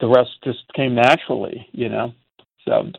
[0.00, 2.12] the rest just came naturally, you know.
[2.64, 2.90] So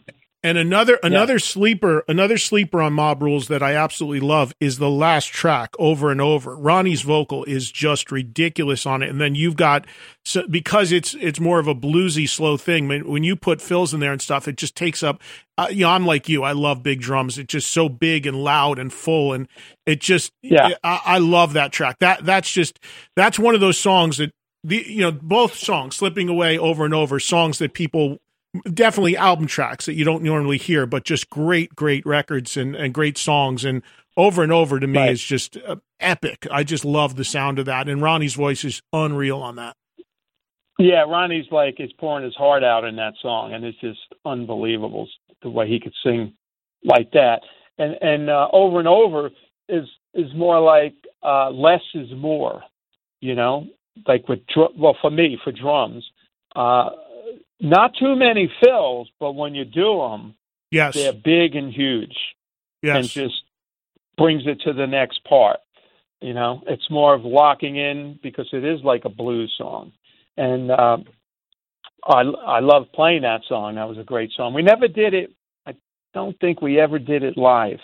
[0.42, 1.40] and another another yeah.
[1.40, 6.12] sleeper, another sleeper on Mob Rules that I absolutely love is the last track over
[6.12, 6.56] and over.
[6.56, 9.86] Ronnie's vocal is just ridiculous on it, and then you've got
[10.24, 12.88] so because it's it's more of a bluesy slow thing.
[12.88, 15.22] When you put fills in there and stuff, it just takes up.
[15.58, 16.44] Uh, you know, I'm like you.
[16.44, 17.38] I love big drums.
[17.38, 19.46] It's just so big and loud and full, and
[19.86, 20.70] it just yeah.
[20.86, 22.00] I, I love that track.
[22.00, 22.80] That that's just
[23.14, 24.32] that's one of those songs that
[24.64, 28.20] the you know both songs slipping away over and over songs that people
[28.74, 32.94] definitely album tracks that you don't normally hear, but just great, great records and, and
[32.94, 33.64] great songs.
[33.64, 33.84] And
[34.18, 35.12] over and over to me right.
[35.12, 36.48] is just uh, epic.
[36.52, 37.88] I just love the sound of that.
[37.88, 39.76] And Ronnie's voice is unreal on that.
[40.78, 45.10] Yeah, Ronnie's like is pouring his heart out in that song, and it's just unbelievable
[45.44, 46.34] the way he could sing
[46.86, 47.42] like that.
[47.78, 49.30] And and uh, over and over
[49.68, 52.64] is is more like uh, less is more,
[53.20, 53.68] you know,
[54.08, 56.06] like with dr- well for me for drums.
[56.56, 56.90] Uh,
[57.60, 60.36] not too many fills, but when you do them,
[60.72, 62.16] yes, they're big and huge.
[62.82, 63.44] Yes, and just
[64.18, 65.60] brings it to the next part.
[66.22, 69.92] You know, it's more of locking in because it is like a blues song,
[70.38, 70.98] and uh,
[72.06, 73.76] I I love playing that song.
[73.76, 74.54] That was a great song.
[74.54, 75.32] We never did it.
[75.66, 75.76] I
[76.14, 77.80] don't think we ever did it live.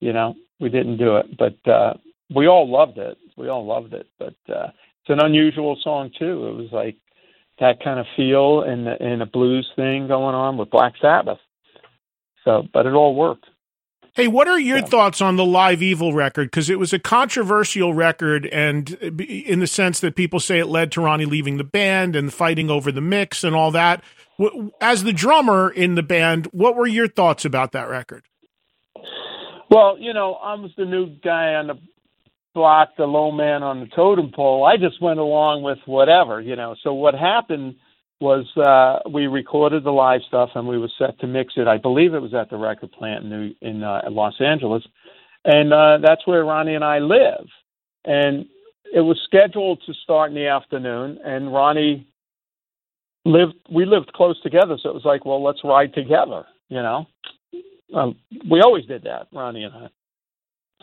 [0.00, 1.94] You know, we didn't do it, but uh,
[2.34, 3.18] we all loved it.
[3.36, 4.06] We all loved it.
[4.18, 4.68] But uh,
[5.02, 6.46] it's an unusual song too.
[6.48, 6.96] It was like
[7.58, 11.38] that kind of feel and and a blues thing going on with Black Sabbath.
[12.44, 13.46] So, but it all worked.
[14.14, 14.84] Hey, what are your yeah.
[14.84, 16.50] thoughts on the Live Evil record?
[16.50, 20.66] Because it was a controversial record, and uh, in the sense that people say it
[20.66, 24.02] led to Ronnie leaving the band and fighting over the mix and all that.
[24.80, 28.24] As the drummer in the band, what were your thoughts about that record?
[29.70, 31.78] Well, you know, I was the new guy on the
[32.54, 34.64] block the low man on the totem pole.
[34.64, 36.74] I just went along with whatever, you know.
[36.82, 37.76] So what happened
[38.20, 41.66] was uh, we recorded the live stuff and we were set to mix it.
[41.66, 44.82] I believe it was at the record plant in New, in uh, Los Angeles,
[45.44, 47.46] and uh, that's where Ronnie and I live.
[48.04, 48.46] And
[48.94, 52.06] it was scheduled to start in the afternoon, and Ronnie
[53.24, 53.54] lived.
[53.70, 57.06] We lived close together, so it was like, well, let's ride together, you know.
[57.94, 58.16] Um,
[58.50, 59.88] we always did that, Ronnie and I.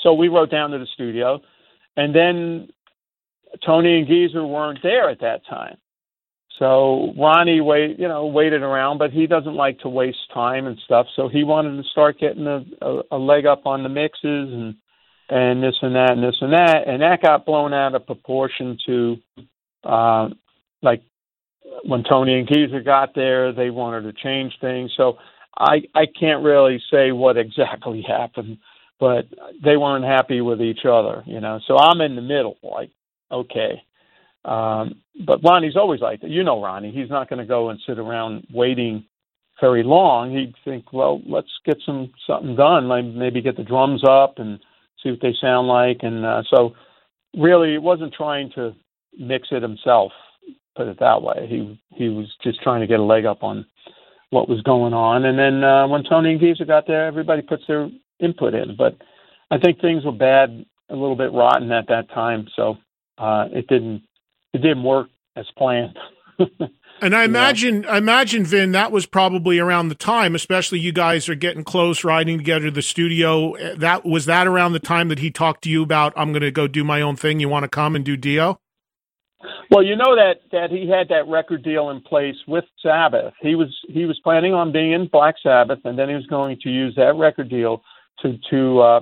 [0.01, 1.41] So we rode down to the studio
[1.99, 2.69] and then
[3.65, 5.77] Tony and Geezer weren't there at that time.
[6.57, 10.77] So Ronnie wait, you know, waited around, but he doesn't like to waste time and
[10.85, 11.07] stuff.
[11.15, 14.75] So he wanted to start getting a, a, a leg up on the mixes and
[15.29, 18.77] and this and that and this and that, and that got blown out of proportion
[18.87, 19.17] to,
[19.83, 20.29] uh,
[20.81, 21.03] like
[21.85, 24.91] when Tony and Geezer got there, they wanted to change things.
[24.97, 25.17] So
[25.57, 28.57] I I can't really say what exactly happened,
[28.99, 29.25] but
[29.63, 31.59] they weren't happy with each other, you know.
[31.67, 32.91] So I'm in the middle, like,
[33.31, 33.81] okay.
[34.45, 36.29] Um, but Ronnie's always like that.
[36.29, 36.91] You know Ronnie.
[36.91, 39.05] He's not going to go and sit around waiting
[39.59, 40.31] very long.
[40.31, 42.87] He'd think, well, let's get some something done.
[42.87, 44.59] Like maybe get the drums up and
[45.03, 45.99] see what they sound like.
[46.01, 46.73] And uh, so,
[47.37, 48.73] really, he wasn't trying to
[49.17, 50.11] mix it himself
[50.79, 51.45] Put it that way.
[51.49, 53.65] He he was just trying to get a leg up on
[54.29, 55.25] what was going on.
[55.25, 57.89] And then uh, when Tony and Geezer got there, everybody puts their
[58.19, 58.75] input in.
[58.77, 58.97] But
[59.51, 62.77] I think things were bad, a little bit rotten at that time, so
[63.17, 64.03] uh, it didn't
[64.53, 65.97] it didn't work as planned.
[67.01, 71.29] And I imagine, I imagine, Vin, that was probably around the time, especially you guys
[71.29, 73.53] are getting close, riding together to the studio.
[73.77, 76.51] That was that around the time that he talked to you about, I'm going to
[76.51, 77.39] go do my own thing.
[77.39, 78.59] You want to come and do Dio?
[79.71, 83.33] Well, you know that that he had that record deal in place with Sabbath.
[83.41, 86.57] He was he was planning on being in Black Sabbath, and then he was going
[86.63, 87.81] to use that record deal
[88.21, 88.99] to to uh,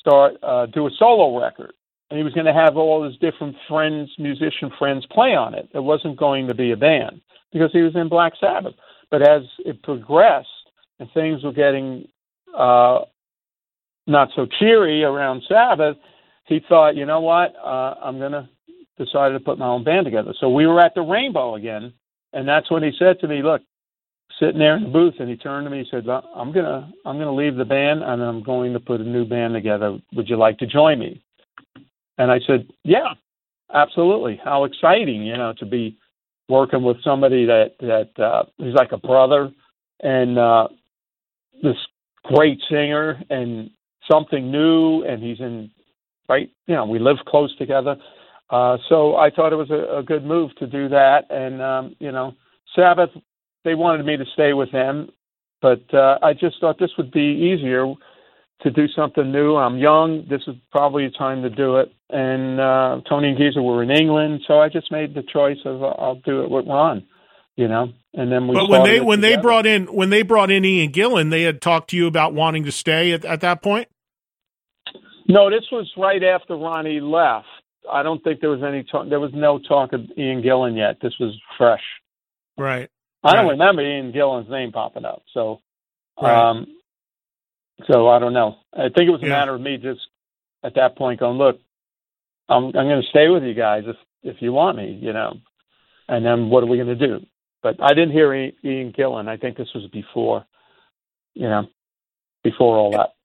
[0.00, 1.72] start uh, do a solo record.
[2.08, 5.68] And he was going to have all his different friends, musician friends, play on it.
[5.74, 7.20] It wasn't going to be a band
[7.52, 8.74] because he was in Black Sabbath.
[9.10, 10.48] But as it progressed
[11.00, 12.06] and things were getting
[12.56, 13.00] uh,
[14.06, 15.96] not so cheery around Sabbath,
[16.46, 18.48] he thought, you know what, uh, I'm going to
[18.98, 20.32] decide to put my own band together.
[20.38, 21.92] So we were at the Rainbow again,
[22.32, 23.62] and that's when he said to me, look,
[24.38, 27.18] sitting there in the booth, and he turned to me, he said, I'm gonna I'm
[27.18, 29.98] gonna leave the band, and I'm going to put a new band together.
[30.14, 31.22] Would you like to join me?
[32.18, 33.14] And I said, yeah,
[33.72, 34.40] absolutely.
[34.42, 35.98] How exciting, you know, to be
[36.48, 39.50] working with somebody that that uh, he's like a brother
[40.00, 40.68] and uh,
[41.62, 41.76] this
[42.24, 43.70] great singer and
[44.10, 45.70] something new, and he's in
[46.28, 46.50] right.
[46.66, 47.96] You know, we live close together,
[48.50, 51.24] uh, so I thought it was a, a good move to do that.
[51.30, 52.34] And um, you know,
[52.74, 53.10] Sabbath,
[53.66, 55.10] they wanted me to stay with them,
[55.60, 57.92] but uh, I just thought this would be easier
[58.62, 59.56] to do something new.
[59.56, 60.24] I'm young.
[60.30, 61.92] This is probably a time to do it.
[62.08, 65.82] And uh, Tony and Geezer were in England, so I just made the choice of
[65.82, 67.04] uh, I'll do it with Ron.
[67.56, 68.54] You know, and then we.
[68.54, 69.36] But when they when together.
[69.36, 72.34] they brought in when they brought in Ian Gillan, they had talked to you about
[72.34, 73.88] wanting to stay at, at that point.
[75.26, 77.46] No, this was right after Ronnie left.
[77.90, 79.08] I don't think there was any talk.
[79.08, 80.98] There was no talk of Ian Gillan yet.
[81.00, 81.82] This was fresh.
[82.58, 82.90] Right.
[83.24, 83.50] I don't right.
[83.50, 85.22] remember Ian Gillan's name popping up.
[85.34, 85.60] So,
[86.20, 86.46] right.
[86.50, 86.66] um,
[87.88, 88.56] so I don't know.
[88.74, 89.28] I think it was a Yeah.
[89.28, 90.00] matter of me just
[90.64, 91.60] at that point going, look,
[92.48, 95.34] I'm I'm going to stay with you guys if if you want me, you know.
[96.08, 97.26] And then what are we going to do?
[97.62, 99.28] But I didn't hear Ian Gillan.
[99.28, 100.46] I think this was before,
[101.34, 101.68] you know,
[102.44, 103.15] before all that.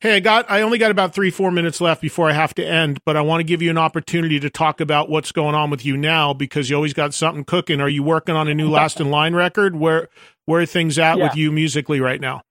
[0.00, 2.66] Hey, I got I only got about three, four minutes left before I have to
[2.66, 5.70] end, but I want to give you an opportunity to talk about what's going on
[5.70, 7.80] with you now because you always got something cooking.
[7.80, 9.74] Are you working on a new Last in Line record?
[9.74, 10.08] Where
[10.44, 12.42] where are things at with you musically right now?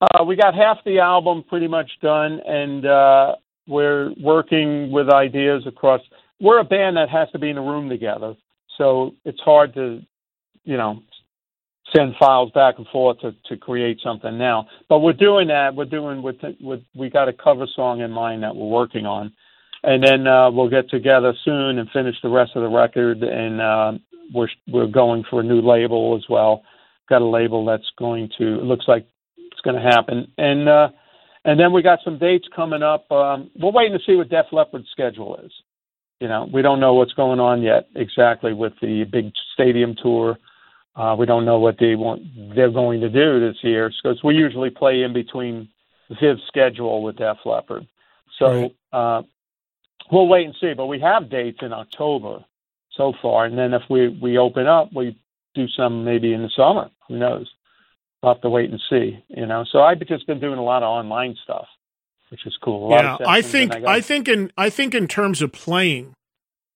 [0.00, 3.34] Uh, we got half the album pretty much done, and uh,
[3.66, 6.00] we're working with ideas across.
[6.40, 8.34] We're a band that has to be in a room together,
[8.78, 10.00] so it's hard to,
[10.64, 11.02] you know,
[11.94, 14.66] send files back and forth to, to create something now.
[14.88, 15.74] But we're doing that.
[15.74, 19.32] We're doing with, with we got a cover song in mind that we're working on,
[19.82, 23.22] and then uh, we'll get together soon and finish the rest of the record.
[23.22, 23.92] And uh,
[24.34, 26.62] we're we're going for a new label as well.
[27.08, 28.54] Got a label that's going to.
[28.54, 29.06] It looks like
[29.36, 30.88] it's going to happen, and uh,
[31.44, 33.10] and then we got some dates coming up.
[33.12, 35.52] Um, we're waiting to see what Def Leppard's schedule is.
[36.20, 40.38] You know, we don't know what's going on yet exactly with the big stadium tour.
[40.96, 42.22] Uh, we don't know what they want
[42.54, 45.68] they're going to do this year because we usually play in between
[46.20, 47.86] Viv's schedule with Def Leppard.
[48.38, 49.22] So uh,
[50.10, 50.72] we'll wait and see.
[50.74, 52.44] But we have dates in October
[52.96, 55.18] so far, and then if we we open up, we
[55.54, 56.88] do some maybe in the summer.
[57.08, 57.50] Who knows?
[58.22, 59.22] We'll have to wait and see.
[59.28, 59.64] You know.
[59.70, 61.66] So I've just been doing a lot of online stuff,
[62.30, 62.86] which is cool.
[62.86, 66.14] A lot Yeah, I think got- I think in I think in terms of playing,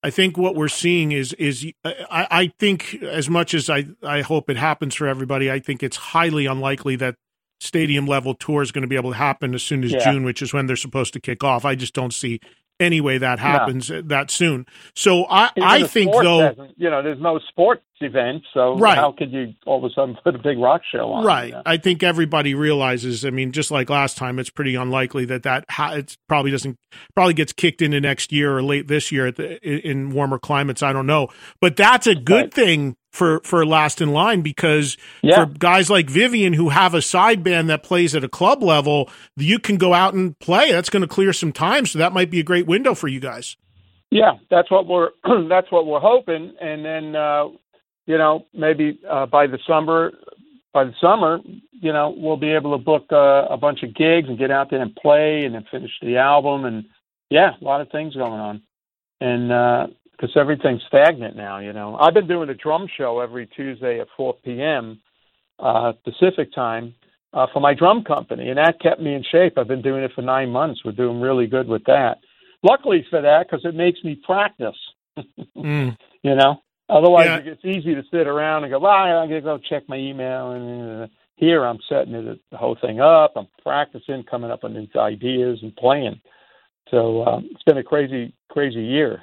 [0.03, 3.87] I think what we're seeing is is uh, I, I think as much as I
[4.03, 7.17] I hope it happens for everybody, I think it's highly unlikely that
[7.61, 10.11] stadium level tour is going to be able to happen as soon as Yeah.
[10.13, 11.65] June, which is when they're supposed to kick off.
[11.67, 12.41] I just don't see
[12.81, 14.67] any way that happens uh, that soon.
[14.95, 16.69] So I Even I think though.
[16.77, 18.97] you know, there's no sports event, so Right.
[18.97, 21.25] how could you all of a sudden put a big rock show on?
[21.25, 21.53] Right.
[21.67, 23.25] I think everybody realizes.
[23.27, 26.77] I mean, just like last time, it's pretty unlikely that that ha- it probably doesn't
[27.15, 30.39] probably gets kicked into next year or late this year at the, in in warmer
[30.39, 30.83] climates.
[30.83, 31.29] I don't know,
[31.61, 35.45] but that's a good thing for for last in line because Yeah.
[35.45, 39.09] for guys like Vivian who have a side band that plays at a club level,
[39.37, 40.71] you can go out and play.
[40.73, 43.21] That's going to clear some time, so that might be a great window for you
[43.21, 43.57] guys.
[44.11, 45.11] Yeah, that's what we're
[45.49, 47.49] that's what we're hoping, and then uh,
[48.07, 50.13] you know maybe uh, by the summer,
[50.73, 51.39] by the summer,
[51.73, 54.71] you know we'll be able to book uh, a bunch of gigs and get out
[54.71, 56.85] there and play, and then finish the album, and
[57.29, 58.63] yeah, a lot of things going on,
[59.21, 59.53] and
[60.21, 61.97] because everything's stagnant now, you know.
[61.99, 65.01] I've been doing a drum show every Tuesday at 4 p.m.
[65.59, 66.95] Uh, Pacific time
[67.33, 69.55] uh, for my drum company, and that kept me in shape.
[69.57, 70.81] I've been doing it for nine months.
[70.85, 72.19] We're doing really good with that
[72.63, 74.77] luckily for that because it makes me practice
[75.57, 75.97] Mm.
[76.23, 77.53] you know Otherwise, Yeah.
[77.53, 81.03] it's easy to sit around and go, "Well, I'm gonna go check my email." And
[81.03, 81.07] uh,
[81.37, 83.35] here, I'm setting it, the whole thing up.
[83.37, 86.21] I'm practicing, coming up with these ideas and playing.
[86.91, 89.23] So um, it's been a crazy, crazy year.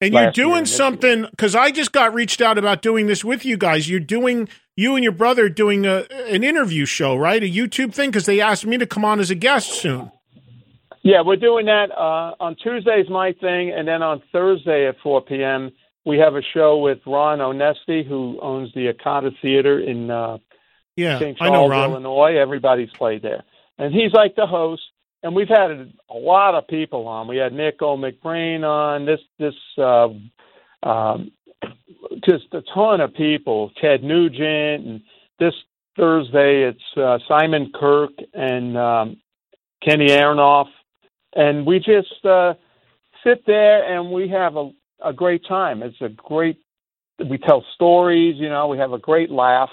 [0.00, 3.56] And you're doing something because I just got reached out about doing this with you
[3.56, 3.90] guys.
[3.90, 7.42] You're doing you and your brother doing a, an interview show, right?
[7.42, 10.12] A YouTube thing because they asked me to come on as a guest soon.
[11.02, 15.22] Yeah, we're doing that uh, on Tuesday's my thing, and then on Thursday at 4
[15.22, 15.72] p.m.
[16.04, 20.38] we have a show with Ron Onesti, who owns the Arcada Theater in uh,
[20.96, 21.38] Yeah, St.
[21.38, 21.72] Charles.
[21.72, 22.36] Illinois.
[22.36, 23.44] Everybody's played there,
[23.78, 24.82] and he's like the host.
[25.22, 27.26] And we've had a lot of people on.
[27.26, 29.04] We had Nick McBrain on.
[29.04, 30.08] This this uh,
[30.82, 31.32] um,
[32.24, 33.72] just a ton of people.
[33.80, 35.00] Ted Nugent, and
[35.40, 35.54] this
[35.96, 39.16] Thursday it's uh, Simon Kirke and um,
[39.82, 40.68] Kenny Aronoff,
[41.34, 42.54] and we just uh,
[43.24, 44.70] sit there and we have a,
[45.04, 45.82] a great time.
[45.82, 46.58] It's a great.
[47.18, 48.36] We tell stories.
[48.38, 49.70] You know, we have a great laugh.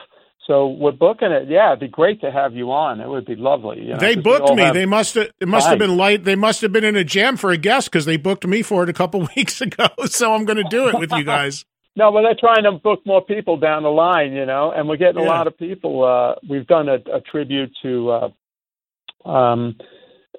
[0.47, 1.49] So we're booking it.
[1.49, 3.01] Yeah, it'd be great to have you on.
[3.01, 3.81] It would be lovely.
[3.81, 4.69] You know, they booked me.
[4.71, 5.29] They must have.
[5.39, 6.23] It must have been light.
[6.23, 8.83] They must have been in a jam for a guest because they booked me for
[8.83, 9.87] it a couple weeks ago.
[10.05, 11.65] So I'm going to do it with you guys.
[11.97, 14.97] No, but they're trying to book more people down the line, you know, and we're
[14.97, 16.03] getting a lot of people.
[16.03, 18.09] Uh, we've done a, a tribute to
[19.23, 19.77] uh, um,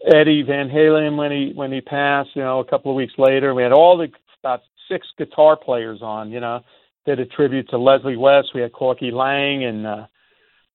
[0.06, 2.28] Eddie Van Halen when he when he passed.
[2.34, 4.08] You know, a couple of weeks later, we had all the
[4.42, 4.60] about
[4.90, 6.30] six guitar players on.
[6.30, 6.60] You know,
[7.06, 8.48] did a tribute to Leslie West.
[8.54, 10.06] We had Corky Laing and uh,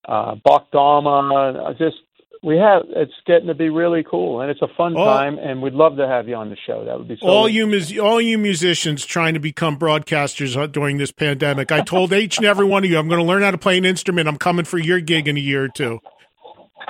[0.08, 1.52] uh, Buck Dharma.
[1.68, 1.96] Uh, Just
[2.42, 5.04] we have it's getting to be really cool, and it's a fun Oh.
[5.04, 6.84] time, and we'd love to have you on the show.
[6.84, 7.26] That would be so.
[7.28, 11.70] all you mus- all you musicians trying to become broadcasters uh, during this pandemic.
[11.70, 13.78] I told each and every one of you, I'm going to learn how to play
[13.78, 14.26] an instrument.
[14.28, 16.00] I'm coming for your gig in a year or two.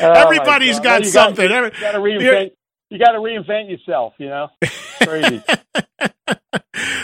[0.00, 0.82] Everybody's Oh, God.
[0.82, 1.48] got You something.
[1.48, 2.50] You Every- got to reinvent.
[2.90, 4.14] You got to reinvent yourself.
[4.18, 4.48] You know,
[5.02, 5.42] crazy.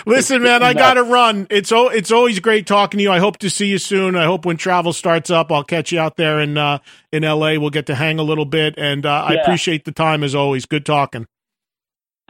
[0.09, 1.47] Listen, man, I got to run.
[1.51, 3.11] It's o- it's always great talking to you.
[3.11, 4.17] I hope to see you soon.
[4.17, 6.79] I hope when travel starts up, I'll catch you out there in uh,
[7.13, 7.59] in L.A.
[7.59, 10.65] We'll get to hang a little bit, and uh, I appreciate the time as always.
[10.65, 11.27] Good talking.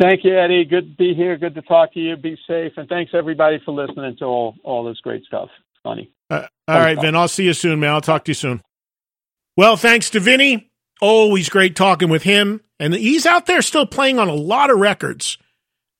[0.00, 0.64] Thank you, Eddie.
[0.64, 1.36] Good to be here.
[1.36, 2.16] Good to talk to you.
[2.16, 5.48] Be safe, and thanks everybody for listening to all all this great stuff.
[5.72, 6.10] It's funny.
[6.30, 7.14] Uh, all right, Vin.
[7.14, 7.90] I'll see you soon, man.
[7.90, 8.60] I'll talk to you soon.
[9.56, 10.70] Well, thanks to Vinny.
[11.00, 12.60] Always great talking with him.
[12.80, 15.36] And he's out there still playing on a lot of records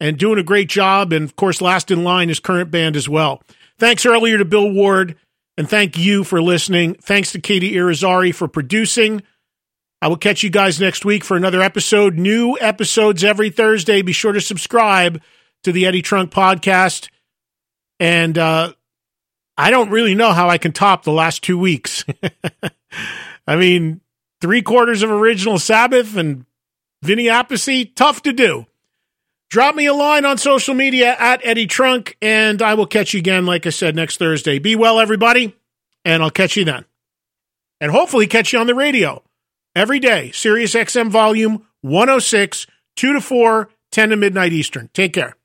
[0.01, 1.12] and doing a great job.
[1.12, 3.43] And of course, last in line is current band as well.
[3.79, 5.16] Thanks earlier to Bill Ward.
[5.57, 6.95] And thank you for listening.
[6.95, 9.23] Thanks to Katie Irizarry for producing.
[10.01, 12.15] I will catch you guys next week for another episode.
[12.15, 14.03] New episodes every Thursday.
[14.03, 15.20] Be sure to subscribe
[15.65, 17.09] to the Eddie Trunk podcast.
[17.99, 18.75] And uh,
[19.57, 22.05] I don't really know how I can top the last two weeks.
[23.47, 24.01] I mean,
[24.41, 26.47] three quarters of original Sabbath and
[27.03, 28.66] Vinny Appice, tough to do.
[29.51, 33.19] Drop me a line on social media at Eddie Trunk, and I will catch you
[33.19, 34.59] again, like I said, next Thursday.
[34.59, 35.57] Be well, everybody,
[36.05, 36.85] and I'll catch you then.
[37.81, 39.23] And hopefully catch you on the radio
[39.75, 40.33] every day.
[40.33, 42.66] Sirius XM volume 106,
[42.97, 44.91] 2 to 4, 10 to midnight Eastern.
[44.93, 45.38] Take care.